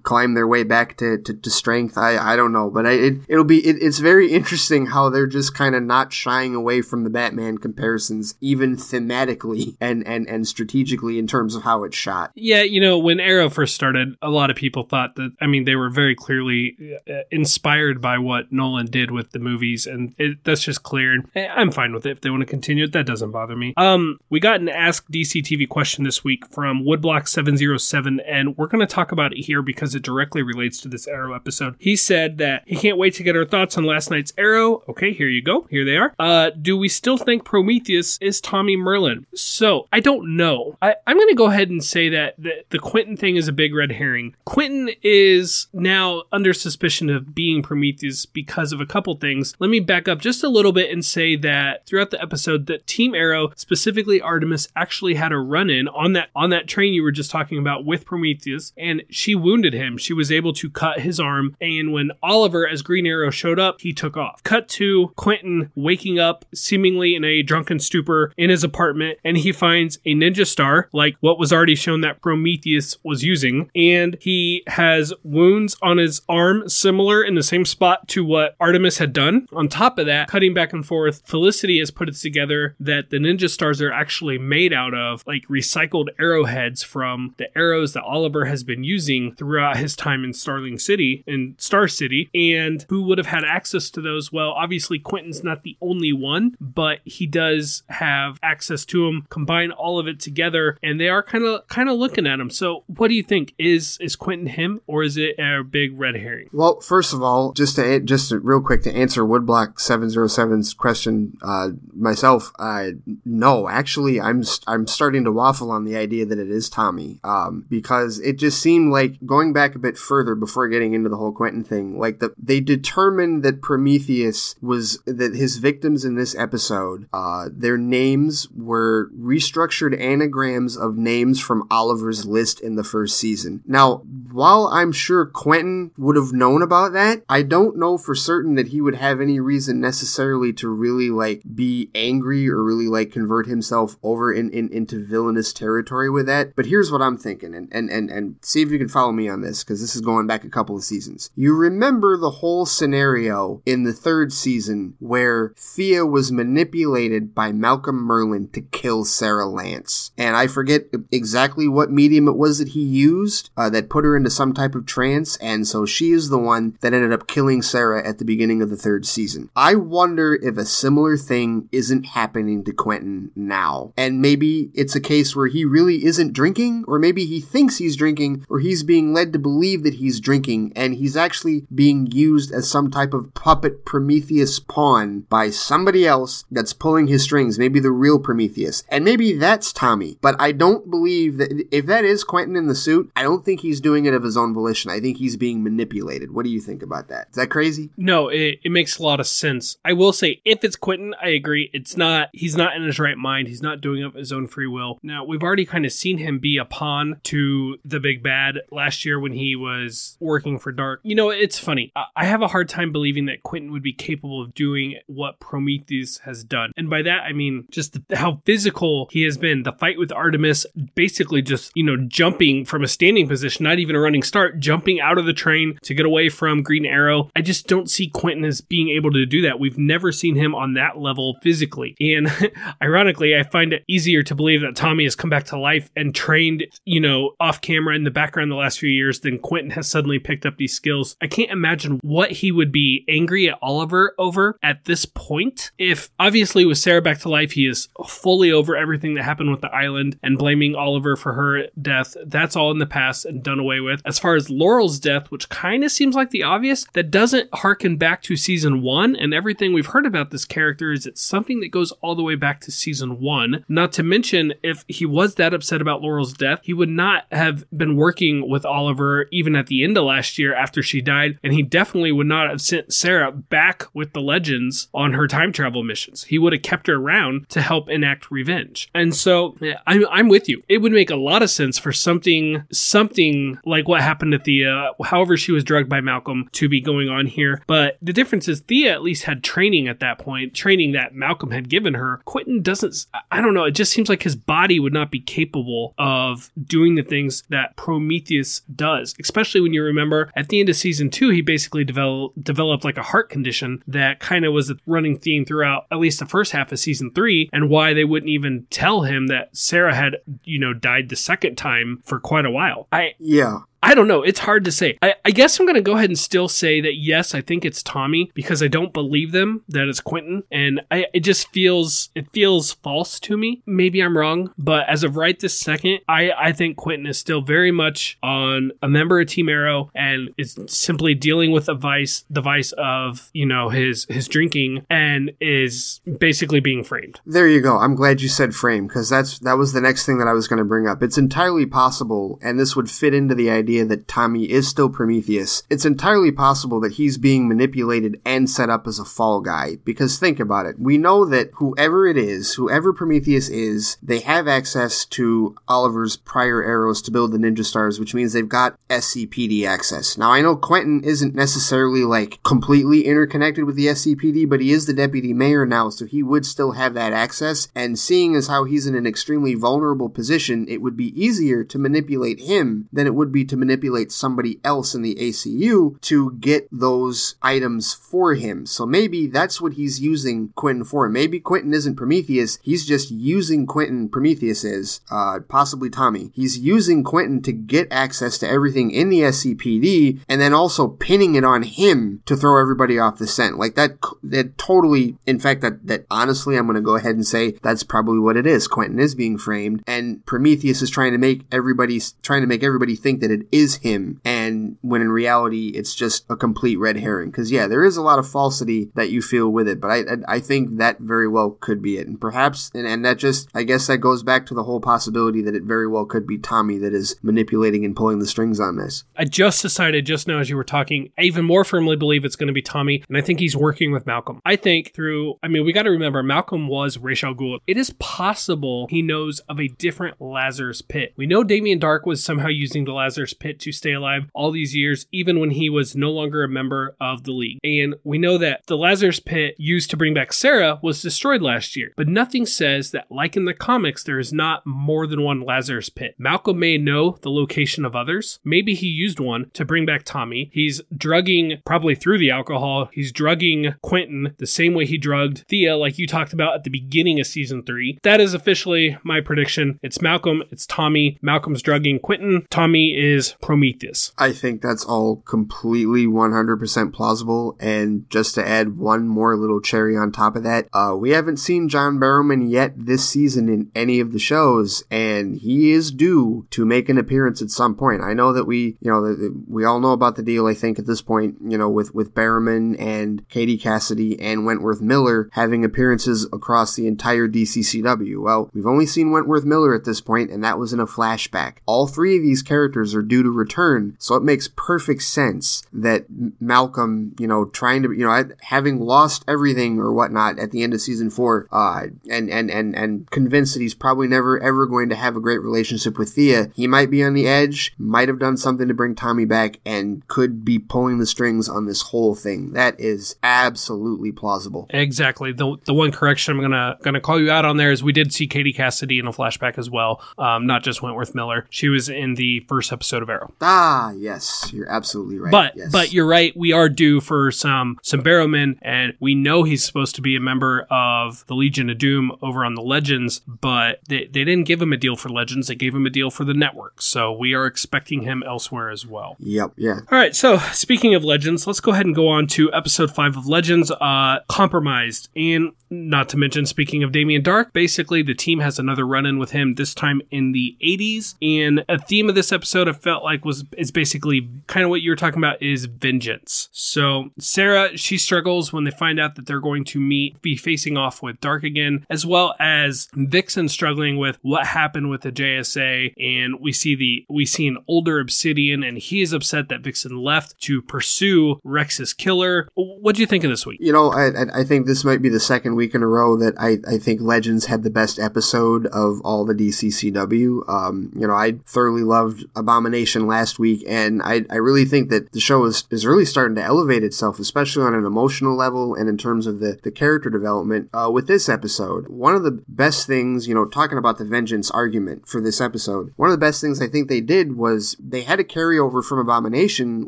climb 0.03 0.33
their 0.33 0.47
way 0.47 0.63
back 0.63 0.97
to, 0.97 1.17
to, 1.19 1.33
to 1.33 1.49
strength. 1.49 1.97
I, 1.97 2.33
I 2.33 2.35
don't 2.35 2.53
know, 2.53 2.69
but 2.69 2.85
I, 2.85 2.91
it, 2.91 3.13
it'll 3.27 3.43
be, 3.43 3.65
it, 3.65 3.77
it's 3.81 3.99
very 3.99 4.31
interesting 4.31 4.87
how 4.87 5.09
they're 5.09 5.27
just 5.27 5.55
kind 5.55 5.75
of 5.75 5.83
not 5.83 6.13
shying 6.13 6.55
away 6.55 6.81
from 6.81 7.03
the 7.03 7.09
Batman 7.09 7.57
comparisons, 7.57 8.35
even 8.41 8.75
thematically 8.75 9.75
and, 9.81 10.05
and, 10.07 10.27
and 10.27 10.47
strategically 10.47 11.19
in 11.19 11.27
terms 11.27 11.55
of 11.55 11.63
how 11.63 11.83
it's 11.83 11.97
shot. 11.97 12.31
Yeah, 12.35 12.61
you 12.61 12.81
know, 12.81 12.97
when 12.97 13.19
Arrow 13.19 13.49
first 13.49 13.75
started, 13.75 14.15
a 14.21 14.29
lot 14.29 14.49
of 14.49 14.55
people 14.55 14.83
thought 14.83 15.15
that, 15.15 15.31
I 15.41 15.47
mean, 15.47 15.65
they 15.65 15.75
were 15.75 15.89
very 15.89 16.15
clearly 16.15 16.77
uh, 17.09 17.21
inspired 17.31 18.01
by 18.01 18.17
what 18.17 18.51
Nolan 18.51 18.87
did 18.87 19.11
with 19.11 19.31
the 19.31 19.39
movies, 19.39 19.85
and 19.85 20.13
it, 20.17 20.43
that's 20.43 20.63
just 20.63 20.83
clear. 20.83 21.13
And 21.13 21.27
I'm 21.35 21.71
fine 21.71 21.93
with 21.93 22.05
it 22.05 22.11
if 22.11 22.21
they 22.21 22.29
want 22.29 22.41
to 22.41 22.45
continue 22.45 22.83
it. 22.83 22.93
That 22.93 23.05
doesn't 23.05 23.31
bother 23.31 23.55
me. 23.55 23.73
Um, 23.77 24.19
we 24.29 24.39
got 24.39 24.59
an 24.59 24.69
Ask 24.69 25.07
DC 25.09 25.41
TV 25.43 25.67
question 25.67 26.03
this 26.03 26.23
week 26.23 26.45
from 26.53 26.83
Woodblock707, 26.83 28.19
and 28.27 28.57
we're 28.57 28.67
going 28.71 28.85
to 28.85 28.93
talk 28.93 29.11
about 29.11 29.33
it 29.33 29.43
here 29.43 29.61
because 29.61 29.95
it 29.95 30.03
directly 30.03 30.41
relates 30.41 30.79
to 30.81 30.87
this 30.87 31.07
Arrow 31.07 31.35
episode. 31.35 31.75
He 31.79 31.95
said 31.95 32.37
that 32.39 32.63
he 32.65 32.75
can't 32.75 32.97
wait 32.97 33.13
to 33.15 33.23
get 33.23 33.35
our 33.35 33.45
thoughts 33.45 33.77
on 33.77 33.83
last 33.83 34.09
night's 34.09 34.33
Arrow. 34.37 34.83
Okay, 34.89 35.13
here 35.13 35.27
you 35.27 35.41
go. 35.41 35.67
Here 35.69 35.85
they 35.85 35.97
are. 35.97 36.13
Uh, 36.19 36.49
do 36.49 36.77
we 36.77 36.89
still 36.89 37.17
think 37.17 37.45
Prometheus 37.45 38.17
is 38.19 38.41
Tommy 38.41 38.77
Merlyn? 38.77 39.25
So 39.35 39.87
I 39.91 39.99
don't 39.99 40.35
know. 40.35 40.77
I, 40.81 40.95
I'm 41.07 41.17
going 41.17 41.27
to 41.29 41.35
go 41.35 41.47
ahead 41.47 41.69
and 41.69 41.83
say 41.83 42.09
that 42.09 42.35
the, 42.37 42.63
the 42.69 42.79
Quentin 42.79 43.17
thing 43.17 43.35
is 43.35 43.47
a 43.47 43.53
big 43.53 43.73
red 43.75 43.91
herring. 43.91 44.35
Quentin 44.45 44.89
is 45.01 45.67
now 45.73 46.23
under 46.31 46.53
suspicion 46.53 47.09
of 47.09 47.35
being 47.35 47.61
Prometheus 47.61 48.25
because 48.25 48.71
of 48.71 48.81
a 48.81 48.85
couple 48.85 49.15
things. 49.15 49.55
Let 49.59 49.69
me 49.69 49.79
back 49.79 50.07
up 50.07 50.19
just 50.19 50.43
a 50.43 50.49
little 50.49 50.71
bit 50.71 50.91
and 50.91 51.03
say 51.03 51.35
that 51.37 51.85
throughout 51.85 52.11
the 52.11 52.21
episode, 52.21 52.67
that 52.67 52.87
Team 52.87 53.15
Arrow, 53.15 53.51
specifically 53.55 54.21
Artemis, 54.21 54.67
actually 54.75 55.15
had 55.15 55.31
a 55.31 55.37
run-in 55.37 55.87
on 55.89 56.13
that 56.13 56.29
on 56.35 56.49
that 56.51 56.67
train 56.67 56.93
you 56.93 57.03
were 57.03 57.11
just 57.11 57.31
talking 57.31 57.57
about 57.57 57.85
with 57.85 58.05
Prometheus, 58.05 58.60
and 58.77 59.03
she 59.09 59.35
wounded 59.35 59.73
him. 59.73 59.97
She 59.97 60.13
was 60.13 60.31
able 60.31 60.53
to 60.53 60.69
cut 60.69 60.99
his 60.99 61.19
arm, 61.19 61.55
and 61.59 61.91
when 61.91 62.11
Oliver 62.21 62.67
as 62.67 62.81
Green 62.81 63.05
Arrow 63.05 63.29
showed 63.29 63.59
up, 63.59 63.81
he 63.81 63.93
took 63.93 64.17
off. 64.17 64.43
Cut 64.43 64.67
to 64.69 65.09
Quentin 65.15 65.71
waking 65.75 66.19
up 66.19 66.45
seemingly 66.53 67.15
in 67.15 67.23
a 67.23 67.41
drunken 67.41 67.79
stupor 67.79 68.33
in 68.37 68.49
his 68.49 68.63
apartment, 68.63 69.19
and 69.23 69.37
he 69.37 69.51
finds 69.51 69.97
a 70.05 70.13
ninja 70.13 70.45
star, 70.45 70.89
like 70.93 71.15
what 71.19 71.39
was 71.39 71.51
already 71.51 71.75
shown 71.75 72.01
that 72.01 72.21
Prometheus 72.21 72.97
was 73.03 73.23
using, 73.23 73.69
and 73.75 74.17
he 74.21 74.63
has 74.67 75.13
wounds 75.23 75.77
on 75.81 75.97
his 75.97 76.21
arm 76.29 76.67
similar 76.69 77.23
in 77.23 77.35
the 77.35 77.43
same 77.43 77.65
spot 77.65 78.07
to 78.09 78.23
what 78.23 78.55
Artemis 78.59 78.97
had 78.97 79.13
done. 79.13 79.47
On 79.53 79.67
top 79.67 79.97
of 79.97 80.05
that, 80.05 80.27
cutting 80.27 80.53
back 80.53 80.73
and 80.73 80.85
forth, 80.85 81.21
Felicity 81.25 81.79
has 81.79 81.91
put 81.91 82.09
it 82.09 82.15
together 82.15 82.75
that 82.79 83.09
the 83.09 83.17
ninja 83.17 83.49
stars 83.49 83.81
are 83.81 83.91
actually 83.91 84.37
made 84.37 84.73
out 84.73 84.93
of 84.93 85.23
like 85.25 85.47
recycled 85.47 86.07
arrowheads 86.19 86.83
from 86.83 87.33
the 87.37 87.55
arrows 87.57 87.93
that 87.93 88.03
Oliver 88.03 88.45
has 88.51 88.63
been 88.63 88.83
using 88.83 89.33
throughout 89.35 89.77
his 89.77 89.95
time 89.95 90.23
in 90.23 90.33
Starling 90.33 90.77
City, 90.77 91.23
in 91.25 91.55
Star 91.57 91.87
City, 91.87 92.29
and 92.33 92.85
who 92.89 93.03
would 93.03 93.17
have 93.17 93.27
had 93.27 93.43
access 93.43 93.89
to 93.91 94.01
those? 94.01 94.31
Well, 94.31 94.51
obviously 94.51 94.99
Quentin's 94.99 95.43
not 95.43 95.63
the 95.63 95.77
only 95.81 96.13
one, 96.13 96.55
but 96.59 96.99
he 97.05 97.25
does 97.25 97.83
have 97.89 98.37
access 98.43 98.85
to 98.85 99.05
them. 99.05 99.25
Combine 99.29 99.71
all 99.71 99.99
of 99.99 100.07
it 100.07 100.19
together, 100.19 100.77
and 100.83 100.99
they 100.99 101.09
are 101.09 101.23
kind 101.23 101.45
of 101.45 101.67
kind 101.67 101.89
of 101.89 101.97
looking 101.97 102.27
at 102.27 102.39
him. 102.39 102.49
So, 102.49 102.83
what 102.87 103.07
do 103.07 103.15
you 103.15 103.23
think? 103.23 103.53
Is 103.57 103.97
is 103.99 104.15
Quentin 104.15 104.47
him, 104.47 104.81
or 104.87 105.03
is 105.03 105.17
it 105.17 105.39
a 105.39 105.63
big 105.63 105.99
red 105.99 106.15
herring? 106.15 106.49
Well, 106.51 106.79
first 106.81 107.13
of 107.13 107.23
all, 107.23 107.53
just 107.53 107.75
to 107.77 107.99
just 108.01 108.29
to, 108.29 108.39
real 108.39 108.61
quick 108.61 108.83
to 108.83 108.93
answer 108.93 109.23
Woodblock 109.23 109.79
seven 109.79 110.09
zero 110.09 110.27
seven's 110.27 110.73
question 110.73 111.37
uh, 111.41 111.69
myself, 111.93 112.51
uh, 112.59 112.89
no, 113.25 113.69
actually, 113.69 114.19
I'm 114.19 114.43
I'm 114.67 114.87
starting 114.87 115.23
to 115.23 115.31
waffle 115.31 115.71
on 115.71 115.85
the 115.85 115.95
idea 115.95 116.25
that 116.25 116.37
it 116.37 116.49
is 116.49 116.69
Tommy, 116.69 117.19
um, 117.23 117.65
because 117.69 118.19
it 118.19 118.37
just 118.41 118.61
seemed 118.61 118.91
like 118.91 119.23
going 119.25 119.53
back 119.53 119.75
a 119.75 119.79
bit 119.79 119.97
further 119.97 120.35
before 120.35 120.67
getting 120.67 120.93
into 120.93 121.09
the 121.09 121.15
whole 121.15 121.31
Quentin 121.31 121.63
thing, 121.63 121.97
like 121.97 122.19
the 122.19 122.33
they 122.37 122.59
determined 122.59 123.43
that 123.43 123.61
Prometheus 123.61 124.55
was 124.61 124.99
that 125.05 125.35
his 125.35 125.57
victims 125.57 126.03
in 126.03 126.15
this 126.15 126.35
episode, 126.35 127.07
uh, 127.13 127.49
their 127.51 127.77
names 127.77 128.49
were 128.49 129.09
restructured 129.17 129.97
anagrams 129.99 130.75
of 130.75 130.97
names 130.97 131.39
from 131.39 131.67
Oliver's 131.71 132.25
list 132.25 132.59
in 132.59 132.75
the 132.75 132.83
first 132.83 133.17
season. 133.17 133.63
Now, 133.65 133.97
while 134.31 134.67
I'm 134.67 134.91
sure 134.91 135.25
Quentin 135.25 135.91
would 135.97 136.15
have 136.15 136.33
known 136.33 136.61
about 136.63 136.93
that, 136.93 137.23
I 137.29 137.43
don't 137.43 137.77
know 137.77 137.97
for 137.97 138.15
certain 138.15 138.55
that 138.55 138.69
he 138.69 138.81
would 138.81 138.95
have 138.95 139.21
any 139.21 139.39
reason 139.39 139.79
necessarily 139.79 140.51
to 140.53 140.67
really 140.67 141.09
like 141.09 141.43
be 141.53 141.89
angry 141.93 142.49
or 142.49 142.63
really 142.63 142.87
like 142.87 143.11
convert 143.11 143.45
himself 143.45 143.97
over 144.01 144.33
in, 144.33 144.49
in 144.49 144.71
into 144.73 145.05
villainous 145.05 145.53
territory 145.53 146.09
with 146.09 146.25
that. 146.25 146.55
But 146.55 146.65
here's 146.65 146.91
what 146.91 147.01
I'm 147.01 147.17
thinking, 147.17 147.53
and 147.53 147.69
and 147.71 147.89
and, 147.89 148.09
and 148.09 148.20
see 148.41 148.61
if 148.61 148.71
you 148.71 148.77
can 148.77 148.87
follow 148.87 149.11
me 149.11 149.29
on 149.29 149.41
this, 149.41 149.63
because 149.63 149.81
this 149.81 149.95
is 149.95 150.01
going 150.01 150.27
back 150.27 150.43
a 150.43 150.49
couple 150.49 150.75
of 150.75 150.83
seasons. 150.83 151.29
You 151.35 151.55
remember 151.55 152.17
the 152.17 152.31
whole 152.31 152.65
scenario 152.65 153.61
in 153.65 153.83
the 153.83 153.93
third 153.93 154.33
season 154.33 154.95
where 154.99 155.53
Thea 155.57 156.05
was 156.05 156.31
manipulated 156.31 157.33
by 157.33 157.51
Malcolm 157.51 158.07
Merlyn 158.07 158.51
to 158.53 158.61
kill 158.61 159.05
Sara 159.05 159.47
Lance. 159.47 160.11
And 160.17 160.35
I 160.35 160.47
forget 160.47 160.83
exactly 161.11 161.67
what 161.67 161.91
medium 161.91 162.27
it 162.27 162.37
was 162.37 162.59
that 162.59 162.69
he 162.69 162.81
used 162.81 163.49
uh, 163.57 163.69
that 163.69 163.89
put 163.89 164.05
her 164.05 164.15
into 164.15 164.29
some 164.29 164.53
type 164.53 164.75
of 164.75 164.85
trance, 164.85 165.37
and 165.37 165.67
so 165.67 165.85
she 165.85 166.11
is 166.11 166.29
the 166.29 166.37
one 166.37 166.77
that 166.81 166.93
ended 166.93 167.13
up 167.13 167.27
killing 167.27 167.61
Sara 167.61 168.07
at 168.07 168.17
the 168.17 168.25
beginning 168.25 168.61
of 168.61 168.69
the 168.69 168.77
third 168.77 169.05
season. 169.05 169.49
I 169.55 169.75
wonder 169.75 170.35
if 170.35 170.57
a 170.57 170.65
similar 170.65 171.17
thing 171.17 171.69
isn't 171.71 172.07
happening 172.07 172.63
to 172.63 172.73
Quentin 172.73 173.31
now. 173.35 173.93
And 173.97 174.21
maybe 174.21 174.71
it's 174.73 174.95
a 174.95 174.99
case 174.99 175.35
where 175.35 175.47
he 175.47 175.65
really 175.65 176.05
isn't 176.05 176.33
drinking, 176.33 176.85
or 176.87 176.99
maybe 176.99 177.25
he 177.25 177.39
thinks 177.39 177.77
he's 177.77 177.95
drinking, 177.95 178.10
or 178.49 178.59
he's 178.59 178.83
being 178.83 179.13
led 179.13 179.33
to 179.33 179.39
believe 179.39 179.83
that 179.83 179.95
he's 179.95 180.19
drinking, 180.19 180.73
and 180.75 180.95
he's 180.95 181.17
actually 181.17 181.65
being 181.73 182.07
used 182.07 182.51
as 182.51 182.69
some 182.69 182.91
type 182.91 183.13
of 183.13 183.33
puppet 183.33 183.85
Prometheus 183.85 184.59
pawn 184.59 185.21
by 185.29 185.49
somebody 185.49 186.05
else 186.05 186.45
that's 186.51 186.73
pulling 186.73 187.07
his 187.07 187.23
strings, 187.23 187.59
maybe 187.59 187.79
the 187.79 187.91
real 187.91 188.19
Prometheus. 188.19 188.83
And 188.89 189.05
maybe 189.05 189.33
that's 189.33 189.71
Tommy. 189.73 190.17
But 190.21 190.35
I 190.39 190.51
don't 190.51 190.89
believe 190.89 191.37
that 191.37 191.67
if 191.71 191.85
that 191.85 192.03
is 192.03 192.23
Quentin 192.23 192.55
in 192.55 192.67
the 192.67 192.75
suit, 192.75 193.11
I 193.15 193.23
don't 193.23 193.45
think 193.45 193.61
he's 193.61 193.81
doing 193.81 194.05
it 194.05 194.13
of 194.13 194.23
his 194.23 194.37
own 194.37 194.53
volition. 194.53 194.91
I 194.91 194.99
think 194.99 195.17
he's 195.17 195.37
being 195.37 195.63
manipulated. 195.63 196.33
What 196.33 196.43
do 196.43 196.51
you 196.51 196.59
think 196.59 196.83
about 196.83 197.07
that? 197.07 197.29
Is 197.29 197.35
that 197.35 197.49
crazy? 197.49 197.89
No, 197.97 198.27
it, 198.27 198.59
it 198.63 198.71
makes 198.71 198.97
a 198.97 199.03
lot 199.03 199.19
of 199.19 199.27
sense. 199.27 199.77
I 199.85 199.93
will 199.93 200.13
say, 200.13 200.41
if 200.45 200.63
it's 200.63 200.75
Quentin, 200.75 201.15
I 201.21 201.29
agree. 201.29 201.69
It's 201.73 201.95
not, 201.95 202.29
he's 202.33 202.57
not 202.57 202.75
in 202.75 202.83
his 202.83 202.99
right 202.99 203.17
mind. 203.17 203.47
He's 203.47 203.61
not 203.61 203.81
doing 203.81 204.01
it 204.01 204.05
of 204.05 204.13
his 204.15 204.31
own 204.31 204.47
free 204.47 204.67
will. 204.67 204.99
Now, 205.03 205.23
we've 205.23 205.43
already 205.43 205.65
kind 205.65 205.85
of 205.85 205.91
seen 205.91 206.17
him 206.17 206.39
be 206.39 206.57
a 206.57 206.65
pawn 206.65 207.19
to 207.23 207.77
the 207.85 207.99
big 208.01 208.23
bad 208.23 208.59
last 208.71 209.05
year 209.05 209.19
when 209.19 209.33
he 209.33 209.55
was 209.55 210.17
working 210.19 210.59
for 210.59 210.73
Darhk. 210.73 210.97
You 211.03 211.15
know, 211.15 211.29
it's 211.29 211.59
funny. 211.59 211.91
I 212.15 212.25
have 212.25 212.41
a 212.41 212.47
hard 212.47 212.69
time 212.69 212.91
believing 212.91 213.25
that 213.25 213.43
Quentin 213.43 213.71
would 213.71 213.83
be 213.83 213.93
capable 213.93 214.41
of 214.41 214.53
doing 214.53 214.95
what 215.07 215.39
Prometheus 215.39 216.19
has 216.19 216.43
done. 216.43 216.71
And 216.77 216.89
by 216.89 217.01
that, 217.03 217.21
I 217.21 217.33
mean 217.33 217.65
just 217.69 217.97
how 218.13 218.41
physical 218.45 219.07
he 219.11 219.23
has 219.23 219.37
been. 219.37 219.63
The 219.63 219.71
fight 219.71 219.97
with 219.97 220.11
Artemis, 220.11 220.65
basically 220.95 221.41
just, 221.41 221.71
you 221.75 221.83
know, 221.83 221.97
jumping 222.07 222.65
from 222.65 222.83
a 222.83 222.87
standing 222.87 223.27
position, 223.27 223.63
not 223.63 223.79
even 223.79 223.95
a 223.95 223.99
running 223.99 224.23
start, 224.23 224.59
jumping 224.59 224.99
out 224.99 225.17
of 225.17 225.25
the 225.25 225.33
train 225.33 225.77
to 225.83 225.93
get 225.93 226.05
away 226.05 226.29
from 226.29 226.63
Green 226.63 226.85
Arrow. 226.85 227.29
I 227.35 227.41
just 227.41 227.67
don't 227.67 227.89
see 227.89 228.07
Quentin 228.07 228.45
as 228.45 228.61
being 228.61 228.89
able 228.89 229.11
to 229.11 229.25
do 229.25 229.41
that. 229.43 229.59
We've 229.59 229.77
never 229.77 230.11
seen 230.11 230.35
him 230.35 230.55
on 230.55 230.73
that 230.73 230.97
level 230.97 231.37
physically. 231.41 231.95
And 231.99 232.29
ironically, 232.81 233.35
I 233.35 233.43
find 233.43 233.73
it 233.73 233.83
easier 233.87 234.23
to 234.23 234.35
believe 234.35 234.61
that 234.61 234.75
Tommy 234.75 235.03
has 235.03 235.15
come 235.15 235.29
back 235.29 235.45
to 235.45 235.59
life 235.59 235.89
and 235.95 236.13
trained, 236.13 236.65
you 236.85 236.99
know, 236.99 237.31
off 237.39 237.61
camera 237.61 237.90
in 237.93 238.03
the 238.03 238.11
background 238.11 238.51
the 238.51 238.55
last 238.55 238.79
few 238.79 238.89
years 238.89 239.19
then 239.21 239.37
Quentin 239.37 239.71
has 239.71 239.87
suddenly 239.87 240.19
picked 240.19 240.45
up 240.45 240.57
these 240.57 240.73
skills. 240.73 241.15
I 241.21 241.27
can't 241.27 241.51
imagine 241.51 241.99
what 242.01 242.31
he 242.31 242.51
would 242.51 242.71
be 242.71 243.05
angry 243.07 243.49
at 243.49 243.57
Oliver 243.61 244.13
over 244.17 244.57
at 244.63 244.85
this 244.85 245.05
point. 245.05 245.71
If 245.77 246.09
obviously 246.19 246.65
with 246.65 246.77
Sara 246.77 247.01
back 247.01 247.19
to 247.19 247.29
life, 247.29 247.51
he 247.53 247.67
is 247.67 247.89
fully 248.07 248.51
over 248.51 248.75
everything 248.75 249.15
that 249.15 249.23
happened 249.23 249.51
with 249.51 249.61
the 249.61 249.73
island 249.73 250.17
and 250.23 250.37
blaming 250.37 250.75
Oliver 250.75 251.15
for 251.15 251.33
her 251.33 251.67
death. 251.81 252.15
That's 252.25 252.55
all 252.55 252.71
in 252.71 252.79
the 252.79 252.85
past 252.85 253.25
and 253.25 253.43
done 253.43 253.59
away 253.59 253.79
with. 253.79 254.01
As 254.05 254.19
far 254.19 254.35
as 254.35 254.49
Laurel's 254.49 254.99
death, 254.99 255.31
which 255.31 255.49
kind 255.49 255.83
of 255.83 255.91
seems 255.91 256.15
like 256.15 256.31
the 256.31 256.43
obvious, 256.43 256.85
that 256.93 257.11
doesn't 257.11 257.49
harken 257.53 257.97
back 257.97 258.21
to 258.23 258.35
season 258.35 258.81
one 258.81 259.15
and 259.15 259.33
everything 259.33 259.73
we've 259.73 259.87
heard 259.87 260.05
about 260.05 260.31
this 260.31 260.45
character 260.45 260.91
is 260.91 261.05
it's 261.05 261.21
something 261.21 261.59
that 261.59 261.71
goes 261.71 261.91
all 262.01 262.15
the 262.15 262.23
way 262.23 262.35
back 262.35 262.61
to 262.61 262.71
season 262.71 263.19
one. 263.19 263.65
Not 263.67 263.91
to 263.93 264.03
mention, 264.03 264.53
if 264.63 264.83
he 264.87 265.05
was 265.05 265.35
that 265.35 265.53
upset 265.53 265.81
about 265.81 266.01
Laurel's 266.01 266.33
death, 266.33 266.61
he 266.63 266.73
would 266.73 266.89
not 266.89 267.25
have 267.31 267.65
been 267.81 267.95
working 267.95 268.47
with 268.47 268.63
Oliver 268.63 269.25
even 269.31 269.55
at 269.55 269.65
the 269.65 269.83
end 269.83 269.97
of 269.97 270.03
last 270.03 270.37
year 270.37 270.53
after 270.53 270.83
she 270.83 271.01
died, 271.01 271.39
and 271.43 271.51
he 271.51 271.63
definitely 271.63 272.11
would 272.11 272.27
not 272.27 272.47
have 272.47 272.61
sent 272.61 272.93
Sara 272.93 273.31
back 273.31 273.87
with 273.95 274.13
the 274.13 274.21
legends 274.21 274.87
on 274.93 275.13
her 275.13 275.27
time 275.27 275.51
travel 275.51 275.81
missions. 275.83 276.25
He 276.25 276.37
would 276.37 276.53
have 276.53 276.61
kept 276.61 276.85
her 276.85 276.97
around 276.97 277.49
to 277.49 277.59
help 277.59 277.89
enact 277.89 278.29
revenge. 278.29 278.91
And 278.93 279.15
so 279.15 279.57
I'm, 279.87 280.05
I'm 280.11 280.27
with 280.27 280.47
you. 280.47 280.61
It 280.69 280.77
would 280.77 280.91
make 280.91 281.09
a 281.09 281.15
lot 281.15 281.41
of 281.41 281.49
sense 281.49 281.79
for 281.79 281.91
something 281.91 282.63
something 282.71 283.57
like 283.65 283.87
what 283.87 284.01
happened 284.01 284.33
to 284.33 284.39
Thea, 284.39 284.93
uh, 284.99 285.03
however 285.03 285.37
she 285.37 285.51
was 285.51 285.63
drugged 285.63 285.89
by 285.89 286.01
Malcolm, 286.01 286.49
to 286.51 286.69
be 286.69 286.81
going 286.81 287.09
on 287.09 287.25
here. 287.25 287.63
But 287.65 287.97
the 287.99 288.13
difference 288.13 288.47
is 288.47 288.59
Thea 288.59 288.91
at 288.91 289.01
least 289.01 289.23
had 289.23 289.43
training 289.43 289.87
at 289.87 290.01
that 290.01 290.19
point, 290.19 290.53
training 290.53 290.91
that 290.91 291.15
Malcolm 291.15 291.49
had 291.49 291.67
given 291.67 291.95
her. 291.95 292.21
Quentin 292.25 292.61
doesn't. 292.61 293.07
I 293.31 293.41
don't 293.41 293.55
know. 293.55 293.63
It 293.63 293.71
just 293.71 293.91
seems 293.91 294.07
like 294.07 294.21
his 294.21 294.35
body 294.35 294.79
would 294.79 294.93
not 294.93 295.09
be 295.09 295.19
capable 295.19 295.95
of 295.97 296.51
doing 296.61 296.93
the 296.93 297.03
things 297.03 297.43
that 297.71 297.81
Prometheus 297.81 298.61
does, 298.75 299.15
especially 299.19 299.61
when 299.61 299.73
you 299.73 299.83
remember 299.83 300.31
at 300.35 300.49
the 300.49 300.59
end 300.59 300.69
of 300.69 300.75
season 300.75 301.09
two, 301.09 301.29
he 301.29 301.41
basically 301.41 301.83
developed 301.83 302.43
developed 302.43 302.83
like 302.83 302.97
a 302.97 303.03
heart 303.03 303.29
condition 303.29 303.83
that 303.87 304.19
kind 304.19 304.45
of 304.45 304.53
was 304.53 304.69
a 304.69 304.77
running 304.85 305.17
theme 305.17 305.45
throughout 305.45 305.85
at 305.91 305.99
least 305.99 306.19
the 306.19 306.25
first 306.25 306.51
half 306.51 306.71
of 306.71 306.79
season 306.79 307.11
three, 307.11 307.49
and 307.53 307.69
why 307.69 307.93
they 307.93 308.03
wouldn't 308.03 308.29
even 308.29 308.65
tell 308.69 309.01
him 309.01 309.27
that 309.27 309.55
Sara 309.55 309.95
had, 309.95 310.17
you 310.43 310.59
know, 310.59 310.73
died 310.73 311.09
the 311.09 311.15
second 311.15 311.55
time 311.55 312.01
for 312.03 312.19
quite 312.19 312.45
a 312.45 312.51
while. 312.51 312.87
I 312.91 313.13
yeah. 313.19 313.59
I 313.83 313.95
don't 313.95 314.07
know. 314.07 314.21
It's 314.21 314.39
hard 314.39 314.63
to 314.65 314.71
say. 314.71 314.97
I, 315.01 315.15
I 315.25 315.31
guess 315.31 315.59
I'm 315.59 315.65
going 315.65 315.75
to 315.75 315.81
go 315.81 315.95
ahead 315.95 316.09
and 316.09 316.19
still 316.19 316.47
say 316.47 316.81
that 316.81 316.95
yes, 316.95 317.33
I 317.33 317.41
think 317.41 317.65
it's 317.65 317.81
Tommy 317.81 318.31
because 318.33 318.61
I 318.61 318.67
don't 318.67 318.93
believe 318.93 319.31
them 319.31 319.63
that 319.69 319.87
it's 319.87 319.99
Quentin, 319.99 320.43
and 320.51 320.81
I 320.91 321.07
it 321.13 321.21
just 321.21 321.49
feels 321.49 322.09
it 322.13 322.31
feels 322.31 322.73
false 322.73 323.19
to 323.21 323.37
me. 323.37 323.63
Maybe 323.65 323.99
I'm 324.01 324.17
wrong, 324.17 324.53
but 324.57 324.87
as 324.87 325.03
of 325.03 325.17
right 325.17 325.39
this 325.39 325.59
second, 325.59 325.99
I 326.07 326.31
I 326.31 326.51
think 326.51 326.77
Quentin 326.77 327.07
is 327.07 327.17
still 327.17 327.41
very 327.41 327.71
much 327.71 328.17
on 328.21 328.71
a 328.83 328.87
member 328.87 329.19
of 329.19 329.27
Team 329.27 329.49
Arrow 329.49 329.89
and 329.95 330.29
is 330.37 330.59
simply 330.67 331.15
dealing 331.15 331.51
with 331.51 331.65
the 331.65 331.73
vice 331.73 332.23
the 332.29 332.41
vice 332.41 332.73
of 332.77 333.29
you 333.33 333.45
know 333.45 333.69
his 333.69 334.05
his 334.09 334.27
drinking 334.27 334.85
and 334.89 335.31
is 335.41 336.01
basically 336.19 336.59
being 336.59 336.83
framed. 336.83 337.19
There 337.25 337.47
you 337.47 337.61
go. 337.61 337.77
I'm 337.77 337.95
glad 337.95 338.21
you 338.21 338.29
said 338.29 338.53
frame 338.53 338.85
because 338.85 339.09
that's 339.09 339.39
that 339.39 339.57
was 339.57 339.73
the 339.73 339.81
next 339.81 340.05
thing 340.05 340.19
that 340.19 340.27
I 340.27 340.33
was 340.33 340.47
going 340.47 340.59
to 340.59 340.65
bring 340.65 340.87
up. 340.87 341.01
It's 341.01 341.17
entirely 341.17 341.65
possible, 341.65 342.37
and 342.43 342.59
this 342.59 342.75
would 342.75 342.89
fit 342.89 343.15
into 343.15 343.33
the 343.33 343.49
idea 343.49 343.70
idea 343.71 343.85
that 343.85 344.07
Tommy 344.07 344.49
is 344.49 344.67
still 344.67 344.89
Prometheus, 344.89 345.63
it's 345.69 345.85
entirely 345.85 346.31
possible 346.31 346.79
that 346.81 346.93
he's 346.93 347.17
being 347.17 347.47
manipulated 347.47 348.19
and 348.25 348.49
set 348.49 348.69
up 348.69 348.85
as 348.85 348.99
a 348.99 349.05
fall 349.05 349.39
guy. 349.39 349.77
Because 349.85 350.19
think 350.19 350.39
about 350.39 350.65
it. 350.65 350.79
We 350.79 350.97
know 350.97 351.25
that 351.25 351.51
whoever 351.55 352.05
it 352.07 352.17
is, 352.17 352.55
whoever 352.55 352.91
Prometheus 352.91 353.47
is, 353.49 353.97
they 354.03 354.19
have 354.19 354.47
access 354.47 355.05
to 355.05 355.55
Oliver's 355.67 356.17
prior 356.17 356.63
arrows 356.63 357.01
to 357.03 357.11
build 357.11 357.31
the 357.31 357.37
ninja 357.37 357.63
stars, 357.63 357.99
which 357.99 358.13
means 358.13 358.33
they've 358.33 358.47
got 358.47 358.77
SCPD 358.89 359.65
access. 359.65 360.17
Now 360.17 360.31
I 360.31 360.41
know 360.41 360.55
Quentin 360.55 361.03
isn't 361.03 361.35
necessarily 361.35 362.03
like 362.03 362.39
completely 362.43 363.05
interconnected 363.05 363.63
with 363.63 363.75
the 363.75 363.87
SCPD, 363.87 364.49
but 364.49 364.59
he 364.59 364.71
is 364.71 364.85
the 364.85 364.93
deputy 364.93 365.33
mayor 365.33 365.65
now, 365.65 365.89
so 365.89 366.05
he 366.05 366.23
would 366.23 366.45
still 366.45 366.73
have 366.73 366.93
that 366.95 367.13
access. 367.13 367.69
And 367.73 367.97
seeing 367.97 368.35
as 368.35 368.47
how 368.47 368.65
he's 368.65 368.85
in 368.87 368.95
an 368.95 369.07
extremely 369.07 369.55
vulnerable 369.55 370.09
position, 370.09 370.65
it 370.67 370.81
would 370.81 370.97
be 370.97 371.19
easier 371.21 371.63
to 371.63 371.79
manipulate 371.79 372.41
him 372.41 372.89
than 372.91 373.07
it 373.07 373.15
would 373.15 373.31
be 373.31 373.45
to 373.45 373.60
manipulate 373.61 374.11
somebody 374.11 374.59
else 374.65 374.93
in 374.93 375.01
the 375.01 375.15
ACU 375.15 375.99
to 376.01 376.31
get 376.39 376.67
those 376.71 377.35
items 377.41 377.93
for 377.93 378.33
him. 378.33 378.65
So 378.65 378.85
maybe 378.85 379.27
that's 379.27 379.61
what 379.61 379.73
he's 379.73 380.01
using 380.01 380.49
Quentin 380.55 380.83
for. 380.83 381.07
Maybe 381.07 381.39
Quentin 381.39 381.73
isn't 381.73 381.95
Prometheus. 381.95 382.59
He's 382.61 382.85
just 382.85 383.11
using 383.11 383.65
Quentin 383.65 384.09
Prometheus 384.09 384.63
is, 384.63 384.99
uh, 385.09 385.39
possibly 385.47 385.89
Tommy. 385.89 386.31
He's 386.33 386.57
using 386.57 387.03
Quentin 387.03 387.41
to 387.43 387.53
get 387.53 387.87
access 387.91 388.37
to 388.39 388.49
everything 388.49 388.91
in 388.91 389.09
the 389.09 389.21
SCPD 389.21 390.21
and 390.27 390.41
then 390.41 390.53
also 390.53 390.87
pinning 390.87 391.35
it 391.35 391.45
on 391.45 391.63
him 391.63 392.21
to 392.25 392.35
throw 392.35 392.59
everybody 392.59 392.99
off 392.99 393.19
the 393.19 393.27
scent. 393.27 393.57
Like 393.57 393.75
that, 393.75 393.97
that 394.23 394.57
totally, 394.57 395.17
in 395.25 395.39
fact, 395.39 395.61
that, 395.61 395.85
that 395.87 396.05
honestly, 396.09 396.57
I'm 396.57 396.65
going 396.65 396.75
to 396.75 396.81
go 396.81 396.95
ahead 396.95 397.15
and 397.15 397.25
say 397.25 397.51
that's 397.61 397.83
probably 397.83 398.19
what 398.19 398.37
it 398.37 398.47
is. 398.47 398.67
Quentin 398.67 398.99
is 398.99 399.15
being 399.15 399.37
framed 399.37 399.83
and 399.85 400.25
Prometheus 400.25 400.81
is 400.81 400.89
trying 400.89 401.11
to 401.11 401.17
make 401.17 401.45
everybody, 401.51 402.01
trying 402.23 402.41
to 402.41 402.47
make 402.47 402.63
everybody 402.63 402.95
think 402.95 403.21
that 403.21 403.31
it 403.31 403.45
is 403.51 403.77
him, 403.77 404.21
and 404.23 404.77
when 404.81 405.01
in 405.01 405.11
reality 405.11 405.69
it's 405.69 405.95
just 405.95 406.25
a 406.29 406.35
complete 406.35 406.77
red 406.77 406.97
herring. 406.97 407.31
Because 407.31 407.51
yeah, 407.51 407.67
there 407.67 407.83
is 407.83 407.97
a 407.97 408.01
lot 408.01 408.19
of 408.19 408.29
falsity 408.29 408.91
that 408.95 409.11
you 409.11 409.21
feel 409.21 409.49
with 409.49 409.67
it, 409.67 409.79
but 409.79 409.91
I 409.91 410.03
I 410.27 410.39
think 410.39 410.77
that 410.77 410.99
very 410.99 411.27
well 411.27 411.51
could 411.51 411.81
be 411.81 411.97
it, 411.97 412.07
and 412.07 412.19
perhaps 412.19 412.71
and, 412.73 412.87
and 412.87 413.05
that 413.05 413.17
just 413.17 413.49
I 413.53 413.63
guess 413.63 413.87
that 413.87 413.97
goes 413.97 414.23
back 414.23 414.45
to 414.47 414.53
the 414.53 414.63
whole 414.63 414.81
possibility 414.81 415.41
that 415.43 415.55
it 415.55 415.63
very 415.63 415.87
well 415.87 416.05
could 416.05 416.27
be 416.27 416.37
Tommy 416.37 416.77
that 416.79 416.93
is 416.93 417.15
manipulating 417.21 417.85
and 417.85 417.95
pulling 417.95 418.19
the 418.19 418.27
strings 418.27 418.59
on 418.59 418.77
this. 418.77 419.03
I 419.15 419.25
just 419.25 419.61
decided 419.61 420.05
just 420.05 420.27
now 420.27 420.39
as 420.39 420.49
you 420.49 420.55
were 420.55 420.63
talking, 420.63 421.11
I 421.17 421.23
even 421.23 421.45
more 421.45 421.63
firmly 421.63 421.95
believe 421.95 422.25
it's 422.25 422.35
going 422.35 422.47
to 422.47 422.53
be 422.53 422.61
Tommy, 422.61 423.03
and 423.07 423.17
I 423.17 423.21
think 423.21 423.39
he's 423.39 423.55
working 423.55 423.91
with 423.91 424.05
Malcolm. 424.05 424.41
I 424.45 424.55
think 424.55 424.93
through, 424.93 425.35
I 425.43 425.47
mean, 425.47 425.65
we 425.65 425.73
got 425.73 425.83
to 425.83 425.91
remember 425.91 426.23
Malcolm 426.23 426.67
was 426.67 426.97
Ra's 426.97 427.23
al 427.23 427.33
Ghul. 427.33 427.59
It 427.67 427.77
is 427.77 427.91
possible 427.99 428.87
he 428.89 429.01
knows 429.01 429.39
of 429.49 429.59
a 429.59 429.67
different 429.67 430.21
Lazarus 430.21 430.81
pit. 430.81 431.13
We 431.15 431.25
know 431.25 431.43
Damien 431.43 431.79
Darhk 431.79 432.05
was 432.05 432.23
somehow 432.23 432.47
using 432.47 432.85
the 432.85 432.93
Lazarus 432.93 433.33
pit 433.41 433.59
to 433.59 433.71
stay 433.71 433.91
alive 433.91 434.29
all 434.33 434.51
these 434.51 434.75
years, 434.75 435.07
even 435.11 435.39
when 435.39 435.51
he 435.51 435.69
was 435.69 435.95
no 435.95 436.11
longer 436.11 436.43
a 436.43 436.47
member 436.47 436.95
of 437.01 437.23
the 437.23 437.31
league. 437.31 437.59
And 437.63 437.95
we 438.03 438.17
know 438.17 438.37
that 438.37 438.61
the 438.67 438.77
Lazarus 438.77 439.19
pit 439.19 439.55
used 439.57 439.89
to 439.89 439.97
bring 439.97 440.13
back 440.13 440.31
Sarah 440.31 440.79
was 440.81 441.01
destroyed 441.01 441.41
last 441.41 441.75
year, 441.75 441.91
but 441.97 442.07
nothing 442.07 442.45
says 442.45 442.91
that, 442.91 443.11
like 443.11 443.35
in 443.35 443.45
the 443.45 443.53
comics, 443.53 444.03
there 444.03 444.19
is 444.19 444.31
not 444.31 444.65
more 444.65 445.07
than 445.07 445.23
one 445.23 445.41
Lazarus 445.41 445.89
pit. 445.89 446.15
Malcolm 446.17 446.59
may 446.59 446.77
know 446.77 447.17
the 447.21 447.31
location 447.31 447.83
of 447.83 447.95
others. 447.95 448.39
Maybe 448.43 448.75
he 448.75 448.87
used 448.87 449.19
one 449.19 449.49
to 449.53 449.65
bring 449.65 449.85
back 449.85 450.03
Tommy. 450.05 450.49
He's 450.53 450.81
drugging, 450.95 451.61
probably 451.65 451.95
through 451.95 452.19
the 452.19 452.31
alcohol, 452.31 452.89
he's 452.93 453.11
drugging 453.11 453.73
Quentin 453.81 454.35
the 454.37 454.47
same 454.47 454.73
way 454.73 454.85
he 454.85 454.97
drugged 454.97 455.45
Thea, 455.47 455.75
like 455.75 455.97
you 455.97 456.07
talked 456.07 456.33
about 456.33 456.55
at 456.55 456.63
the 456.63 456.69
beginning 456.69 457.19
of 457.19 457.27
season 457.27 457.63
three. 457.63 457.99
That 458.03 458.21
is 458.21 458.33
officially 458.33 458.97
my 459.03 459.21
prediction. 459.21 459.79
It's 459.81 460.01
Malcolm, 460.01 460.43
it's 460.51 460.65
Tommy. 460.65 461.17
Malcolm's 461.21 461.61
drugging 461.61 461.99
Quentin. 461.99 462.45
Tommy 462.49 462.95
is 462.95 463.20
is 463.21 463.35
Prometheus. 463.41 464.11
I 464.17 464.31
think 464.31 464.61
that's 464.61 464.83
all 464.83 465.17
completely 465.17 466.05
100% 466.05 466.93
plausible. 466.93 467.55
And 467.59 468.09
just 468.09 468.35
to 468.35 468.47
add 468.47 468.77
one 468.77 469.07
more 469.07 469.35
little 469.37 469.61
cherry 469.61 469.95
on 469.95 470.11
top 470.11 470.35
of 470.35 470.43
that, 470.43 470.67
uh, 470.73 470.95
we 470.97 471.11
haven't 471.11 471.37
seen 471.37 471.69
John 471.69 471.99
Barrowman 471.99 472.49
yet 472.49 472.73
this 472.75 473.07
season 473.07 473.49
in 473.49 473.71
any 473.75 473.99
of 473.99 474.11
the 474.11 474.19
shows, 474.19 474.83
and 474.89 475.37
he 475.37 475.71
is 475.71 475.91
due 475.91 476.47
to 476.51 476.65
make 476.65 476.89
an 476.89 476.97
appearance 476.97 477.41
at 477.41 477.49
some 477.49 477.75
point. 477.75 478.01
I 478.01 478.13
know 478.13 478.33
that 478.33 478.45
we, 478.45 478.77
you 478.81 478.91
know, 478.91 479.31
we 479.47 479.65
all 479.65 479.79
know 479.79 479.91
about 479.91 480.15
the 480.15 480.23
deal. 480.23 480.47
I 480.47 480.53
think 480.53 480.79
at 480.79 480.87
this 480.87 481.01
point, 481.01 481.35
you 481.41 481.57
know, 481.57 481.69
with 481.69 481.93
with 481.93 482.13
Barrowman 482.13 482.79
and 482.79 483.27
Katie 483.29 483.57
Cassidy 483.57 484.19
and 484.19 484.45
Wentworth 484.45 484.81
Miller 484.81 485.29
having 485.33 485.63
appearances 485.63 486.27
across 486.33 486.75
the 486.75 486.87
entire 486.87 487.27
DCCW. 487.27 488.21
Well, 488.21 488.49
we've 488.53 488.65
only 488.65 488.85
seen 488.85 489.11
Wentworth 489.11 489.45
Miller 489.45 489.75
at 489.75 489.85
this 489.85 490.01
point, 490.01 490.31
and 490.31 490.43
that 490.43 490.57
was 490.57 490.73
in 490.73 490.79
a 490.79 490.87
flashback. 490.87 491.57
All 491.65 491.87
three 491.87 492.17
of 492.17 492.23
these 492.23 492.41
characters 492.41 492.95
are 492.95 493.03
due 493.11 493.21
to 493.21 493.29
return, 493.29 493.93
so 493.99 494.15
it 494.15 494.23
makes 494.23 494.47
perfect 494.55 495.01
sense 495.01 495.63
that 495.73 496.05
Malcolm, 496.39 497.13
you 497.19 497.27
know, 497.27 497.43
trying 497.43 497.83
to, 497.83 497.91
you 497.91 498.05
know, 498.05 498.23
having 498.43 498.79
lost 498.79 499.25
everything 499.27 499.79
or 499.79 499.91
whatnot 499.91 500.39
at 500.39 500.51
the 500.51 500.63
end 500.63 500.73
of 500.73 500.79
season 500.79 501.09
four, 501.09 501.45
uh, 501.51 501.87
and 502.09 502.29
and 502.29 502.49
and 502.49 502.73
and 502.73 503.11
convinced 503.11 503.53
that 503.53 503.59
he's 503.59 503.75
probably 503.75 504.07
never 504.07 504.41
ever 504.41 504.65
going 504.65 504.87
to 504.87 504.95
have 504.95 505.17
a 505.17 505.19
great 505.19 505.41
relationship 505.41 505.97
with 505.97 506.13
Thea, 506.13 506.51
he 506.55 506.67
might 506.67 506.89
be 506.89 507.03
on 507.03 507.13
the 507.13 507.27
edge, 507.27 507.73
might 507.77 508.07
have 508.07 508.17
done 508.17 508.37
something 508.37 508.69
to 508.69 508.73
bring 508.73 508.95
Tommy 508.95 509.25
back, 509.25 509.59
and 509.65 510.07
could 510.07 510.45
be 510.45 510.57
pulling 510.57 510.99
the 510.99 511.05
strings 511.05 511.49
on 511.49 511.65
this 511.65 511.81
whole 511.81 512.15
thing. 512.15 512.53
That 512.53 512.79
is 512.79 513.17
absolutely 513.23 514.13
plausible. 514.13 514.67
Exactly. 514.69 515.33
The 515.33 515.57
the 515.65 515.73
one 515.73 515.91
correction 515.91 516.33
I'm 516.33 516.41
gonna 516.41 516.77
gonna 516.81 517.01
call 517.01 517.19
you 517.19 517.29
out 517.29 517.43
on 517.43 517.57
there 517.57 517.73
is 517.73 517.83
we 517.83 517.91
did 517.91 518.13
see 518.13 518.27
Katie 518.27 518.53
Cassidy 518.53 518.99
in 518.99 519.07
a 519.07 519.11
flashback 519.11 519.57
as 519.57 519.69
well, 519.69 520.01
um, 520.17 520.47
not 520.47 520.63
just 520.63 520.81
Wentworth 520.81 521.13
Miller. 521.13 521.45
She 521.49 521.67
was 521.67 521.89
in 521.89 522.15
the 522.15 522.39
first 522.47 522.71
episode 522.71 523.00
of 523.01 523.09
Arrow. 523.09 523.33
Ah, 523.41 523.91
yes, 523.91 524.49
you're 524.53 524.69
absolutely 524.69 525.19
right. 525.19 525.31
But 525.31 525.55
yes. 525.55 525.71
but 525.71 525.93
you're 525.93 526.07
right. 526.07 526.35
We 526.35 526.51
are 526.51 526.69
due 526.69 527.01
for 527.01 527.31
some 527.31 527.79
some 527.81 528.01
Barrowman, 528.01 528.57
and 528.61 528.93
we 528.99 529.15
know 529.15 529.43
he's 529.43 529.63
supposed 529.63 529.95
to 529.95 530.01
be 530.01 530.15
a 530.15 530.19
member 530.19 530.67
of 530.69 531.25
the 531.27 531.35
Legion 531.35 531.69
of 531.69 531.77
Doom 531.77 532.11
over 532.21 532.45
on 532.45 532.55
the 532.55 532.61
Legends, 532.61 533.21
but 533.27 533.79
they, 533.87 534.05
they 534.05 534.23
didn't 534.23 534.43
give 534.43 534.61
him 534.61 534.73
a 534.73 534.77
deal 534.77 534.95
for 534.95 535.09
Legends. 535.09 535.47
They 535.47 535.55
gave 535.55 535.73
him 535.73 535.85
a 535.85 535.89
deal 535.89 536.11
for 536.11 536.23
the 536.23 536.33
network. 536.33 536.81
So 536.81 537.11
we 537.11 537.33
are 537.33 537.45
expecting 537.45 538.01
him 538.03 538.23
elsewhere 538.25 538.69
as 538.69 538.85
well. 538.85 539.15
Yep. 539.19 539.53
Yeah. 539.57 539.79
All 539.91 539.97
right. 539.97 540.15
So 540.15 540.37
speaking 540.53 540.95
of 540.95 541.03
Legends, 541.03 541.47
let's 541.47 541.59
go 541.59 541.71
ahead 541.71 541.85
and 541.85 541.95
go 541.95 542.07
on 542.07 542.27
to 542.27 542.51
episode 542.53 542.91
five 542.93 543.17
of 543.17 543.27
Legends, 543.27 543.71
uh, 543.71 544.19
Compromised. 544.27 545.09
And 545.15 545.51
not 545.71 546.09
to 546.09 546.17
mention, 546.17 546.45
speaking 546.45 546.83
of 546.83 546.91
Damien 546.91 547.23
Darhk, 547.23 547.53
basically 547.53 548.03
the 548.03 548.13
team 548.13 548.39
has 548.39 548.59
another 548.59 548.85
run 548.85 549.05
in 549.05 549.17
with 549.17 549.31
him, 549.31 549.55
this 549.55 549.73
time 549.73 550.01
in 550.11 550.33
the 550.33 550.57
80s. 550.61 551.15
And 551.21 551.63
a 551.69 551.79
theme 551.79 552.09
of 552.09 552.15
this 552.15 552.31
episode 552.31 552.67
I 552.67 552.73
felt 552.73 553.03
like 553.03 553.23
was 553.23 553.45
is 553.57 553.71
basically 553.71 554.29
kind 554.47 554.65
of 554.65 554.69
what 554.69 554.81
you 554.81 554.91
were 554.91 554.95
talking 554.95 555.19
about 555.19 555.41
is 555.41 555.65
vengeance. 555.65 556.49
So 556.51 557.09
Sara, 557.17 557.77
she 557.77 557.97
struggles 557.97 558.51
when 558.51 558.65
they 558.65 558.71
find 558.71 558.99
out 558.99 559.15
that 559.15 559.25
they're 559.25 559.39
going 559.39 559.63
to 559.65 559.79
meet, 559.79 560.21
be 560.21 560.35
facing 560.35 560.77
off 560.77 561.01
with 561.01 561.21
Darhk 561.21 561.43
again, 561.43 561.85
as 561.89 562.05
well 562.05 562.35
as 562.39 562.89
Vixen 562.93 563.47
struggling 563.47 563.97
with 563.97 564.19
what 564.21 564.45
happened 564.45 564.89
with 564.89 565.01
the 565.01 565.11
JSA. 565.11 565.93
And 565.97 566.39
we 566.41 566.51
see 566.51 566.75
the 566.75 567.05
we 567.09 567.25
see 567.25 567.47
an 567.47 567.57
older 567.67 567.99
Obsidian, 567.99 568.63
and 568.63 568.77
he 568.77 569.01
is 569.01 569.13
upset 569.13 569.47
that 569.49 569.61
Vixen 569.61 569.97
left 569.97 570.39
to 570.41 570.61
pursue 570.61 571.39
Rex's 571.45 571.93
killer. 571.93 572.49
What 572.55 572.95
do 572.95 573.01
you 573.01 573.07
think 573.07 573.23
of 573.23 573.29
this 573.29 573.45
week? 573.45 573.59
You 573.61 573.71
know, 573.71 573.91
I, 573.91 574.41
I 574.41 574.43
think 574.43 574.65
this 574.65 574.83
might 574.83 575.01
be 575.01 575.09
the 575.09 575.19
second 575.19 575.55
week 575.55 575.60
in 575.69 575.83
a 575.83 575.87
row 575.87 576.15
that 576.17 576.33
I, 576.39 576.57
I 576.67 576.77
think 576.77 577.01
Legends 577.01 577.45
had 577.45 577.63
the 577.63 577.69
best 577.69 577.99
episode 577.99 578.65
of 578.67 579.01
all 579.01 579.25
the 579.25 579.33
DCCW. 579.33 580.49
Um, 580.49 580.91
you 580.95 581.07
know, 581.07 581.13
I 581.13 581.33
thoroughly 581.45 581.83
loved 581.83 582.25
Abomination 582.35 583.07
last 583.07 583.39
week, 583.39 583.63
and 583.67 584.01
I, 584.01 584.25
I 584.29 584.37
really 584.37 584.65
think 584.65 584.89
that 584.89 585.11
the 585.11 585.19
show 585.19 585.45
is, 585.45 585.65
is 585.69 585.85
really 585.85 586.05
starting 586.05 586.35
to 586.35 586.43
elevate 586.43 586.83
itself, 586.83 587.19
especially 587.19 587.63
on 587.63 587.73
an 587.73 587.85
emotional 587.85 588.35
level 588.35 588.75
and 588.75 588.89
in 588.89 588.97
terms 588.97 589.27
of 589.27 589.39
the, 589.39 589.59
the 589.63 589.71
character 589.71 590.09
development 590.09 590.69
uh, 590.73 590.89
with 590.91 591.07
this 591.07 591.29
episode. 591.29 591.87
One 591.87 592.15
of 592.15 592.23
the 592.23 592.43
best 592.47 592.87
things, 592.87 593.27
you 593.27 593.35
know, 593.35 593.45
talking 593.45 593.77
about 593.77 593.97
the 593.97 594.05
vengeance 594.05 594.49
argument 594.51 595.07
for 595.07 595.21
this 595.21 595.39
episode, 595.39 595.93
one 595.95 596.09
of 596.09 596.13
the 596.13 596.25
best 596.25 596.41
things 596.41 596.61
I 596.61 596.67
think 596.67 596.87
they 596.87 597.01
did 597.01 597.37
was 597.37 597.75
they 597.79 598.01
had 598.01 598.19
a 598.19 598.23
carryover 598.23 598.83
from 598.83 598.99
Abomination 598.99 599.87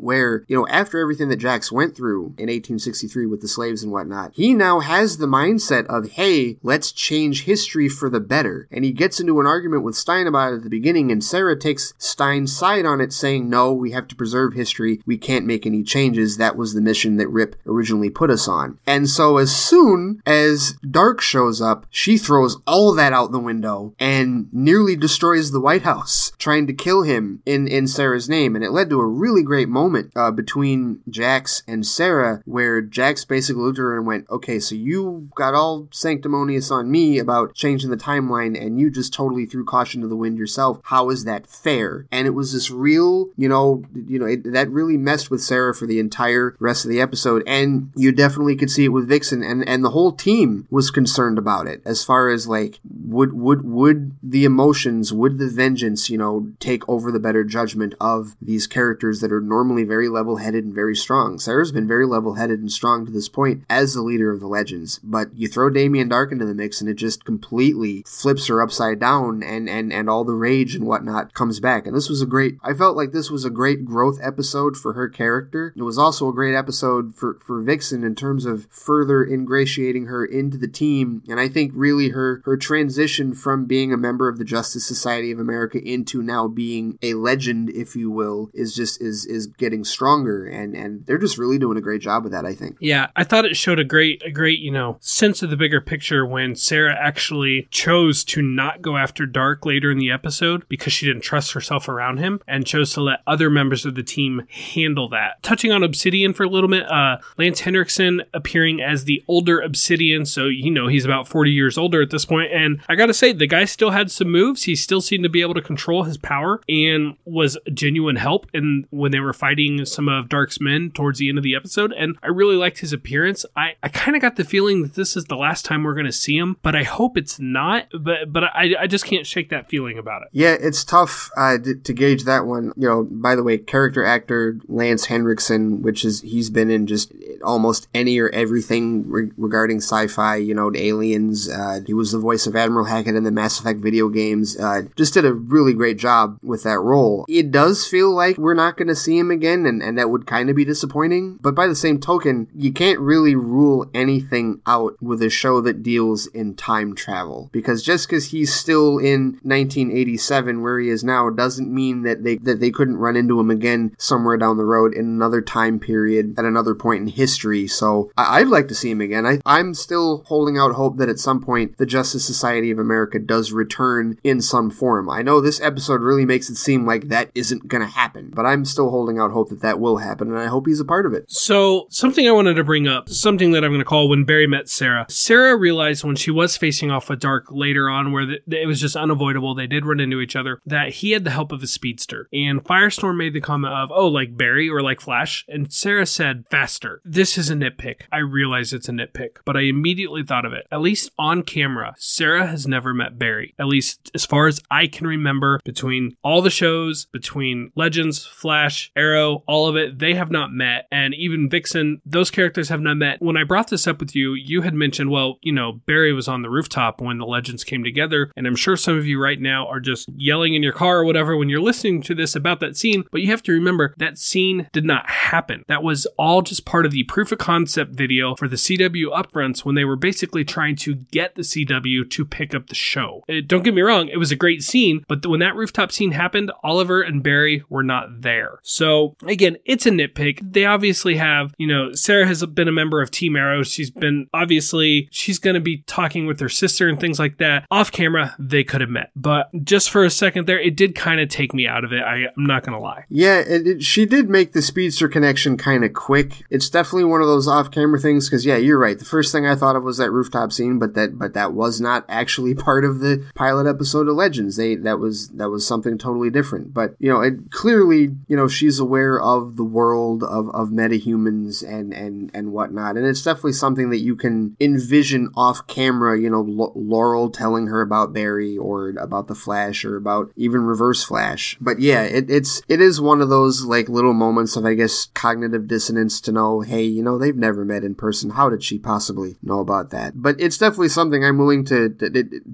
where, 0.00 0.44
you 0.48 0.56
know, 0.56 0.66
after 0.68 0.98
everything 0.98 1.28
that 1.28 1.36
Jax 1.36 1.72
went 1.72 1.96
through 1.96 2.34
in 2.38 2.48
1863 2.48 3.26
with 3.26 3.40
the 3.40 3.48
slaves 3.48 3.82
and 3.82 3.92
whatnot, 3.92 4.32
he 4.34 4.54
now 4.54 4.80
has 4.80 5.18
the 5.18 5.26
mindset 5.26 5.63
of, 5.70 6.12
hey, 6.12 6.56
let's 6.62 6.92
change 6.92 7.44
history 7.44 7.88
for 7.88 8.10
the 8.10 8.20
better. 8.20 8.68
And 8.70 8.84
he 8.84 8.92
gets 8.92 9.20
into 9.20 9.40
an 9.40 9.46
argument 9.46 9.82
with 9.82 9.96
Stein 9.96 10.26
about 10.26 10.52
it 10.52 10.56
at 10.56 10.62
the 10.62 10.70
beginning, 10.70 11.10
and 11.10 11.22
Sara 11.22 11.58
takes 11.58 11.94
Stein's 11.98 12.56
side 12.56 12.84
on 12.84 13.00
it, 13.00 13.12
saying, 13.12 13.48
no, 13.48 13.72
we 13.72 13.92
have 13.92 14.08
to 14.08 14.16
preserve 14.16 14.54
history. 14.54 15.00
We 15.06 15.18
can't 15.18 15.46
make 15.46 15.66
any 15.66 15.82
changes. 15.82 16.36
That 16.36 16.56
was 16.56 16.74
the 16.74 16.80
mission 16.80 17.16
that 17.16 17.28
Rip 17.28 17.56
originally 17.66 18.10
put 18.10 18.30
us 18.30 18.48
on. 18.48 18.78
And 18.86 19.08
so 19.08 19.38
as 19.38 19.54
soon 19.54 20.22
as 20.26 20.74
Darhk 20.84 21.20
shows 21.20 21.60
up, 21.60 21.86
she 21.90 22.18
throws 22.18 22.56
all 22.66 22.92
that 22.94 23.12
out 23.12 23.32
the 23.32 23.38
window 23.38 23.94
and 23.98 24.52
nearly 24.52 24.96
destroys 24.96 25.50
the 25.50 25.60
White 25.60 25.82
House, 25.82 26.32
trying 26.38 26.66
to 26.66 26.72
kill 26.72 27.02
him 27.02 27.42
in, 27.46 27.66
in 27.68 27.86
Sara's 27.86 28.28
name. 28.28 28.54
And 28.54 28.64
it 28.64 28.70
led 28.70 28.90
to 28.90 29.00
a 29.00 29.06
really 29.06 29.42
great 29.42 29.68
moment 29.68 30.12
uh, 30.16 30.30
between 30.30 31.00
Jax 31.08 31.62
and 31.66 31.86
Sara, 31.86 32.42
where 32.44 32.80
Jax 32.80 33.24
basically 33.24 33.62
looked 33.62 33.78
at 33.78 33.82
her 33.82 33.96
and 33.96 34.06
went, 34.06 34.28
okay, 34.30 34.58
so 34.58 34.74
you 34.74 35.28
got 35.34 35.53
all 35.54 35.88
sanctimonious 35.92 36.70
on 36.70 36.90
me 36.90 37.18
about 37.18 37.54
changing 37.54 37.90
the 37.90 37.96
timeline 37.96 38.60
and 38.60 38.78
you 38.78 38.90
just 38.90 39.12
totally 39.12 39.46
threw 39.46 39.64
caution 39.64 40.00
to 40.02 40.08
the 40.08 40.16
wind 40.16 40.38
yourself. 40.38 40.80
How 40.84 41.10
is 41.10 41.24
that 41.24 41.46
fair? 41.46 42.06
And 42.10 42.26
it 42.26 42.30
was 42.30 42.52
this 42.52 42.70
real, 42.70 43.28
you 43.36 43.48
know, 43.48 43.84
you 43.94 44.18
know, 44.18 44.26
it, 44.26 44.52
that 44.52 44.70
really 44.70 44.96
messed 44.96 45.30
with 45.30 45.42
Sara 45.42 45.74
for 45.74 45.86
the 45.86 45.98
entire 45.98 46.56
rest 46.58 46.84
of 46.84 46.90
the 46.90 47.00
episode. 47.00 47.42
And 47.46 47.92
you 47.94 48.12
definitely 48.12 48.56
could 48.56 48.70
see 48.70 48.84
it 48.84 48.88
with 48.88 49.08
Vixen 49.08 49.42
and, 49.42 49.66
and 49.68 49.84
the 49.84 49.90
whole 49.90 50.12
team 50.12 50.66
was 50.70 50.90
concerned 50.90 51.38
about 51.38 51.66
it 51.66 51.82
as 51.84 52.04
far 52.04 52.28
as 52.28 52.46
like, 52.46 52.80
would, 52.84 53.32
would, 53.32 53.64
would 53.64 54.16
the 54.22 54.44
emotions, 54.44 55.12
would 55.12 55.38
the 55.38 55.48
vengeance, 55.48 56.10
you 56.10 56.18
know, 56.18 56.52
take 56.58 56.88
over 56.88 57.10
the 57.10 57.18
better 57.18 57.44
judgment 57.44 57.94
of 58.00 58.36
these 58.40 58.66
characters 58.66 59.20
that 59.20 59.32
are 59.32 59.40
normally 59.40 59.84
very 59.84 60.08
level 60.08 60.36
headed 60.36 60.64
and 60.64 60.74
very 60.74 60.96
strong? 60.96 61.38
Sara's 61.38 61.72
been 61.72 61.88
very 61.88 62.06
level 62.06 62.34
headed 62.34 62.60
and 62.60 62.72
strong 62.72 63.06
to 63.06 63.12
this 63.12 63.28
point 63.28 63.64
as 63.68 63.94
the 63.94 64.02
leader 64.02 64.30
of 64.30 64.40
the 64.40 64.46
legends, 64.46 65.00
but 65.02 65.34
you 65.34 65.43
throw 65.48 65.70
Damien 65.70 66.08
Darhk 66.08 66.32
into 66.32 66.44
the 66.44 66.54
mix 66.54 66.80
and 66.80 66.88
it 66.88 66.94
just 66.94 67.24
completely 67.24 68.04
flips 68.06 68.46
her 68.46 68.62
upside 68.62 68.98
down 68.98 69.42
and, 69.42 69.68
and, 69.68 69.92
and 69.92 70.08
all 70.08 70.24
the 70.24 70.34
rage 70.34 70.74
and 70.74 70.86
whatnot 70.86 71.34
comes 71.34 71.60
back. 71.60 71.86
And 71.86 71.96
this 71.96 72.08
was 72.08 72.22
a 72.22 72.26
great, 72.26 72.56
I 72.62 72.74
felt 72.74 72.96
like 72.96 73.12
this 73.12 73.30
was 73.30 73.44
a 73.44 73.50
great 73.50 73.84
growth 73.84 74.18
episode 74.22 74.76
for 74.76 74.92
her 74.94 75.08
character. 75.08 75.72
It 75.76 75.82
was 75.82 75.98
also 75.98 76.28
a 76.28 76.34
great 76.34 76.54
episode 76.54 77.14
for, 77.14 77.38
for 77.40 77.62
Vixen 77.62 78.04
in 78.04 78.14
terms 78.14 78.46
of 78.46 78.66
further 78.70 79.24
ingratiating 79.24 80.06
her 80.06 80.24
into 80.24 80.56
the 80.58 80.68
team. 80.68 81.22
And 81.28 81.40
I 81.40 81.48
think 81.48 81.72
really 81.74 82.10
her, 82.10 82.42
her 82.44 82.56
transition 82.56 83.34
from 83.34 83.66
being 83.66 83.92
a 83.92 83.96
member 83.96 84.28
of 84.28 84.38
the 84.38 84.44
Justice 84.44 84.86
Society 84.86 85.30
of 85.32 85.38
America 85.38 85.80
into 85.82 86.22
now 86.22 86.48
being 86.48 86.98
a 87.02 87.14
legend, 87.14 87.70
if 87.70 87.96
you 87.96 88.10
will, 88.10 88.50
is 88.54 88.74
just, 88.74 89.00
is, 89.00 89.26
is 89.26 89.46
getting 89.46 89.84
stronger. 89.84 90.46
And, 90.46 90.74
and 90.74 91.06
they're 91.06 91.18
just 91.18 91.38
really 91.38 91.58
doing 91.58 91.78
a 91.78 91.82
great 91.82 92.02
job 92.02 92.24
with 92.24 92.32
that, 92.32 92.44
I 92.44 92.54
think. 92.54 92.76
Yeah. 92.80 93.08
I 93.16 93.24
thought 93.24 93.44
it 93.44 93.56
showed 93.56 93.78
a 93.78 93.84
great, 93.84 94.22
a 94.24 94.30
great, 94.30 94.60
you 94.60 94.70
know, 94.70 94.96
sense 95.00 95.33
of 95.42 95.50
the 95.50 95.56
bigger 95.56 95.80
picture 95.80 96.24
when 96.24 96.54
Sara 96.54 96.94
actually 96.98 97.68
chose 97.70 98.24
to 98.24 98.42
not 98.42 98.82
go 98.82 98.96
after 98.96 99.26
Darhk 99.26 99.64
later 99.64 99.90
in 99.90 99.98
the 99.98 100.10
episode 100.10 100.68
because 100.68 100.92
she 100.92 101.06
didn't 101.06 101.22
trust 101.22 101.52
herself 101.52 101.88
around 101.88 102.18
him 102.18 102.40
and 102.46 102.66
chose 102.66 102.92
to 102.94 103.00
let 103.00 103.20
other 103.26 103.50
members 103.50 103.84
of 103.84 103.94
the 103.94 104.02
team 104.02 104.46
handle 104.48 105.08
that. 105.08 105.42
Touching 105.42 105.72
on 105.72 105.82
Obsidian 105.82 106.32
for 106.32 106.44
a 106.44 106.48
little 106.48 106.68
bit, 106.68 106.90
uh, 106.90 107.18
Lance 107.38 107.60
Henriksen 107.60 108.22
appearing 108.32 108.80
as 108.80 109.04
the 109.04 109.22
older 109.28 109.60
Obsidian, 109.60 110.24
so 110.26 110.46
you 110.46 110.70
know 110.70 110.86
he's 110.86 111.04
about 111.04 111.28
40 111.28 111.50
years 111.50 111.78
older 111.78 112.02
at 112.02 112.10
this 112.10 112.24
point, 112.24 112.52
and 112.52 112.80
I 112.88 112.94
gotta 112.94 113.14
say 113.14 113.32
the 113.32 113.46
guy 113.46 113.64
still 113.64 113.90
had 113.90 114.10
some 114.10 114.30
moves. 114.30 114.64
He 114.64 114.76
still 114.76 115.00
seemed 115.00 115.24
to 115.24 115.30
be 115.30 115.40
able 115.40 115.54
to 115.54 115.62
control 115.62 116.04
his 116.04 116.18
power 116.18 116.60
and 116.68 117.16
was 117.24 117.58
genuine 117.72 118.16
help. 118.16 118.46
And 118.54 118.86
when 118.90 119.12
they 119.12 119.20
were 119.20 119.32
fighting 119.32 119.84
some 119.84 120.08
of 120.08 120.28
Darhk's 120.28 120.60
men 120.60 120.90
towards 120.90 121.18
the 121.18 121.28
end 121.28 121.38
of 121.38 121.44
the 121.44 121.54
episode, 121.54 121.92
and 121.92 122.16
I 122.22 122.28
really 122.28 122.56
liked 122.56 122.78
his 122.78 122.92
appearance. 122.92 123.44
I 123.56 123.74
I 123.82 123.88
kind 123.88 124.16
of 124.16 124.22
got 124.22 124.36
the 124.36 124.44
feeling 124.44 124.82
that 124.82 124.94
this 124.94 125.13
is 125.16 125.24
the 125.24 125.36
last 125.36 125.64
time 125.64 125.84
we're 125.84 125.94
gonna 125.94 126.12
see 126.12 126.36
him, 126.36 126.56
but 126.62 126.74
I 126.74 126.82
hope 126.82 127.16
it's 127.16 127.38
not. 127.38 127.86
But 127.98 128.32
but 128.32 128.44
I 128.44 128.74
I 128.80 128.86
just 128.86 129.04
can't 129.04 129.26
shake 129.26 129.50
that 129.50 129.68
feeling 129.68 129.98
about 129.98 130.22
it. 130.22 130.28
Yeah, 130.32 130.56
it's 130.58 130.84
tough 130.84 131.30
uh, 131.36 131.58
to, 131.58 131.74
to 131.74 131.92
gauge 131.92 132.24
that 132.24 132.46
one. 132.46 132.72
You 132.76 132.88
know, 132.88 133.04
by 133.04 133.34
the 133.34 133.42
way, 133.42 133.58
character 133.58 134.04
actor 134.04 134.58
Lance 134.68 135.06
Henriksen, 135.06 135.82
which 135.82 136.04
is 136.04 136.20
he's 136.22 136.50
been 136.50 136.70
in 136.70 136.86
just 136.86 137.12
almost 137.42 137.88
any 137.94 138.18
or 138.18 138.28
everything 138.30 139.08
re- 139.08 139.30
regarding 139.36 139.78
sci-fi. 139.78 140.36
You 140.36 140.54
know, 140.54 140.70
aliens. 140.74 141.48
Uh, 141.48 141.80
he 141.86 141.94
was 141.94 142.12
the 142.12 142.18
voice 142.18 142.46
of 142.46 142.56
Admiral 142.56 142.86
Hackett 142.86 143.16
in 143.16 143.24
the 143.24 143.30
Mass 143.30 143.60
Effect 143.60 143.80
video 143.80 144.08
games. 144.08 144.58
Uh, 144.58 144.82
just 144.96 145.14
did 145.14 145.24
a 145.24 145.32
really 145.32 145.72
great 145.72 145.98
job 145.98 146.38
with 146.42 146.62
that 146.64 146.80
role. 146.80 147.24
It 147.28 147.50
does 147.50 147.86
feel 147.86 148.14
like 148.14 148.38
we're 148.38 148.54
not 148.54 148.76
going 148.76 148.88
to 148.88 148.94
see 148.94 149.18
him 149.18 149.30
again, 149.30 149.66
and, 149.66 149.82
and 149.82 149.98
that 149.98 150.10
would 150.10 150.26
kind 150.26 150.50
of 150.50 150.56
be 150.56 150.64
disappointing. 150.64 151.38
But 151.40 151.54
by 151.54 151.66
the 151.66 151.74
same 151.74 152.00
token, 152.00 152.48
you 152.54 152.72
can't 152.72 153.00
really 153.00 153.34
rule 153.34 153.90
anything 153.94 154.60
out 154.66 154.96
with 155.04 155.22
a 155.22 155.30
show 155.30 155.60
that 155.60 155.82
deals 155.82 156.26
in 156.28 156.54
time 156.54 156.94
travel. 156.94 157.50
Because 157.52 157.82
just 157.82 158.08
because 158.08 158.30
he's 158.30 158.52
still 158.52 158.98
in 158.98 159.38
1987 159.42 160.62
where 160.62 160.78
he 160.78 160.88
is 160.88 161.04
now 161.04 161.30
doesn't 161.30 161.72
mean 161.72 162.02
that 162.02 162.24
they 162.24 162.36
that 162.38 162.60
they 162.60 162.70
couldn't 162.70 162.96
run 162.96 163.16
into 163.16 163.38
him 163.38 163.50
again 163.50 163.94
somewhere 163.98 164.36
down 164.36 164.56
the 164.56 164.64
road 164.64 164.94
in 164.94 165.04
another 165.04 165.40
time 165.40 165.78
period 165.78 166.34
at 166.38 166.44
another 166.44 166.74
point 166.74 167.02
in 167.02 167.08
history. 167.08 167.66
So 167.66 168.10
I- 168.16 168.42
would 168.42 168.50
like 168.50 168.68
to 168.68 168.74
see 168.74 168.90
him 168.90 169.00
again. 169.00 169.26
I- 169.26 169.40
I'm 169.46 169.74
still 169.74 170.22
holding 170.26 170.58
out 170.58 170.72
hope 170.72 170.98
that 170.98 171.08
at 171.08 171.18
some 171.18 171.40
point 171.40 171.78
the 171.78 171.86
Justice 171.86 172.24
Society 172.24 172.70
of 172.70 172.78
America 172.78 173.18
does 173.18 173.52
return 173.52 174.18
in 174.22 174.40
some 174.40 174.70
form. 174.70 175.08
I 175.08 175.22
know 175.22 175.40
this 175.40 175.60
episode 175.60 176.00
really 176.00 176.24
makes 176.24 176.50
it 176.50 176.56
seem 176.56 176.86
like 176.86 177.08
that 177.08 177.30
isn't 177.34 177.68
going 177.68 177.80
to 177.82 177.88
happen, 177.88 178.32
but 178.34 178.46
I'm 178.46 178.64
still 178.64 178.90
holding 178.90 179.18
out 179.18 179.32
hope 179.32 179.48
that 179.50 179.62
that 179.62 179.80
will 179.80 179.98
happen, 179.98 180.28
and 180.28 180.38
I 180.38 180.46
hope 180.46 180.66
he's 180.66 180.80
a 180.80 180.84
part 180.84 181.06
of 181.06 181.12
it. 181.12 181.24
So, 181.28 181.86
something 181.90 182.28
I 182.28 182.32
wanted 182.32 182.54
to 182.54 182.64
bring 182.64 182.86
up, 182.86 183.08
something 183.08 183.52
that 183.52 183.64
I'm 183.64 183.70
going 183.70 183.80
to 183.80 183.84
call 183.84 184.08
when 184.08 184.24
Barry 184.24 184.46
met 184.46 184.68
Sara. 184.68 184.93
Sara 185.08 185.56
realized 185.56 186.04
when 186.04 186.16
she 186.16 186.30
was 186.30 186.56
facing 186.56 186.90
off 186.90 187.08
with 187.08 187.20
Darhk 187.20 187.44
later 187.50 187.88
on, 187.88 188.12
where 188.12 188.26
the, 188.26 188.40
it 188.46 188.66
was 188.66 188.80
just 188.80 188.96
unavoidable, 188.96 189.54
they 189.54 189.66
did 189.66 189.86
run 189.86 190.00
into 190.00 190.20
each 190.20 190.36
other, 190.36 190.60
that 190.66 190.90
he 190.90 191.10
had 191.12 191.24
the 191.24 191.30
help 191.30 191.52
of 191.52 191.62
a 191.62 191.66
speedster. 191.66 192.28
And 192.32 192.62
Firestorm 192.62 193.16
made 193.16 193.34
the 193.34 193.40
comment 193.40 193.74
of, 193.74 193.90
oh, 193.92 194.08
like 194.08 194.36
Barry 194.36 194.68
or 194.68 194.82
like 194.82 195.00
Flash. 195.00 195.44
And 195.48 195.72
Sara 195.72 196.06
said, 196.06 196.44
faster. 196.50 197.00
This 197.04 197.36
is 197.36 197.50
a 197.50 197.54
nitpick. 197.54 198.02
I 198.12 198.18
realize 198.18 198.72
it's 198.72 198.88
a 198.88 198.92
nitpick, 198.92 199.38
but 199.44 199.56
I 199.56 199.62
immediately 199.62 200.22
thought 200.22 200.44
of 200.44 200.52
it. 200.52 200.66
At 200.70 200.80
least 200.80 201.10
on 201.18 201.42
camera, 201.42 201.94
Sara 201.98 202.46
has 202.46 202.66
never 202.66 202.94
met 202.94 203.18
Barry. 203.18 203.54
At 203.58 203.66
least 203.66 204.10
as 204.14 204.24
far 204.24 204.46
as 204.46 204.62
I 204.70 204.86
can 204.86 205.06
remember, 205.06 205.60
between 205.64 206.16
all 206.22 206.42
the 206.42 206.50
shows, 206.50 207.06
between 207.06 207.72
Legends, 207.74 208.24
Flash, 208.24 208.92
Arrow, 208.96 209.42
all 209.46 209.68
of 209.68 209.76
it, 209.76 209.98
they 209.98 210.14
have 210.14 210.30
not 210.30 210.52
met. 210.52 210.86
And 210.90 211.14
even 211.14 211.50
Vixen, 211.50 212.00
those 212.04 212.30
characters 212.30 212.68
have 212.68 212.80
not 212.80 212.96
met. 212.96 213.22
When 213.22 213.36
I 213.36 213.44
brought 213.44 213.68
this 213.68 213.86
up 213.86 214.00
with 214.00 214.14
you, 214.14 214.34
you 214.34 214.62
had 214.62 214.74
mentioned, 214.84 215.10
well, 215.10 215.38
you 215.40 215.52
know, 215.52 215.80
Barry 215.86 216.12
was 216.12 216.28
on 216.28 216.42
the 216.42 216.50
rooftop 216.50 217.00
when 217.00 217.16
the 217.16 217.24
Legends 217.24 217.64
came 217.64 217.82
together. 217.82 218.30
And 218.36 218.46
I'm 218.46 218.54
sure 218.54 218.76
some 218.76 218.98
of 218.98 219.06
you 219.06 219.18
right 219.18 219.40
now 219.40 219.66
are 219.66 219.80
just 219.80 220.10
yelling 220.14 220.52
in 220.52 220.62
your 220.62 220.74
car 220.74 220.98
or 220.98 221.04
whatever 221.06 221.38
when 221.38 221.48
you're 221.48 221.62
listening 221.62 222.02
to 222.02 222.14
this 222.14 222.36
about 222.36 222.60
that 222.60 222.76
scene. 222.76 223.04
But 223.10 223.22
you 223.22 223.28
have 223.28 223.42
to 223.44 223.52
remember 223.52 223.94
that 223.96 224.18
scene 224.18 224.68
did 224.72 224.84
not 224.84 225.08
happen. 225.08 225.64
That 225.68 225.82
was 225.82 226.06
all 226.18 226.42
just 226.42 226.66
part 226.66 226.84
of 226.84 226.92
the 226.92 227.04
proof 227.04 227.32
of 227.32 227.38
concept 227.38 227.96
video 227.96 228.34
for 228.36 228.46
the 228.46 228.56
CW 228.56 229.06
upfronts 229.10 229.64
when 229.64 229.74
they 229.74 229.86
were 229.86 229.96
basically 229.96 230.44
trying 230.44 230.76
to 230.76 230.96
get 230.96 231.34
the 231.34 231.42
CW 231.42 232.10
to 232.10 232.24
pick 232.26 232.54
up 232.54 232.66
the 232.66 232.74
show. 232.74 233.24
It, 233.26 233.48
don't 233.48 233.62
get 233.62 233.74
me 233.74 233.80
wrong, 233.80 234.08
it 234.08 234.18
was 234.18 234.30
a 234.30 234.36
great 234.36 234.62
scene, 234.62 235.02
but 235.08 235.24
when 235.24 235.40
that 235.40 235.54
rooftop 235.54 235.92
scene 235.92 236.12
happened, 236.12 236.52
Oliver 236.62 237.00
and 237.00 237.22
Barry 237.22 237.64
were 237.70 237.82
not 237.82 238.20
there. 238.20 238.58
So 238.62 239.16
again, 239.26 239.56
it's 239.64 239.86
a 239.86 239.90
nitpick. 239.90 240.40
They 240.42 240.66
obviously 240.66 241.16
have, 241.16 241.54
you 241.56 241.66
know, 241.66 241.92
Sara 241.92 242.26
has 242.26 242.44
been 242.44 242.68
a 242.68 242.72
member 242.72 243.00
of 243.00 243.10
Team 243.10 243.34
Arrow. 243.34 243.62
She's 243.62 243.90
been 243.90 244.28
obviously 244.34 244.73
she's 245.10 245.38
going 245.38 245.54
to 245.54 245.60
be 245.60 245.78
talking 245.86 246.26
with 246.26 246.40
her 246.40 246.48
sister 246.48 246.88
and 246.88 246.98
things 247.00 247.18
like 247.18 247.38
that. 247.38 247.66
Off 247.70 247.92
camera, 247.92 248.34
they 248.38 248.64
could 248.64 248.80
have 248.80 248.90
met, 248.90 249.10
but 249.16 249.50
just 249.64 249.90
for 249.90 250.04
a 250.04 250.10
second 250.10 250.46
there, 250.46 250.60
it 250.60 250.76
did 250.76 250.94
kind 250.94 251.20
of 251.20 251.28
take 251.28 251.54
me 251.54 251.66
out 251.66 251.84
of 251.84 251.92
it. 251.92 252.02
I, 252.02 252.26
am 252.36 252.46
not 252.46 252.64
going 252.64 252.76
to 252.76 252.82
lie. 252.82 253.04
Yeah, 253.08 253.40
it, 253.40 253.66
it, 253.66 253.82
she 253.82 254.06
did 254.06 254.28
make 254.28 254.52
the 254.52 254.62
speedster 254.62 255.08
connection 255.08 255.56
kind 255.56 255.84
of 255.84 255.92
quick. 255.92 256.42
It's 256.50 256.68
definitely 256.68 257.04
one 257.04 257.20
of 257.20 257.26
those 257.26 257.48
off-camera 257.48 258.00
things 258.00 258.28
because 258.28 258.44
yeah, 258.44 258.56
you're 258.56 258.78
right. 258.78 258.98
The 258.98 259.04
first 259.04 259.32
thing 259.32 259.46
I 259.46 259.54
thought 259.54 259.76
of 259.76 259.84
was 259.84 259.98
that 259.98 260.10
rooftop 260.10 260.52
scene, 260.52 260.78
but 260.78 260.94
that 260.94 261.18
but 261.18 261.34
that 261.34 261.52
was 261.52 261.80
not 261.80 262.04
actually 262.08 262.54
part 262.54 262.84
of 262.84 263.00
the 263.00 263.24
pilot 263.34 263.68
episode 263.68 264.08
of 264.08 264.16
Legends. 264.16 264.56
They 264.56 264.76
that 264.76 264.98
was 264.98 265.28
that 265.30 265.50
was 265.50 265.66
something 265.66 265.98
totally 265.98 266.30
different. 266.30 266.74
But 266.74 266.94
you 266.98 267.10
know, 267.10 267.20
it 267.20 267.50
clearly 267.50 268.14
you 268.26 268.36
know 268.36 268.48
she's 268.48 268.78
aware 268.78 269.20
of 269.20 269.56
the 269.56 269.64
world 269.64 270.22
of 270.22 270.48
of 270.50 270.68
metahumans 270.68 271.66
and 271.66 271.92
and 271.92 272.30
and 272.34 272.52
whatnot, 272.52 272.96
and 272.96 273.06
it's 273.06 273.22
definitely 273.22 273.52
something 273.52 273.90
that 273.90 273.98
you 273.98 274.16
can 274.16 274.56
envision 274.64 275.30
off 275.36 275.66
camera. 275.66 276.18
You 276.18 276.30
know, 276.30 276.38
L- 276.38 276.72
Laurel 276.74 277.30
telling 277.30 277.66
her 277.68 277.80
about 277.80 278.12
Barry 278.12 278.56
or 278.56 278.90
about 278.90 279.28
the 279.28 279.34
Flash 279.34 279.84
or 279.84 279.96
about 279.96 280.32
even 280.36 280.62
Reverse 280.62 281.04
Flash. 281.04 281.56
But 281.60 281.80
yeah, 281.80 282.02
it, 282.02 282.30
it's 282.30 282.62
it 282.68 282.80
is 282.80 283.00
one 283.00 283.20
of 283.20 283.28
those 283.28 283.64
like 283.64 283.88
little 283.88 284.14
moments 284.14 284.56
of 284.56 284.64
I 284.64 284.74
guess 284.74 285.06
cognitive 285.14 285.68
dissonance 285.68 286.20
to 286.22 286.32
know, 286.32 286.60
hey, 286.60 286.82
you 286.82 287.02
know, 287.02 287.18
they've 287.18 287.36
never 287.36 287.64
met 287.64 287.84
in 287.84 287.94
person. 287.94 288.30
How 288.30 288.48
did 288.48 288.62
she 288.62 288.78
possibly 288.78 289.36
know 289.42 289.60
about 289.60 289.90
that? 289.90 290.14
But 290.16 290.40
it's 290.40 290.58
definitely 290.58 290.88
something 290.88 291.24
I'm 291.24 291.38
willing 291.38 291.64
to, 291.66 291.94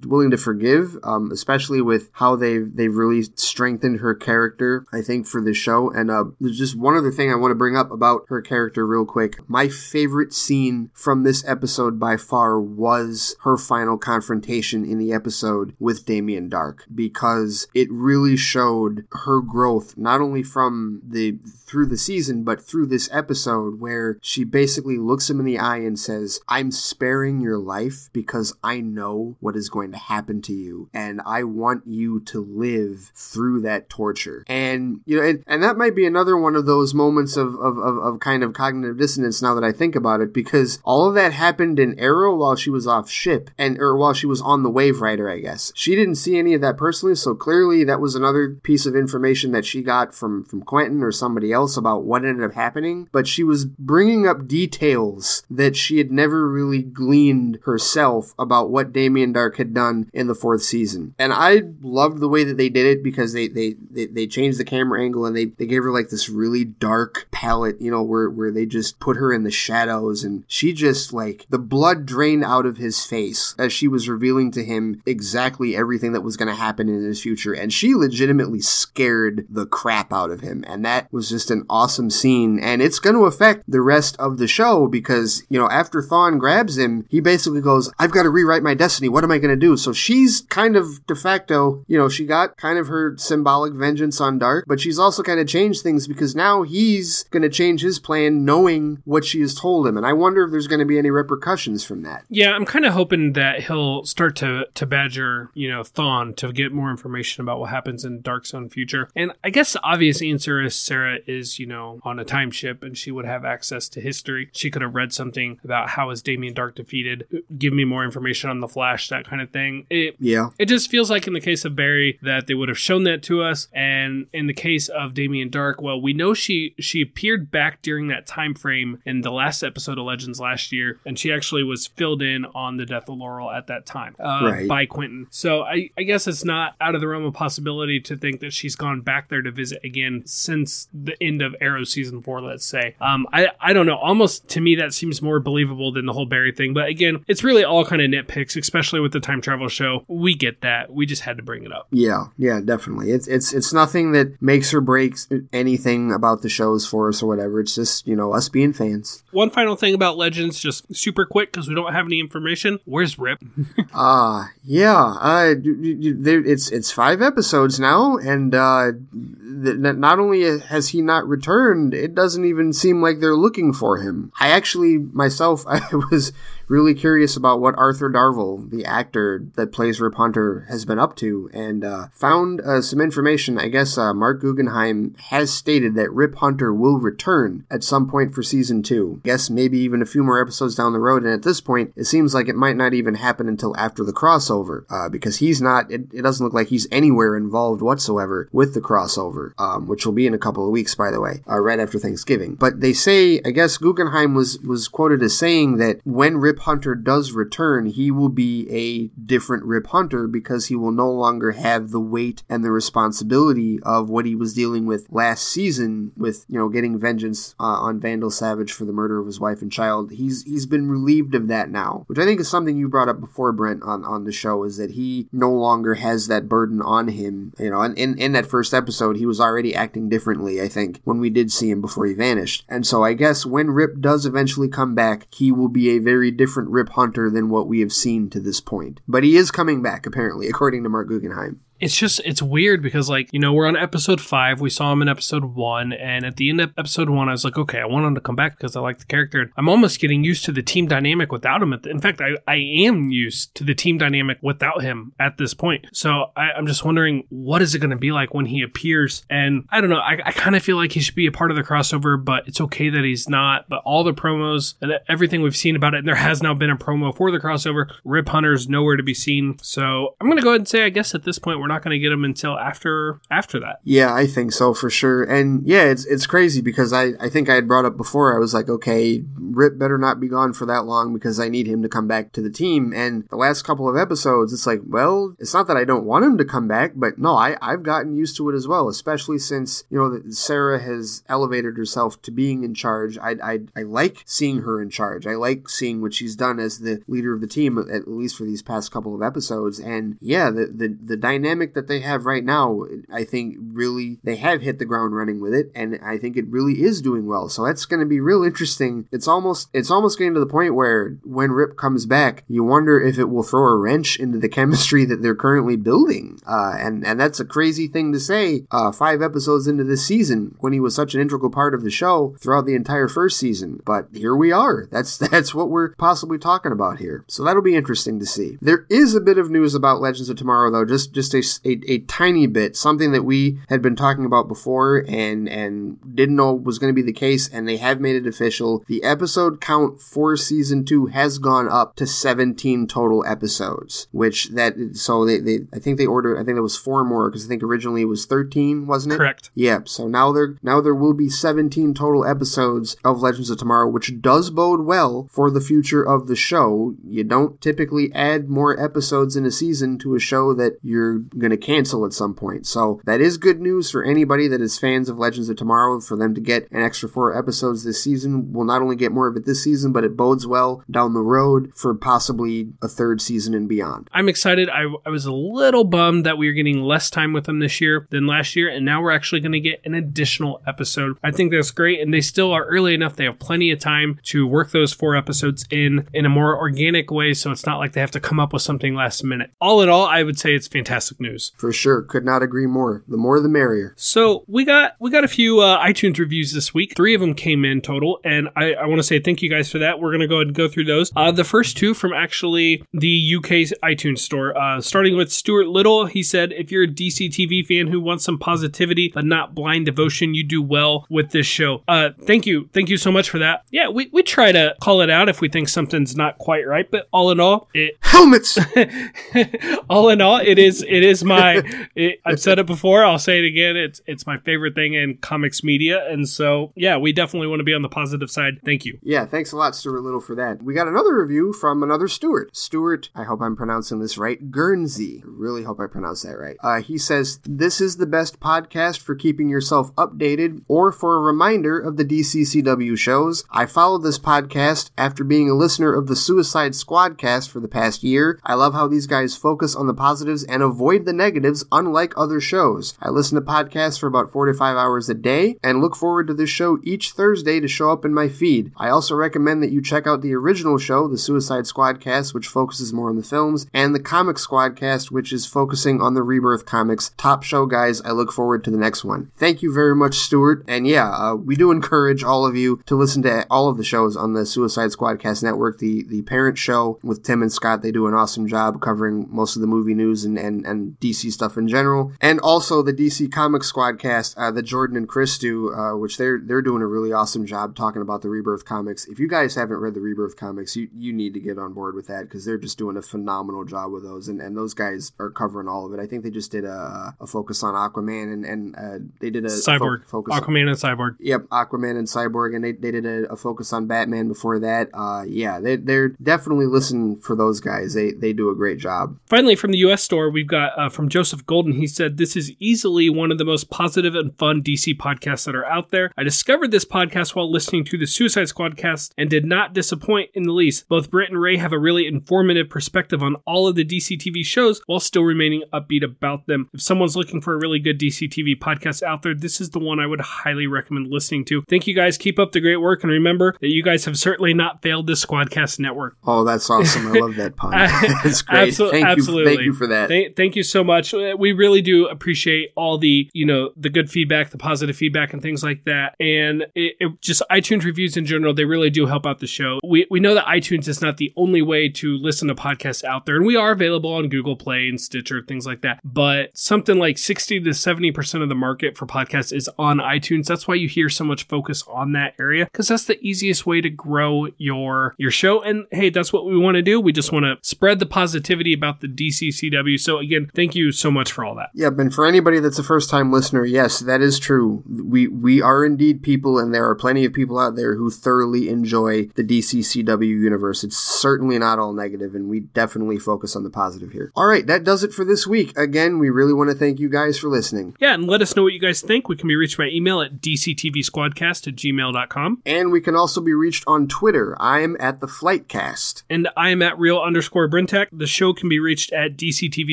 willing 0.05 0.31
to 0.31 0.37
forgive, 0.37 0.96
um, 1.03 1.31
especially 1.31 1.81
with 1.81 2.11
how 2.12 2.37
they've 2.37 2.75
they've 2.75 2.94
really 2.94 3.23
strengthened 3.35 4.01
her 4.01 4.14
character. 4.14 4.85
I 4.92 5.03
think 5.03 5.27
for 5.27 5.40
the 5.40 5.55
show. 5.55 5.90
And 5.90 6.11
uh, 6.11 6.25
there's 6.40 6.59
just 6.59 6.77
one 6.77 6.96
other 6.96 7.12
thing 7.12 7.31
I 7.31 7.37
want 7.37 7.53
to 7.53 7.57
bring 7.57 7.77
up 7.77 7.90
about 7.90 8.23
her 8.29 8.42
character 8.42 8.87
real 8.87 9.07
quick. 9.07 9.49
My 9.49 9.68
favorite 9.68 10.33
scene 10.33 10.90
from 10.94 11.23
this 11.23 11.46
episode 11.46 12.00
by 12.01 12.17
far 12.17 12.61
was 12.61 13.37
her 13.43 13.57
final 13.57 13.97
confrontation 13.97 14.85
in 14.85 14.99
the 14.99 15.13
episode 15.13 15.75
with 15.79 16.07
Damien 16.07 16.51
Darhk 16.51 16.81
because 16.93 17.69
it 17.75 17.89
really 17.93 18.37
showed 18.37 19.07
her 19.13 19.41
growth 19.41 19.97
not 19.97 20.21
only 20.21 20.43
from 20.43 21.03
the 21.07 21.39
through 21.45 21.87
the 21.87 21.97
season 21.97 22.43
but 22.43 22.61
through 22.61 22.87
this 22.87 23.09
episode 23.13 23.79
where 23.79 24.19
she 24.21 24.43
basically 24.43 24.99
looks 24.99 25.31
him 25.31 25.39
in 25.39 25.47
the 25.47 25.59
eye 25.59 25.79
and 25.79 25.99
says, 25.99 26.41
"I'm 26.49 26.71
sparing 26.71 27.41
your 27.41 27.59
life 27.59 28.09
because 28.13 28.55
I 28.65 28.81
know 28.81 29.37
what 29.41 29.55
is 29.55 29.69
going 29.69 29.93
to 29.93 29.99
happen 29.99 30.43
to 30.43 30.53
you 30.53 30.89
and 30.93 31.21
I 31.25 31.45
want 31.45 31.87
you 31.87 32.21
to 32.21 32.41
live 32.41 33.13
through 33.15 33.61
that 33.61 33.89
torture." 33.89 34.45
And 34.49 35.01
you 35.05 35.17
know, 35.17 35.27
and, 35.27 35.45
and 35.47 35.63
that 35.63 35.77
might 35.77 35.95
be 35.95 36.07
another 36.07 36.37
one 36.37 36.57
of 36.57 36.67
those 36.67 36.95
moments 36.95 37.37
of, 37.37 37.55
of, 37.57 37.79
of, 37.79 37.99
of 37.99 38.21
kind 38.21 38.43
of 38.43 38.55
cognitive 38.55 38.99
dissonance 38.99 39.43
now 39.43 39.55
that 39.55 39.65
I 39.65 39.73
think 39.73 39.95
about 39.95 40.21
it 40.21 40.33
because 40.33 40.81
all 40.85 41.07
of 41.07 41.15
that 41.15 41.33
happened 41.33 41.79
in 41.79 41.89
Arrow 41.98 42.37
while 42.37 42.57
she 42.57 42.70
was 42.70 42.87
off 42.87 43.11
ship 43.11 43.50
and 43.59 43.79
or 43.79 43.96
while 43.96 44.12
she 44.12 44.26
was 44.26 44.40
on 44.40 44.62
the 44.62 44.70
wave 44.70 45.00
rider, 45.00 45.31
I 45.31 45.38
guess. 45.38 45.72
She 45.74 45.94
didn't 45.94 46.16
see 46.16 46.38
any 46.38 46.55
of 46.55 46.61
that 46.61 46.76
personally, 46.76 47.14
so 47.14 47.35
clearly 47.35 47.85
that 47.85 48.00
was 48.00 48.14
another 48.14 48.50
piece 48.62 48.87
of 48.87 48.96
information 48.96 49.53
that 49.53 49.64
she 49.64 49.83
got 49.83 50.14
from 50.14 50.44
from 50.44 50.62
Quentin 50.62 51.03
or 51.03 51.12
somebody 51.12 51.53
else 51.53 51.76
about 51.76 52.05
what 52.05 52.24
ended 52.24 52.44
up 52.44 52.55
happening, 52.55 53.09
but 53.12 53.26
she 53.26 53.42
was 53.42 53.64
bringing 53.64 54.26
up 54.26 54.46
details 54.46 55.42
that 55.50 55.76
she 55.76 55.98
had 55.98 56.11
never 56.11 56.48
really 56.48 56.83
gleaned 56.83 57.59
herself 57.64 58.35
about 58.38 58.70
what 58.70 58.92
Damien 58.92 59.35
Darhk 59.35 59.57
had 59.57 59.74
done 59.74 60.11
in 60.12 60.26
the 60.26 60.35
fourth 60.35 60.62
season. 60.62 61.14
And 61.18 61.33
I 61.33 61.62
loved 61.83 62.18
the 62.18 62.29
way 62.29 62.44
that 62.44 62.57
they 62.57 62.68
did 62.68 62.87
it 62.87 63.03
because 63.03 63.33
they 63.33 63.48
they, 63.48 63.74
they, 63.90 64.07
they 64.07 64.26
changed 64.26 64.59
the 64.59 64.64
camera 64.64 65.03
angle 65.03 65.26
and 65.26 65.37
they, 65.37 65.46
they 65.46 65.66
gave 65.66 65.83
her 65.83 65.90
like 65.90 66.09
this 66.11 66.29
really 66.29 66.64
dark 66.64 67.29
palette, 67.31 67.81
you 67.81 67.90
know, 67.90 68.03
where, 68.03 68.29
where 68.29 68.50
they 68.50 68.66
just 68.66 69.00
put 69.00 69.16
her 69.16 69.33
in 69.33 69.44
the 69.44 69.50
shadows 69.50 70.24
and 70.24 70.44
she 70.46 70.72
just 70.72 71.12
like 71.12 71.46
the 71.50 71.59
blood 71.71 72.05
drained 72.05 72.45
out 72.45 72.67
of 72.67 72.77
his 72.77 73.07
face 73.07 73.55
as 73.59 73.73
she 73.73 73.89
was 73.89 74.09
revealing 74.09 74.51
to 74.51 74.65
him 74.65 75.01
exactly 75.07 75.75
everything 75.77 76.13
that 76.13 76.21
was 76.21 76.37
going 76.37 76.49
to 76.49 76.55
happen 76.55 76.89
in 76.89 77.03
his 77.03 77.23
future. 77.23 77.55
And 77.55 77.73
she 77.73 77.95
legitimately 77.95 78.61
scared 78.61 79.47
the 79.49 79.65
crap 79.65 80.13
out 80.13 80.31
of 80.31 80.41
him. 80.41 80.65
And 80.67 80.85
that 80.85 81.11
was 81.13 81.31
just 81.31 81.51
an 81.51 81.65
awesome 81.71 82.11
scene. 82.11 82.59
And 82.59 82.83
it's 82.83 82.99
going 82.99 83.17
to 83.17 83.25
affect 83.25 83.65
the 83.67 83.81
rest 83.81 84.17
of 84.19 84.37
the 84.37 84.49
show 84.49 84.89
because, 84.89 85.45
you 85.49 85.59
know, 85.59 85.71
after 85.71 86.03
Thawne 86.03 86.39
grabs 86.39 86.77
him, 86.77 87.07
he 87.09 87.21
basically 87.21 87.61
goes, 87.61 87.91
I've 87.99 88.11
got 88.11 88.25
to 88.25 88.31
rewrite 88.31 88.65
my 88.65 88.75
destiny. 88.75 89.09
What 89.09 89.25
am 89.25 89.31
I 89.31 89.39
going 89.39 89.55
to 89.55 89.57
do? 89.57 89.77
So 89.77 89.93
she's 89.93 90.43
kind 90.43 90.77
of 90.77 91.07
de 91.07 91.15
facto, 91.15 91.85
you 91.87 91.97
know, 91.97 92.09
she 92.09 92.27
got 92.27 92.57
kind 92.57 92.79
of 92.79 92.89
her 92.89 93.17
symbolic 93.17 93.73
vengeance 93.73 94.21
on 94.21 94.41
Darhk, 94.41 94.65
but 94.67 94.81
she's 94.81 94.99
also 94.99 95.23
kind 95.23 95.39
of 95.39 95.47
changed 95.47 95.83
things 95.83 96.09
because 96.09 96.35
now 96.35 96.63
he's 96.63 97.25
going 97.31 97.43
to 97.43 97.49
change 97.49 97.83
his 97.83 98.01
plan 98.01 98.45
knowing 98.45 99.01
what 99.05 99.25
she 99.25 99.41
has 99.41 99.55
told 99.55 99.87
him. 99.87 99.97
And 99.97 100.05
I 100.05 100.13
wonder 100.13 100.45
if 100.45 100.51
there's 100.51 100.67
going 100.67 100.81
to 100.81 100.85
be 100.85 100.99
any 100.99 101.11
repercussions 101.11 101.60
from 101.85 102.03
that. 102.03 102.25
Yeah, 102.29 102.53
I'm 102.53 102.64
kind 102.64 102.85
of 102.85 102.92
hoping 102.92 103.35
that 103.35 103.64
he'll 103.64 104.05
start 104.05 104.37
to, 104.37 104.66
to 104.75 104.87
badger, 104.87 105.51
you 105.55 105.68
know, 105.70 105.83
Thawne 105.83 106.37
to 106.37 106.53
get 106.53 106.73
more 106.73 106.90
information 106.90 107.42
about 107.42 107.61
what 107.61 107.70
happens 107.70 108.05
in 108.05 108.23
Darhk's 108.23 108.55
own 108.55 108.68
future. 108.68 109.09
And 109.14 109.33
I 109.44 109.51
guess 109.51 109.73
the 109.73 109.83
obvious 109.83 110.23
answer 110.23 110.62
is 110.62 110.75
Sara 110.75 111.18
is, 111.27 111.59
you 111.59 111.66
know, 111.66 112.01
on 112.03 112.18
a 112.18 112.25
time 112.25 112.51
ship 112.51 112.83
and 112.83 112.96
she 112.96 113.11
would 113.11 113.25
have 113.25 113.44
access 113.44 113.88
to 113.90 114.01
history. 114.01 114.51
She 114.53 114.70
could 114.70 114.83
have 114.83 114.94
read 114.94 115.12
something 115.12 115.61
about 115.64 115.90
how 115.90 116.11
is 116.11 116.23
Damien 116.23 116.55
Darhk 116.55 116.75
defeated, 116.77 117.27
give 117.59 117.73
me 117.73 117.85
more 117.85 118.05
information 118.05 118.51
on 118.51 118.61
the 118.61 118.68
Flash, 118.68 119.09
that 119.09 119.27
kind 119.27 119.42
of 119.42 119.51
thing. 119.51 119.87
It, 119.90 120.16
yeah. 120.18 120.51
It 120.59 120.66
just 120.66 120.90
feels 120.90 121.11
like 121.11 121.27
in 121.27 121.33
the 121.33 121.40
case 121.40 121.64
of 121.64 121.77
Barry 121.77 122.18
that 122.23 122.46
they 122.46 122.55
would 122.55 122.68
have 122.68 122.79
shown 122.79 123.05
that 123.05 123.23
to 123.25 123.42
us. 123.42 123.68
And 123.73 124.27
in 124.33 124.46
the 124.46 124.55
case 124.55 124.88
of 124.88 125.14
Damien 125.14 125.51
Darhk, 125.51 125.81
well, 125.83 126.01
we 126.01 126.12
know 126.12 126.35
she 126.35 126.75
she 126.79 127.03
appeared 127.03 127.51
back 127.51 127.83
during 127.83 128.09
that 128.09 128.27
time 128.27 128.55
frame 128.55 129.03
in 129.05 129.23
the 129.23 129.31
last 129.31 129.62
episode 129.62 129.99
of 129.99 130.05
Legends 130.05 130.40
last 130.40 130.73
year, 130.73 131.01
and 131.05 131.18
she 131.18 131.33
actually 131.33 131.50
was 131.53 131.87
filled 131.87 132.23
in 132.23 132.45
on 132.55 132.77
the 132.77 132.87
death 132.87 133.09
of 133.09 133.19
Laurel 133.19 133.51
at 133.51 133.67
that 133.67 133.87
time 133.87 134.17
uh, 134.19 134.41
right. 134.43 134.69
by 134.69 134.87
Quentin. 134.87 135.27
So 135.31 135.63
I, 135.63 135.91
I 135.97 136.03
guess 136.03 136.27
it's 136.27 136.45
not 136.45 136.75
out 136.81 136.95
of 136.95 137.01
the 137.01 137.09
realm 137.09 137.25
of 137.25 137.35
possibility 137.35 138.01
to 138.01 138.17
think 138.17 138.41
that 138.41 138.53
she's 138.53 138.77
gone 138.77 139.01
back 139.01 139.29
there 139.29 139.43
to 139.43 139.51
visit 139.51 139.81
again 139.85 140.23
since 140.27 140.89
the 140.93 141.21
end 141.23 141.43
of 141.43 141.55
Arrow 141.61 141.85
season 141.85 142.23
four. 142.23 142.41
Let's 142.41 142.65
say. 142.65 142.95
Um, 143.01 143.27
I 143.33 143.49
I 143.61 143.73
don't 143.73 143.87
know. 143.87 143.97
Almost 143.97 144.49
to 144.51 144.61
me 144.61 144.77
that 144.77 144.95
seems 144.95 145.21
more 145.21 145.41
believable 145.41 145.93
than 145.93 146.07
the 146.07 146.13
whole 146.13 146.27
Barry 146.27 146.53
thing. 146.53 146.75
But 146.75 146.89
again, 146.89 147.25
it's 147.29 147.45
really 147.45 147.65
all 147.65 147.85
kind 147.85 148.03
of 148.03 148.11
nitpicks, 148.11 148.57
especially 148.57 149.01
with 149.01 149.13
the 149.13 149.21
time 149.21 149.41
travel 149.41 149.69
show. 149.69 150.05
We 150.09 150.35
get 150.35 150.61
that. 150.61 150.93
We 150.93 151.07
just 151.07 151.23
had 151.23 151.37
to 151.37 151.43
bring 151.43 151.65
it 151.65 151.73
up. 151.73 151.89
Yeah, 151.91 152.27
yeah, 152.39 152.61
definitely. 152.65 153.11
It's 153.11 153.27
it's 153.27 153.53
it's 153.53 153.73
nothing 153.73 154.13
that 154.13 154.41
makes 154.41 154.73
or 154.73 154.81
breaks 154.81 155.29
anything 155.53 156.13
about 156.13 156.43
the 156.43 156.49
shows 156.49 156.87
for 156.87 157.09
us 157.09 157.23
or 157.23 157.27
whatever. 157.27 157.61
It's 157.61 157.75
just 157.75 158.07
you 158.07 158.17
know 158.17 158.33
us 158.33 158.49
being 158.49 158.73
fans. 158.73 159.23
One 159.31 159.51
final 159.51 159.77
thing 159.77 159.95
about 159.95 160.17
Legends, 160.17 160.61
just 160.61 160.95
super 160.95 161.25
quick 161.25 161.39
quick 161.40 161.53
because 161.53 161.68
we 161.68 161.74
don't 161.74 161.92
have 161.94 162.05
any 162.05 162.20
information. 162.20 162.81
Where's 162.85 163.18
Rip? 163.18 163.42
uh 163.94 164.44
yeah. 164.62 165.14
Uh, 165.18 165.55
it's 165.64 166.70
it's 166.70 166.90
five 166.90 167.22
episodes 167.22 167.81
now, 167.81 168.18
and 168.18 168.55
uh, 168.55 168.92
not 169.12 170.18
only 170.18 170.42
has 170.61 170.90
he 170.90 171.00
not 171.00 171.26
returned, 171.26 171.94
it 171.94 172.14
doesn't 172.14 172.44
even 172.44 172.74
seem 172.74 173.00
like 173.00 173.20
they're 173.20 173.35
looking 173.35 173.72
for 173.72 173.98
him. 173.98 174.33
I 174.38 174.50
actually 174.50 174.98
myself, 174.98 175.64
I 175.68 175.81
was 176.11 176.33
really 176.71 176.95
curious 176.95 177.37
about 177.37 177.61
what 177.61 177.75
Arthur 177.77 178.09
Darvill, 178.09 178.71
the 178.71 178.85
actor 178.85 179.45
that 179.57 179.73
plays 179.73 180.01
Rip 180.01 180.15
Hunter, 180.15 180.67
has 180.69 180.85
been 180.85 181.01
up 181.01 181.17
to, 181.17 181.51
and 181.53 181.85
uh, 181.85 182.07
found 182.13 182.61
uh, 182.61 182.81
some 182.81 183.01
information. 183.01 183.59
I 183.59 183.69
guess 183.69 183.99
uh, 183.99 184.15
Marc 184.15 184.41
Guggenheim 184.41 185.17
has 185.31 185.53
stated 185.53 185.97
that 185.97 186.13
Rip 186.13 186.37
Hunter 186.37 186.73
will 186.73 186.99
return 186.99 187.67
at 187.71 187.83
some 187.83 188.09
point 188.09 188.33
for 188.35 188.45
season 188.45 188.83
two. 188.85 189.21
I 189.25 189.27
guess 189.27 189.51
maybe 189.51 189.79
even 189.81 190.01
a 190.01 190.07
few 190.07 190.23
more 190.23 190.41
episodes 190.41 190.77
down 190.77 190.93
the 190.93 191.01
road, 191.01 191.25
and 191.25 191.33
at 191.33 191.43
this 191.43 191.61
point, 191.61 191.93
it 191.97 192.05
seems 192.05 192.35
like 192.35 192.49
it 192.49 192.55
might 192.55 192.77
not 192.77 192.95
even 192.95 193.16
happen 193.16 193.49
until 193.49 193.77
after 193.77 194.05
the 194.05 194.12
crossover, 194.12 194.85
uh, 194.89 195.09
because 195.09 195.39
he's 195.39 195.61
not. 195.61 195.91
It, 195.91 196.03
it, 196.12 196.23
doesn't 196.31 196.45
look 196.45 196.55
like 196.55 196.68
he's 196.68 196.87
anywhere 196.93 197.37
involved 197.37 197.83
whatsoever 197.83 198.49
with 198.53 198.75
the 198.75 198.81
crossover, 198.81 199.53
um, 199.59 199.89
which 199.89 200.07
will 200.07 200.12
be 200.12 200.29
in 200.29 200.35
a 200.35 200.39
couple 200.39 200.64
of 200.64 200.71
weeks, 200.71 200.95
by 200.95 201.11
the 201.11 201.21
way, 201.21 201.43
uh, 201.49 201.59
right 201.59 201.81
after 201.81 201.99
Thanksgiving. 201.99 202.55
But 202.55 202.81
they 202.81 202.93
say, 202.93 203.41
I 203.45 203.51
guess 203.51 203.79
Guggenheim 203.79 204.35
was 204.35 204.61
was 204.61 204.87
quoted 204.87 205.21
as 205.25 205.37
saying 205.37 205.79
that 205.79 205.99
when 206.05 206.37
Rip 206.37 206.60
Hunter 206.61 206.95
does 206.95 207.33
return, 207.33 207.87
he 207.87 208.11
will 208.11 208.29
be 208.29 208.69
a 208.71 209.09
different 209.21 209.65
Rip 209.65 209.89
Hunter 209.89 210.27
because 210.27 210.67
he 210.67 210.77
will 210.77 210.93
no 210.93 211.11
longer 211.11 211.53
have 211.53 211.91
the 211.91 212.01
weight 212.01 212.43
and 212.49 212.65
the 212.65 212.71
responsibility 212.71 213.79
of 213.83 214.11
what 214.11 214.27
he 214.27 214.35
was 214.35 214.55
dealing 214.55 214.87
with 214.87 215.07
last 215.11 215.45
season 215.49 216.13
with, 216.17 216.45
you 216.49 216.59
know, 216.59 216.69
getting 216.69 216.99
vengeance 216.99 217.55
uh, 217.59 217.65
on 217.65 218.01
Vandal 218.01 218.31
Savage 218.31 218.73
for 218.73 218.85
the 218.85 218.93
murder 218.93 219.19
of 219.19 219.27
his 219.27 219.41
wife 219.41 219.63
and 219.63 219.73
child. 219.73 220.13
He's 220.13 220.43
he's 220.45 220.67
been 220.67 220.91
relieved 220.91 221.35
of 221.35 221.49
that 221.49 221.71
now, 221.71 222.05
which 222.07 222.19
I 222.19 222.25
think 222.25 222.41
is 222.41 222.49
something 222.49 222.77
you 222.77 222.89
brought 222.89 223.09
up 223.09 223.21
before, 223.21 223.53
Brent, 223.53 223.83
on, 223.83 224.05
on 224.05 224.25
the 224.25 224.33
show, 224.33 224.65
is 224.65 224.77
that 224.77 224.93
he 224.93 225.29
no 225.33 225.51
longer 225.51 225.95
has 225.95 226.29
that 226.29 226.49
burden 226.49 226.83
on 226.83 227.09
him. 227.09 227.53
You 227.59 227.71
know, 227.71 227.81
and 227.81 227.97
in, 227.97 228.19
in 228.19 228.33
that 228.33 228.47
first 228.47 228.75
episode, 228.75 229.17
he 229.17 229.27
was 229.27 229.41
already 229.41 229.75
acting 229.75 230.09
differently, 230.09 230.61
I 230.61 230.69
think, 230.69 231.01
when 231.05 231.21
we 231.21 231.31
did 231.31 231.51
see 231.51 231.71
him 231.71 231.81
before 231.81 232.07
he 232.07 232.15
vanished. 232.15 232.65
And 232.69 232.87
so 232.87 233.03
I 233.03 233.15
guess 233.15 233.47
when 233.47 233.71
Rip 233.71 234.01
does 234.01 234.27
eventually 234.27 234.69
come 234.69 234.95
back, 234.95 235.27
he 235.33 235.51
will 235.51 235.69
be 235.69 235.91
a 235.91 235.99
very 235.99 236.31
different 236.31 236.49
Rip 236.57 236.90
Hunter 236.90 237.30
than 237.30 237.48
what 237.48 237.66
we 237.66 237.80
have 237.80 237.92
seen 237.92 238.30
to 238.30 238.40
this 238.40 238.61
point. 238.61 239.01
But 239.07 239.24
he 239.24 239.36
is 239.36 239.51
coming 239.51 239.82
back, 239.82 240.07
apparently, 240.07 240.48
according 240.48 240.82
to 240.82 240.88
Marc 240.88 241.09
Guggenheim 241.09 241.61
it's 241.81 241.97
just 241.97 242.20
it's 242.24 242.43
weird 242.43 242.83
because 242.83 243.09
like 243.09 243.28
you 243.33 243.39
know 243.39 243.53
we're 243.53 243.66
on 243.66 243.76
episode 243.76 244.20
five 244.20 244.61
we 244.61 244.70
saw 244.70 244.93
him 244.93 245.03
in 245.03 245.09
episode 245.09 245.45
one 245.45 245.93
and 245.93 246.24
at 246.24 246.37
the 246.37 246.51
end 246.51 246.61
of 246.61 246.72
episode 246.76 247.09
one 247.09 247.28
i 247.28 247.33
was 247.33 247.45
like 247.45 247.57
okay 247.57 247.81
i 247.81 247.87
want 247.87 248.05
him 248.05 248.14
to 248.14 248.20
come 248.20 248.37
back 248.37 248.57
because 248.57 248.76
i 248.76 248.81
like 248.81 248.99
the 248.99 249.05
character 249.07 249.51
i'm 249.57 249.68
almost 249.68 249.99
getting 249.99 250.22
used 250.22 250.45
to 250.45 250.53
the 250.53 250.62
team 250.62 250.87
dynamic 250.87 251.33
without 251.33 251.62
him 251.62 251.72
in 251.72 252.01
fact 252.01 252.20
I, 252.20 252.37
I 252.47 252.57
am 252.57 253.11
used 253.11 253.55
to 253.57 253.64
the 253.64 253.74
team 253.74 253.99
dynamic 253.99 254.39
without 254.43 254.83
him 254.83 255.12
at 255.18 255.39
this 255.39 255.55
point. 255.55 255.87
So 255.93 256.31
I, 256.37 256.51
am 256.57 256.66
just 256.66 256.85
wondering 256.85 257.24
what 257.31 257.62
is 257.62 257.74
it 257.74 257.78
going 257.78 257.91
to 257.91 257.97
be 257.97 258.12
like 258.12 258.35
when 258.35 258.47
he 258.47 258.62
appears? 258.62 259.24
And 259.31 259.66
i 259.70 259.81
don't 259.81 259.91
know 259.91 259.99
i, 259.99 260.18
I 260.24 260.33
kind 260.33 260.57
of 260.57 260.62
feel 260.62 260.76
like 260.76 260.93
he 260.93 261.01
should 261.01 261.14
be 261.14 261.26
a 261.26 261.33
part 261.33 261.51
of 261.51 261.57
the 261.57 261.62
crossover 261.62 262.22
but 262.22 262.47
it's 262.47 262.61
okay 262.61 262.91
that 262.91 263.05
he's 263.05 263.28
not 263.28 263.68
but 263.68 263.83
all 263.85 264.05
the 264.05 264.12
promos 264.12 264.74
and 264.83 264.93
everything 265.09 265.43
we've 265.43 265.57
seen 265.57 265.76
about 265.76 265.95
it 265.95 265.99
and 265.99 266.09
there 266.09 266.14
has 266.16 266.43
now 266.43 266.55
been 266.55 266.70
a 266.70 266.76
promo 266.76 267.14
for 267.16 267.31
the 267.31 267.39
crossover. 267.39 267.91
Rip 268.05 268.28
hunter's 268.28 268.68
nowhere 268.68 268.97
to 268.97 269.03
be 269.03 269.14
seen. 269.14 269.57
So 269.62 270.16
i'm 270.20 270.26
going 270.26 270.37
to 270.37 270.43
go 270.43 270.51
ahead 270.51 270.61
and 270.61 270.68
say 270.68 270.85
i 270.85 270.91
guess 270.91 271.14
at 271.14 271.24
this 271.24 271.39
point 271.39 271.59
we're 271.59 271.70
not 271.71 271.83
going 271.83 271.95
to 271.95 271.99
get 271.99 272.12
him 272.12 272.25
until 272.25 272.59
after 272.59 273.21
after 273.31 273.61
that. 273.61 273.81
Yeah, 273.85 274.14
I 274.14 274.27
think 274.27 274.53
so 274.53 274.75
for 274.75 274.91
sure. 274.91 275.23
And 275.23 275.66
yeah, 275.66 275.85
it's 275.85 276.05
it's 276.07 276.27
crazy 276.27 276.61
because 276.61 276.93
I 276.93 277.12
I 277.21 277.29
think 277.29 277.49
I 277.49 277.55
had 277.55 277.68
brought 277.68 277.85
up 277.85 277.97
before. 277.97 278.35
I 278.35 278.39
was 278.39 278.53
like, 278.53 278.68
okay, 278.68 279.23
Rip 279.37 279.79
better 279.79 279.99
not 279.99 280.21
be 280.21 280.29
gone 280.29 280.53
for 280.53 280.66
that 280.66 280.85
long 280.85 281.14
because 281.14 281.39
I 281.41 281.49
need 281.49 281.66
him 281.66 281.83
to 281.83 281.89
come 281.89 282.09
back 282.09 282.33
to 282.33 282.43
the 282.43 282.51
team. 282.51 282.93
And 282.95 283.27
the 283.31 283.37
last 283.37 283.62
couple 283.62 283.89
of 283.89 283.97
episodes, 283.97 284.53
it's 284.53 284.66
like, 284.66 284.81
well, 284.87 285.35
it's 285.39 285.55
not 285.55 285.66
that 285.68 285.77
I 285.77 285.85
don't 285.85 286.05
want 286.05 286.25
him 286.25 286.39
to 286.39 286.45
come 286.45 286.68
back, 286.68 286.93
but 286.95 287.18
no, 287.18 287.37
I 287.37 287.57
I've 287.62 287.83
gotten 287.83 288.16
used 288.16 288.37
to 288.39 288.49
it 288.51 288.55
as 288.55 288.66
well. 288.66 288.89
Especially 288.89 289.39
since 289.39 289.85
you 289.91 289.99
know 289.99 290.21
Sara 290.31 290.81
has 290.81 291.23
elevated 291.29 291.77
herself 291.77 292.21
to 292.23 292.31
being 292.31 292.64
in 292.64 292.75
charge. 292.75 293.18
I 293.18 293.37
I 293.43 293.59
I 293.77 293.83
like 293.83 294.23
seeing 294.27 294.62
her 294.62 294.83
in 294.83 294.91
charge. 294.91 295.27
I 295.27 295.35
like 295.35 295.68
seeing 295.68 296.01
what 296.01 296.14
she's 296.14 296.37
done 296.37 296.59
as 296.59 296.79
the 296.81 297.03
leader 297.07 297.35
of 297.35 297.41
the 297.41 297.47
team, 297.47 297.79
at 297.79 298.09
least 298.09 298.37
for 298.37 298.45
these 298.45 298.62
past 298.62 298.91
couple 298.91 299.14
of 299.14 299.23
episodes. 299.23 299.79
And 299.79 300.16
yeah, 300.21 300.51
the 300.51 300.66
the, 300.66 300.97
the 301.03 301.16
dynamic 301.16 301.60
that 301.75 301.89
they 301.89 302.01
have 302.01 302.27
right 302.27 302.45
now, 302.45 302.85
I 303.13 303.25
think 303.25 303.57
really 303.61 304.19
they 304.23 304.37
have 304.37 304.63
hit 304.63 304.79
the 304.79 304.85
ground 304.85 305.17
running 305.17 305.41
with 305.41 305.55
it, 305.55 305.71
and 305.75 305.99
I 306.05 306.19
think 306.19 306.37
it 306.37 306.49
really 306.49 306.83
is 306.83 307.01
doing 307.01 307.27
well. 307.27 307.49
So 307.49 307.65
that's 307.65 307.87
going 307.87 308.01
to 308.01 308.07
be 308.07 308.21
real 308.21 308.45
interesting. 308.45 309.07
It's 309.13 309.29
almost 309.29 309.69
it's 309.73 309.91
almost 309.91 310.19
getting 310.19 310.35
to 310.35 310.41
the 310.41 310.47
point 310.47 310.75
where 310.75 311.17
when 311.25 311.53
Rip 311.53 311.77
comes 311.77 312.07
back, 312.07 312.45
you 312.49 312.65
wonder 312.65 313.01
if 313.01 313.19
it 313.19 313.31
will 313.31 313.43
throw 313.43 313.69
a 313.69 313.77
wrench 313.77 314.19
into 314.19 314.39
the 314.39 314.49
chemistry 314.61 315.05
that 315.05 315.23
they're 315.23 315.35
currently 315.35 315.77
building. 315.77 316.41
Uh, 316.47 316.75
and 316.79 317.07
and 317.07 317.21
that's 317.21 317.41
a 317.41 317.45
crazy 317.45 317.87
thing 317.87 318.13
to 318.13 318.21
say. 318.21 318.67
Uh, 318.71 318.93
five 318.93 319.23
episodes 319.23 319.67
into 319.67 319.85
this 319.85 320.05
season, 320.05 320.57
when 320.61 320.73
he 320.73 320.81
was 320.81 320.95
such 320.95 321.15
an 321.15 321.21
integral 321.21 321.51
part 321.51 321.75
of 321.75 321.83
the 321.83 321.91
show 321.91 322.35
throughout 322.41 322.67
the 322.67 322.75
entire 322.75 323.09
first 323.09 323.39
season, 323.39 323.81
but 323.85 324.09
here 324.13 324.35
we 324.35 324.53
are. 324.53 324.87
That's 324.91 325.19
that's 325.31 325.55
what 325.55 325.71
we're 325.71 325.95
possibly 325.97 326.39
talking 326.39 326.73
about 326.73 326.99
here. 326.99 327.25
So 327.29 327.45
that'll 327.45 327.63
be 327.63 327.77
interesting 327.77 328.19
to 328.19 328.27
see. 328.27 328.59
There 328.61 328.87
is 328.89 329.15
a 329.15 329.21
bit 329.21 329.39
of 329.39 329.51
news 329.51 329.75
about 329.75 330.01
Legends 330.01 330.29
of 330.29 330.37
Tomorrow, 330.37 330.71
though. 330.71 330.85
Just 330.85 331.13
just 331.13 331.35
a, 331.35 331.43
a, 331.64 331.80
a 331.90 331.98
tiny 332.01 332.46
bit, 332.46 332.76
something 332.76 333.12
that 333.12 333.24
we 333.24 333.59
had 333.68 333.82
been 333.82 333.96
talking 333.96 334.24
about 334.24 334.48
before 334.48 335.05
and 335.09 335.48
and 335.48 335.98
didn't 336.14 336.36
know 336.36 336.55
was 336.55 336.78
going 336.78 336.92
to 336.92 336.94
be 336.94 337.07
the 337.07 337.12
case, 337.12 337.48
and 337.48 337.66
they 337.66 337.78
have 337.78 338.01
made 338.01 338.16
it 338.16 338.26
official. 338.26 338.84
The 338.86 339.03
episode 339.03 339.61
count 339.61 340.01
for 340.01 340.36
season 340.36 340.84
two 340.84 341.07
has 341.07 341.38
gone 341.38 341.68
up 341.68 341.96
to 341.96 342.07
17 342.07 342.86
total 342.86 343.24
episodes, 343.26 344.09
which 344.12 344.51
that 344.51 344.74
so 344.94 345.24
they, 345.24 345.38
they 345.38 345.61
I 345.72 345.78
think 345.78 345.98
they 345.98 346.07
ordered 346.07 346.38
I 346.38 346.44
think 346.44 346.57
it 346.57 346.62
was 346.62 346.76
four 346.76 347.05
more 347.05 347.30
because 347.30 347.44
I 347.44 347.48
think 347.48 347.62
originally 347.62 348.03
it 348.03 348.07
was 348.07 348.26
13, 348.26 348.86
wasn't 348.86 349.14
it? 349.14 349.16
Correct. 349.16 349.51
Yep. 349.55 349.88
So 349.88 350.09
now 350.09 350.32
there 350.32 350.57
now 350.62 350.80
there 350.80 350.94
will 350.94 351.14
be 351.14 351.28
17 351.28 351.94
total 351.94 352.24
episodes 352.24 352.96
of 353.05 353.20
Legends 353.20 353.51
of 353.51 353.59
Tomorrow, 353.59 353.88
which 353.88 354.20
does 354.20 354.51
bode 354.51 354.84
well 354.84 355.28
for 355.30 355.51
the 355.51 355.61
future 355.61 356.03
of 356.03 356.26
the 356.26 356.36
show. 356.36 356.94
You 357.07 357.24
don't 357.24 357.61
typically 357.61 358.12
add 358.14 358.48
more 358.48 358.78
episodes 358.78 359.36
in 359.36 359.46
a 359.46 359.51
season 359.51 359.98
to 359.98 360.14
a 360.14 360.20
show 360.20 360.55
that 360.55 360.78
you're 360.82 361.22
going 361.39 361.51
to 361.51 361.57
cancel 361.57 362.05
at 362.05 362.12
some 362.12 362.35
point. 362.35 362.66
So 362.66 363.01
that 363.05 363.20
is 363.20 363.37
good 363.37 363.61
news 363.61 363.91
for 363.91 364.05
anybody 364.05 364.49
that 364.49 364.61
is 364.61 364.78
fans 364.78 365.09
of 365.09 365.18
Legends 365.18 365.49
of 365.49 365.57
Tomorrow 365.57 366.01
for 366.01 366.16
them 366.16 366.35
to 366.35 366.41
get 366.41 366.70
an 366.70 366.83
extra 366.83 367.09
four 367.09 367.37
episodes 367.37 367.85
this 367.85 368.03
season. 368.03 368.53
We'll 368.53 368.66
not 368.66 368.83
only 368.83 368.97
get 368.97 369.12
more 369.12 369.28
of 369.28 369.37
it 369.37 369.47
this 369.47 369.62
season, 369.62 369.93
but 369.93 370.05
it 370.05 370.16
bodes 370.16 370.47
well 370.47 370.83
down 370.91 371.14
the 371.14 371.20
road 371.20 371.72
for 371.74 371.95
possibly 371.95 372.72
a 372.83 372.89
third 372.89 373.20
season 373.20 373.55
and 373.55 373.68
beyond. 373.68 374.09
I'm 374.12 374.28
excited. 374.28 374.68
I, 374.68 374.87
I 375.07 375.11
was 375.11 375.26
a 375.26 375.33
little 375.33 375.85
bummed 375.85 376.26
that 376.26 376.39
we 376.39 376.47
were 376.47 376.53
getting 376.53 376.83
less 376.83 377.11
time 377.11 377.33
with 377.33 377.45
them 377.45 377.59
this 377.59 377.81
year 377.81 378.07
than 378.11 378.26
last 378.26 378.57
year, 378.57 378.68
and 378.68 378.85
now 378.85 379.03
we're 379.03 379.12
actually 379.12 379.41
going 379.41 379.53
to 379.53 379.61
get 379.61 379.81
an 379.85 379.95
additional 379.95 380.62
episode. 380.66 381.16
I 381.22 381.31
think 381.31 381.53
that's 381.53 381.70
great, 381.70 382.01
and 382.01 382.12
they 382.12 382.20
still 382.20 382.53
are 382.53 382.64
early 382.64 382.95
enough. 382.95 383.16
They 383.16 383.24
have 383.24 383.39
plenty 383.39 383.70
of 383.70 383.78
time 383.78 384.18
to 384.24 384.47
work 384.47 384.70
those 384.70 384.93
four 384.93 385.16
episodes 385.16 385.64
in 385.70 386.09
in 386.12 386.26
a 386.26 386.28
more 386.28 386.57
organic 386.57 387.11
way, 387.11 387.35
so 387.35 387.51
it's 387.51 387.66
not 387.66 387.78
like 387.78 387.93
they 387.93 388.01
have 388.01 388.11
to 388.12 388.20
come 388.20 388.41
up 388.41 388.53
with 388.53 388.62
something 388.62 388.95
last 388.95 389.22
minute. 389.24 389.51
All 389.61 389.83
in 389.83 389.89
all, 389.89 390.07
I 390.07 390.22
would 390.22 390.39
say 390.39 390.55
it's 390.55 390.68
fantastic 390.68 391.20
news. 391.21 391.53
For 391.57 391.73
sure. 391.73 392.03
Could 392.03 392.25
not 392.25 392.43
agree 392.43 392.66
more. 392.66 393.05
The 393.09 393.16
more 393.16 393.41
the 393.41 393.49
merrier. 393.49 393.95
So 393.97 394.45
we 394.47 394.64
got 394.64 394.93
we 394.99 395.11
got 395.11 395.25
a 395.25 395.29
few 395.29 395.61
uh, 395.61 395.85
iTunes 395.85 396.18
reviews 396.18 396.53
this 396.53 396.73
week. 396.73 396.95
Three 396.97 397.14
of 397.14 397.21
them 397.21 397.35
came 397.35 397.64
in 397.64 397.81
total, 397.81 398.21
and 398.25 398.49
I, 398.57 398.75
I 398.75 398.87
want 398.87 398.99
to 398.99 399.03
say 399.03 399.21
thank 399.21 399.43
you 399.43 399.51
guys 399.51 399.71
for 399.71 399.79
that. 399.79 400.01
We're 400.01 400.12
gonna 400.12 400.27
go 400.27 400.37
ahead 400.37 400.49
and 400.49 400.57
go 400.57 400.68
through 400.68 400.85
those. 400.85 401.12
Uh, 401.14 401.33
the 401.33 401.45
first 401.45 401.77
two 401.77 401.95
from 401.95 402.12
actually 402.12 402.83
the 402.93 403.35
UK's 403.39 403.73
iTunes 403.83 404.21
store. 404.21 404.57
Uh, 404.57 404.81
starting 404.81 405.16
with 405.16 405.33
Stuart 405.33 405.68
Little, 405.68 406.07
he 406.07 406.23
said, 406.23 406.53
"If 406.53 406.71
you're 406.71 406.85
a 406.85 406.89
DC 406.89 407.29
TV 407.29 407.66
fan 407.66 407.89
who 407.89 408.01
wants 408.01 408.25
some 408.25 408.39
positivity 408.39 409.11
but 409.12 409.25
not 409.25 409.55
blind 409.55 409.87
devotion, 409.87 410.35
you 410.35 410.45
do 410.45 410.62
well 410.62 411.07
with 411.11 411.31
this 411.31 411.47
show." 411.47 411.83
Uh, 411.89 412.11
thank 412.23 412.47
you, 412.47 412.68
thank 412.73 412.89
you 412.89 412.97
so 412.97 413.11
much 413.11 413.29
for 413.29 413.39
that. 413.39 413.64
Yeah, 413.71 413.89
we 413.89 414.09
we 414.12 414.23
try 414.23 414.53
to 414.53 414.75
call 414.81 415.01
it 415.01 415.11
out 415.11 415.29
if 415.29 415.41
we 415.41 415.49
think 415.49 415.68
something's 415.68 416.16
not 416.16 416.39
quite 416.39 416.66
right, 416.66 416.91
but 416.91 417.09
all 417.12 417.31
in 417.31 417.41
all, 417.41 417.68
it 417.75 417.97
helmets. 418.01 418.59
all 419.91 420.09
in 420.09 420.21
all, 420.21 420.39
it 420.39 420.59
is 420.59 420.83
it 420.89 421.03
is 421.03 421.10
my. 421.25 421.63
It, 421.97 422.21
I've 422.25 422.41
said 422.41 422.59
it 422.59 422.67
before. 422.67 423.05
I'll 423.05 423.19
say 423.19 423.41
it 423.41 423.45
again. 423.45 423.77
It's 423.77 424.01
it's 424.07 424.27
my 424.27 424.39
favorite 424.39 424.75
thing 424.75 424.95
in 424.95 425.17
comics 425.19 425.65
media, 425.65 426.07
and 426.09 426.29
so 426.29 426.73
yeah, 426.77 426.97
we 426.97 427.13
definitely 427.13 427.49
want 427.49 427.61
to 427.61 427.65
be 427.65 427.75
on 427.75 427.83
the 427.83 427.89
positive 427.89 428.31
side. 428.31 428.61
Thank 428.65 428.85
you. 428.85 428.99
Yeah, 429.03 429.27
thanks 429.27 429.51
a 429.53 429.57
lot, 429.57 429.75
Stuart 429.75 430.03
Little, 430.03 430.21
for 430.21 430.35
that. 430.37 430.63
We 430.63 430.73
got 430.73 430.87
another 430.89 431.19
review 431.19 431.53
from 431.53 431.83
another 431.83 432.07
Stuart. 432.07 432.57
Stuart, 432.57 433.11
I 433.15 433.25
hope 433.25 433.41
I'm 433.41 433.57
pronouncing 433.57 433.99
this 433.99 434.17
right. 434.19 434.51
Guernsey. 434.51 435.23
Really 435.27 435.65
hope 435.65 435.81
I 435.81 435.87
pronounce 435.87 436.23
that 436.23 436.39
right. 436.39 436.57
Uh, 436.61 436.81
he 436.81 436.97
says 436.97 437.41
this 437.45 437.81
is 437.81 437.97
the 437.97 438.07
best 438.07 438.41
podcast 438.41 438.99
for 438.99 439.15
keeping 439.15 439.49
yourself 439.49 439.95
updated 439.97 440.63
or 440.69 440.93
for 440.93 441.17
a 441.17 441.21
reminder 441.21 441.79
of 441.79 441.97
the 441.97 442.05
DCCW 442.05 442.97
shows. 442.97 443.45
I 443.51 443.67
followed 443.67 444.03
this 444.03 444.19
podcast 444.19 444.91
after 444.97 445.25
being 445.25 445.51
a 445.51 445.55
listener 445.55 445.93
of 445.95 446.07
the 446.07 446.17
Suicide 446.17 446.75
Squad 446.75 447.19
cast 447.19 447.51
for 447.51 447.61
the 447.61 447.69
past 447.69 448.03
year. 448.03 448.39
I 448.45 448.55
love 448.55 448.75
how 448.75 448.87
these 448.87 449.07
guys 449.07 449.37
focus 449.37 449.75
on 449.75 449.87
the 449.87 449.95
positives 449.95 450.45
and 450.45 450.63
avoid 450.63 450.99
avoid 451.01 451.07
the 451.07 451.12
negatives 451.16 451.64
unlike 451.72 452.12
other 452.16 452.40
shows. 452.40 452.94
I 453.01 453.09
listen 453.11 453.36
to 453.36 453.40
podcasts 453.40 453.98
for 453.98 454.07
about 454.07 454.30
four 454.30 454.46
to 454.46 454.55
five 454.55 454.76
hours 454.76 455.09
a 455.09 455.14
day 455.14 455.57
and 455.62 455.80
look 455.80 455.96
forward 455.96 456.26
to 456.26 456.34
this 456.34 456.51
show 456.51 456.78
each 456.82 457.12
Thursday 457.12 457.61
to 457.61 457.68
show 457.68 457.90
up 457.90 458.05
in 458.05 458.14
my 458.14 458.28
feed. 458.28 458.72
I 458.76 458.88
also 458.90 459.14
recommend 459.14 459.62
that 459.62 459.72
you 459.72 459.82
check 459.82 460.07
out 460.07 460.20
the 460.20 460.34
original 460.34 460.78
show, 460.78 461.09
the 461.09 461.18
Suicide 461.18 461.66
Squad 461.66 462.01
cast, 462.01 462.34
which 462.34 462.46
focuses 462.46 462.92
more 462.92 463.09
on 463.09 463.16
the 463.16 463.22
films, 463.22 463.66
and 463.72 463.94
the 463.94 464.01
Comic 464.01 464.38
Squad 464.38 464.76
cast, 464.76 465.11
which 465.11 465.32
is 465.32 465.46
focusing 465.46 466.01
on 466.01 466.14
the 466.14 466.22
Rebirth 466.22 466.66
comics. 466.66 467.12
Top 467.16 467.42
show, 467.42 467.66
guys. 467.66 468.01
I 468.03 468.11
look 468.11 468.32
forward 468.32 468.64
to 468.64 468.70
the 468.70 468.78
next 468.78 469.05
one. 469.05 469.30
Thank 469.36 469.62
you 469.62 469.72
very 469.72 469.96
much, 469.96 470.16
Stuart. 470.16 470.64
And 470.68 470.86
yeah, 470.86 471.11
uh, 471.11 471.34
we 471.34 471.57
do 471.57 471.70
encourage 471.70 472.22
all 472.22 472.46
of 472.46 472.57
you 472.57 472.82
to 472.86 472.96
listen 472.96 473.22
to 473.22 473.46
all 473.51 473.68
of 473.68 473.76
the 473.76 473.84
shows 473.84 474.16
on 474.16 474.34
the 474.34 474.44
Suicide 474.44 474.90
Squadcast 474.90 475.42
network. 475.42 475.78
The 475.78 476.05
the 476.05 476.22
parent 476.22 476.59
show 476.59 476.98
with 477.03 477.22
Tim 477.22 477.42
and 477.42 477.53
Scott, 477.53 477.82
they 477.82 477.92
do 477.92 478.07
an 478.07 478.14
awesome 478.14 478.46
job 478.46 478.80
covering 478.80 479.26
most 479.30 479.57
of 479.57 479.62
the 479.62 479.68
movie 479.68 479.94
news 479.94 480.24
and, 480.24 480.38
and, 480.38 480.66
and 480.66 480.89
DC 481.01 481.30
stuff 481.32 481.57
in 481.57 481.68
general. 481.68 482.12
And 482.20 482.41
also 482.41 482.82
the 482.82 482.93
DC 482.93 483.30
Comic 483.30 483.62
Squadcast 483.62 484.34
uh, 484.36 484.51
that 484.51 484.62
Jordan 484.62 484.97
and 484.97 485.09
Chris 485.09 485.38
do, 485.38 485.72
uh, 485.72 485.97
which 485.97 486.16
they're 486.16 486.41
they're 486.43 486.62
doing 486.62 486.82
a 486.82 486.86
really 486.86 487.12
awesome 487.12 487.47
job 487.47 487.76
talking 487.76 488.03
about 488.03 488.22
the 488.22 488.28
Rebirth 488.28 488.64
comics. 488.64 489.07
If 489.07 489.18
you 489.18 489.28
guys 489.28 489.55
haven't 489.55 489.78
read 489.78 489.95
the 489.95 490.01
Rebirth 490.01 490.36
comics, 490.36 490.76
you, 490.76 490.88
you 490.95 491.12
need 491.12 491.34
to 491.34 491.41
get 491.41 491.59
on 491.59 491.72
board 491.72 491.95
with 491.95 492.07
that 492.09 492.22
because 492.22 492.45
they're 492.45 492.59
just 492.59 492.78
doing 492.78 492.97
a 492.97 493.03
phenomenal 493.03 493.64
job 493.64 493.93
with 493.93 494.03
those. 494.03 494.28
And, 494.28 494.41
and 494.41 494.57
those 494.57 494.74
guys 494.74 495.12
are 495.18 495.30
covering 495.30 495.68
all 495.68 495.86
of 495.86 495.93
it. 495.93 496.01
I 496.01 496.07
think 496.07 496.22
they 496.22 496.30
just 496.30 496.51
did 496.51 496.64
a, 496.64 497.14
a 497.20 497.26
focus 497.26 497.62
on 497.62 497.74
Aquaman 497.74 498.32
and, 498.32 498.45
and 498.45 498.76
uh, 498.76 498.99
they 499.20 499.30
did 499.30 499.45
a 499.45 499.49
Cyborg. 499.49 500.05
fo- 500.05 500.22
focus 500.22 500.34
Aquaman 500.34 500.68
and 500.68 500.76
Cyborg. 500.76 501.16
Yep, 501.20 501.43
Aquaman 501.49 501.99
and 501.99 502.07
Cyborg, 502.07 502.55
and 502.55 502.64
they, 502.64 502.72
they 502.72 502.91
did 502.91 503.07
a, 503.07 503.32
a 503.32 503.36
focus 503.36 503.72
on 503.72 503.86
Batman 503.86 504.28
before 504.28 504.59
that. 504.61 504.88
Uh, 504.95 505.24
yeah, 505.26 505.61
they, 505.61 505.76
they're 505.76 506.09
definitely 506.09 506.66
listening 506.66 507.16
for 507.16 507.36
those 507.36 507.61
guys. 507.61 507.95
They 507.95 508.12
they 508.12 508.32
do 508.32 508.51
a 508.51 508.55
great 508.55 508.78
job. 508.78 509.18
Finally, 509.26 509.57
from 509.57 509.72
the 509.72 509.78
US 509.78 510.03
store, 510.03 510.30
we've 510.30 510.47
got 510.47 510.72
uh, 510.81 510.89
from 510.89 511.09
Joseph 511.09 511.45
Golden. 511.47 511.72
He 511.72 511.87
said, 511.87 512.16
This 512.16 512.37
is 512.37 512.53
easily 512.59 513.11
one 513.11 513.31
of 513.31 513.39
the 513.39 513.45
most 513.45 513.70
positive 513.70 514.14
and 514.14 514.37
fun 514.39 514.62
DC 514.62 514.97
podcasts 514.97 515.45
that 515.45 515.55
are 515.55 515.66
out 515.66 515.91
there. 515.91 516.11
I 516.16 516.22
discovered 516.22 516.70
this 516.70 516.85
podcast 516.85 517.35
while 517.35 517.51
listening 517.51 517.85
to 517.85 517.99
the 517.99 518.07
Suicide 518.07 518.49
Squad 518.49 518.76
cast 518.76 519.12
and 519.18 519.28
did 519.28 519.45
not 519.45 519.74
disappoint 519.74 520.31
in 520.35 520.45
the 520.45 520.53
least. 520.53 520.89
Both 520.89 521.11
Brent 521.11 521.31
and 521.31 521.41
Ray 521.41 521.59
have 521.59 521.72
a 521.72 521.78
really 521.78 522.07
informative 522.07 522.70
perspective 522.70 523.22
on 523.22 523.37
all 523.47 523.68
of 523.68 523.74
the 523.74 523.85
DC 523.85 524.18
TV 524.18 524.45
shows 524.45 524.81
while 524.87 525.01
still 525.01 525.22
remaining 525.22 525.64
upbeat 525.72 526.03
about 526.03 526.47
them. 526.47 526.70
If 526.72 526.81
someone's 526.81 527.16
looking 527.16 527.41
for 527.41 527.55
a 527.55 527.59
really 527.59 527.78
good 527.78 528.01
DC 528.01 528.28
TV 528.31 528.59
podcast 528.59 529.03
out 529.03 529.22
there, 529.22 529.35
this 529.35 529.61
is 529.61 529.70
the 529.70 529.78
one 529.78 530.01
I 530.01 530.07
would 530.07 530.20
highly 530.20 530.66
recommend 530.66 531.09
listening 531.09 531.45
to. 531.47 531.62
Thank 531.68 531.87
you 531.87 531.95
guys. 531.95 532.16
Keep 532.16 532.39
up 532.39 532.53
the 532.53 532.61
great 532.61 532.78
work. 532.78 533.03
And 533.03 533.12
remember 533.12 533.55
that 533.61 533.68
you 533.68 533.83
guys 533.83 534.07
have 534.07 534.18
certainly 534.18 534.55
not 534.55 534.83
failed 534.83 535.07
this 535.07 535.24
Squadcast 535.24 535.78
network. 535.78 536.16
Oh, 536.24 536.45
that's 536.45 536.70
awesome! 536.70 537.09
I 537.09 537.18
love 537.18 537.37
that 537.37 537.57
pun. 537.57 537.70
That's 538.22 538.43
great. 538.43 538.72
Absol- 538.72 538.91
thank 538.91 539.07
absolutely. 539.07 539.53
you, 539.53 539.57
thank 539.57 539.66
you 539.66 539.74
for 539.74 539.87
that. 539.89 540.09
Thank, 540.09 540.37
thank 540.37 540.57
you 540.57 540.62
so 540.71 540.85
much. 540.85 541.12
Uh, 541.14 541.37
We 541.39 541.53
really 541.53 541.83
do 541.83 542.07
appreciate 542.07 542.71
all 542.77 542.99
the, 542.99 543.29
you 543.33 543.45
know, 543.47 543.71
the 543.77 543.89
good 543.91 544.11
feedback, 544.11 544.51
the 544.51 544.59
positive 544.59 544.97
feedback, 544.97 545.33
and 545.33 545.43
things 545.43 545.62
like 545.62 545.85
that. 545.85 546.14
And 546.21 546.62
it, 546.75 546.97
it 547.01 547.21
just 547.21 547.43
iTunes 547.51 547.85
reviews 547.85 548.16
in 548.16 548.27
general, 548.27 548.55
they 548.55 548.64
really 548.64 548.91
do 548.91 549.07
help 549.07 549.27
out 549.27 549.39
the 549.41 549.47
show. 549.47 549.81
We 549.85 550.07
we 550.11 550.21
know 550.21 550.35
that 550.35 550.47
iTunes 550.47 550.89
is 550.89 551.01
not 551.01 551.16
the 551.16 551.33
only 551.37 551.62
way 551.62 551.89
to 551.89 552.16
listen 552.18 552.49
to 552.49 552.55
podcasts 552.55 553.05
out 553.05 553.27
there, 553.27 553.37
and 553.37 553.47
we 553.47 553.57
are 553.57 553.73
available 553.73 554.12
on 554.12 554.29
Google 554.29 554.57
Play 554.57 554.89
and 554.89 555.01
Stitcher, 555.01 555.43
things 555.43 555.66
like 555.66 555.83
that. 555.83 556.01
But 556.05 556.57
something 556.57 556.99
like 556.99 557.18
sixty 557.18 557.61
to 557.61 557.75
seventy 557.75 558.12
percent 558.12 558.43
of 558.43 558.49
the 558.49 558.55
market 558.55 558.97
for 558.97 559.07
podcasts 559.07 559.53
is 559.53 559.68
on 559.79 559.99
iTunes. 559.99 560.47
That's 560.47 560.66
why 560.68 560.75
you 560.77 560.89
hear 560.89 561.09
so 561.09 561.25
much 561.25 561.47
focus 561.47 561.85
on 561.89 562.12
that 562.12 562.35
area 562.39 562.64
because 562.66 562.89
that's 562.89 563.05
the 563.05 563.21
easiest 563.21 563.66
way 563.66 563.81
to 563.81 563.91
grow 563.91 564.49
your 564.59 565.14
your 565.18 565.31
show. 565.31 565.62
And 565.62 565.87
hey, 565.91 566.11
that's 566.11 566.33
what 566.33 566.47
we 566.47 566.57
want 566.59 566.77
to 566.77 566.83
do. 566.83 567.01
We 567.01 567.12
just 567.12 567.33
want 567.33 567.45
to 567.45 567.57
spread 567.62 567.99
the 567.99 568.07
positivity 568.07 568.73
about 568.73 569.01
the 569.01 569.09
DCCW. 569.09 569.99
So 569.99 570.18
again, 570.18 570.51
thank 570.61 570.75
you 570.75 570.93
so 570.93 571.11
much 571.11 571.33
for 571.33 571.43
all 571.45 571.55
that. 571.55 571.71
Yeah, 571.73 571.89
and 571.97 572.13
for 572.13 572.27
anybody 572.27 572.61
that's 572.61 572.79
a 572.79 572.83
first 572.83 573.09
time 573.09 573.33
listener, 573.33 573.65
yes, 573.65 574.01
that 574.01 574.21
is 574.21 574.39
true. 574.39 574.83
We 574.87 575.27
we 575.27 575.63
are 575.63 575.85
indeed 575.85 576.23
people, 576.23 576.59
and 576.59 576.75
there 576.75 576.87
are 576.87 576.95
plenty 576.95 577.25
of 577.25 577.33
people 577.33 577.59
out 577.59 577.77
there 577.77 577.97
who 577.97 578.11
thoroughly 578.11 578.69
enjoy 578.69 579.27
the 579.37 579.43
DCCW 579.43 580.27
universe. 580.27 580.85
It's 580.85 580.99
certainly 580.99 581.59
not 581.59 581.79
all 581.79 581.95
negative, 581.95 582.35
and 582.35 582.49
we 582.49 582.61
definitely 582.61 583.19
focus 583.19 583.57
on 583.57 583.65
the 583.65 583.71
positive 583.71 584.13
here. 584.13 584.33
All 584.37 584.47
right, 584.47 584.67
that 584.67 584.85
does 584.85 585.03
it 585.03 585.15
for 585.15 585.25
this 585.25 585.47
week. 585.47 585.77
Again, 585.79 586.19
we 586.19 586.29
really 586.29 586.53
want 586.53 586.69
to 586.71 586.77
thank 586.77 587.01
you 587.01 587.09
guys 587.09 587.39
for 587.39 587.49
listening. 587.49 587.97
Yeah, 587.99 588.13
and 588.13 588.27
let 588.27 588.43
us 588.43 588.55
know 588.55 588.65
what 588.65 588.75
you 588.75 588.81
guys 588.81 589.01
think. 589.01 589.29
We 589.29 589.37
can 589.37 589.49
be 589.49 589.57
reached 589.57 589.79
by 589.79 589.87
email 589.87 590.21
at 590.21 590.43
dctvsquadcast 590.43 591.69
at 591.69 591.77
gmail.com. 591.77 592.63
And 592.67 592.93
we 592.93 593.01
can 593.01 593.17
also 593.17 593.41
be 593.41 593.55
reached 593.55 593.85
on 593.87 594.09
Twitter. 594.09 594.57
I 594.61 594.81
am 594.81 594.97
at 595.01 595.21
the 595.21 595.27
Flitecast. 595.27 596.25
And 596.29 596.49
I 596.57 596.69
am 596.69 596.83
at 596.83 596.99
real 596.99 597.19
underscore 597.19 597.69
Brentac. 597.69 598.09
The 598.13 598.27
show 598.27 598.53
can 598.53 598.69
be 598.69 598.79
reached 598.79 599.13
at 599.13 599.37
DCTV 599.37 599.93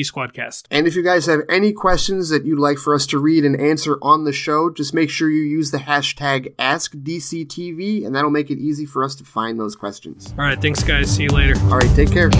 Squadcast. 0.00 0.47
And 0.70 0.86
if 0.86 0.94
you 0.94 1.02
guys 1.02 1.26
have 1.26 1.40
any 1.48 1.72
questions 1.72 2.28
that 2.30 2.44
you'd 2.44 2.58
like 2.58 2.78
for 2.78 2.94
us 2.94 3.06
to 3.06 3.18
read 3.18 3.44
and 3.44 3.58
answer 3.60 3.98
on 4.02 4.24
the 4.24 4.32
show, 4.32 4.70
just 4.70 4.94
make 4.94 5.10
sure 5.10 5.30
you 5.30 5.42
use 5.42 5.70
the 5.70 5.78
hashtag 5.78 6.54
AskDCTV, 6.56 8.06
and 8.06 8.14
that'll 8.14 8.30
make 8.30 8.50
it 8.50 8.58
easy 8.58 8.86
for 8.86 9.04
us 9.04 9.14
to 9.16 9.24
find 9.24 9.58
those 9.58 9.76
questions. 9.76 10.32
All 10.38 10.44
right, 10.44 10.60
thanks, 10.60 10.82
guys. 10.82 11.10
See 11.10 11.24
you 11.24 11.30
later. 11.30 11.58
All 11.64 11.78
right, 11.78 11.96
take 11.96 12.12
care. 12.12 12.30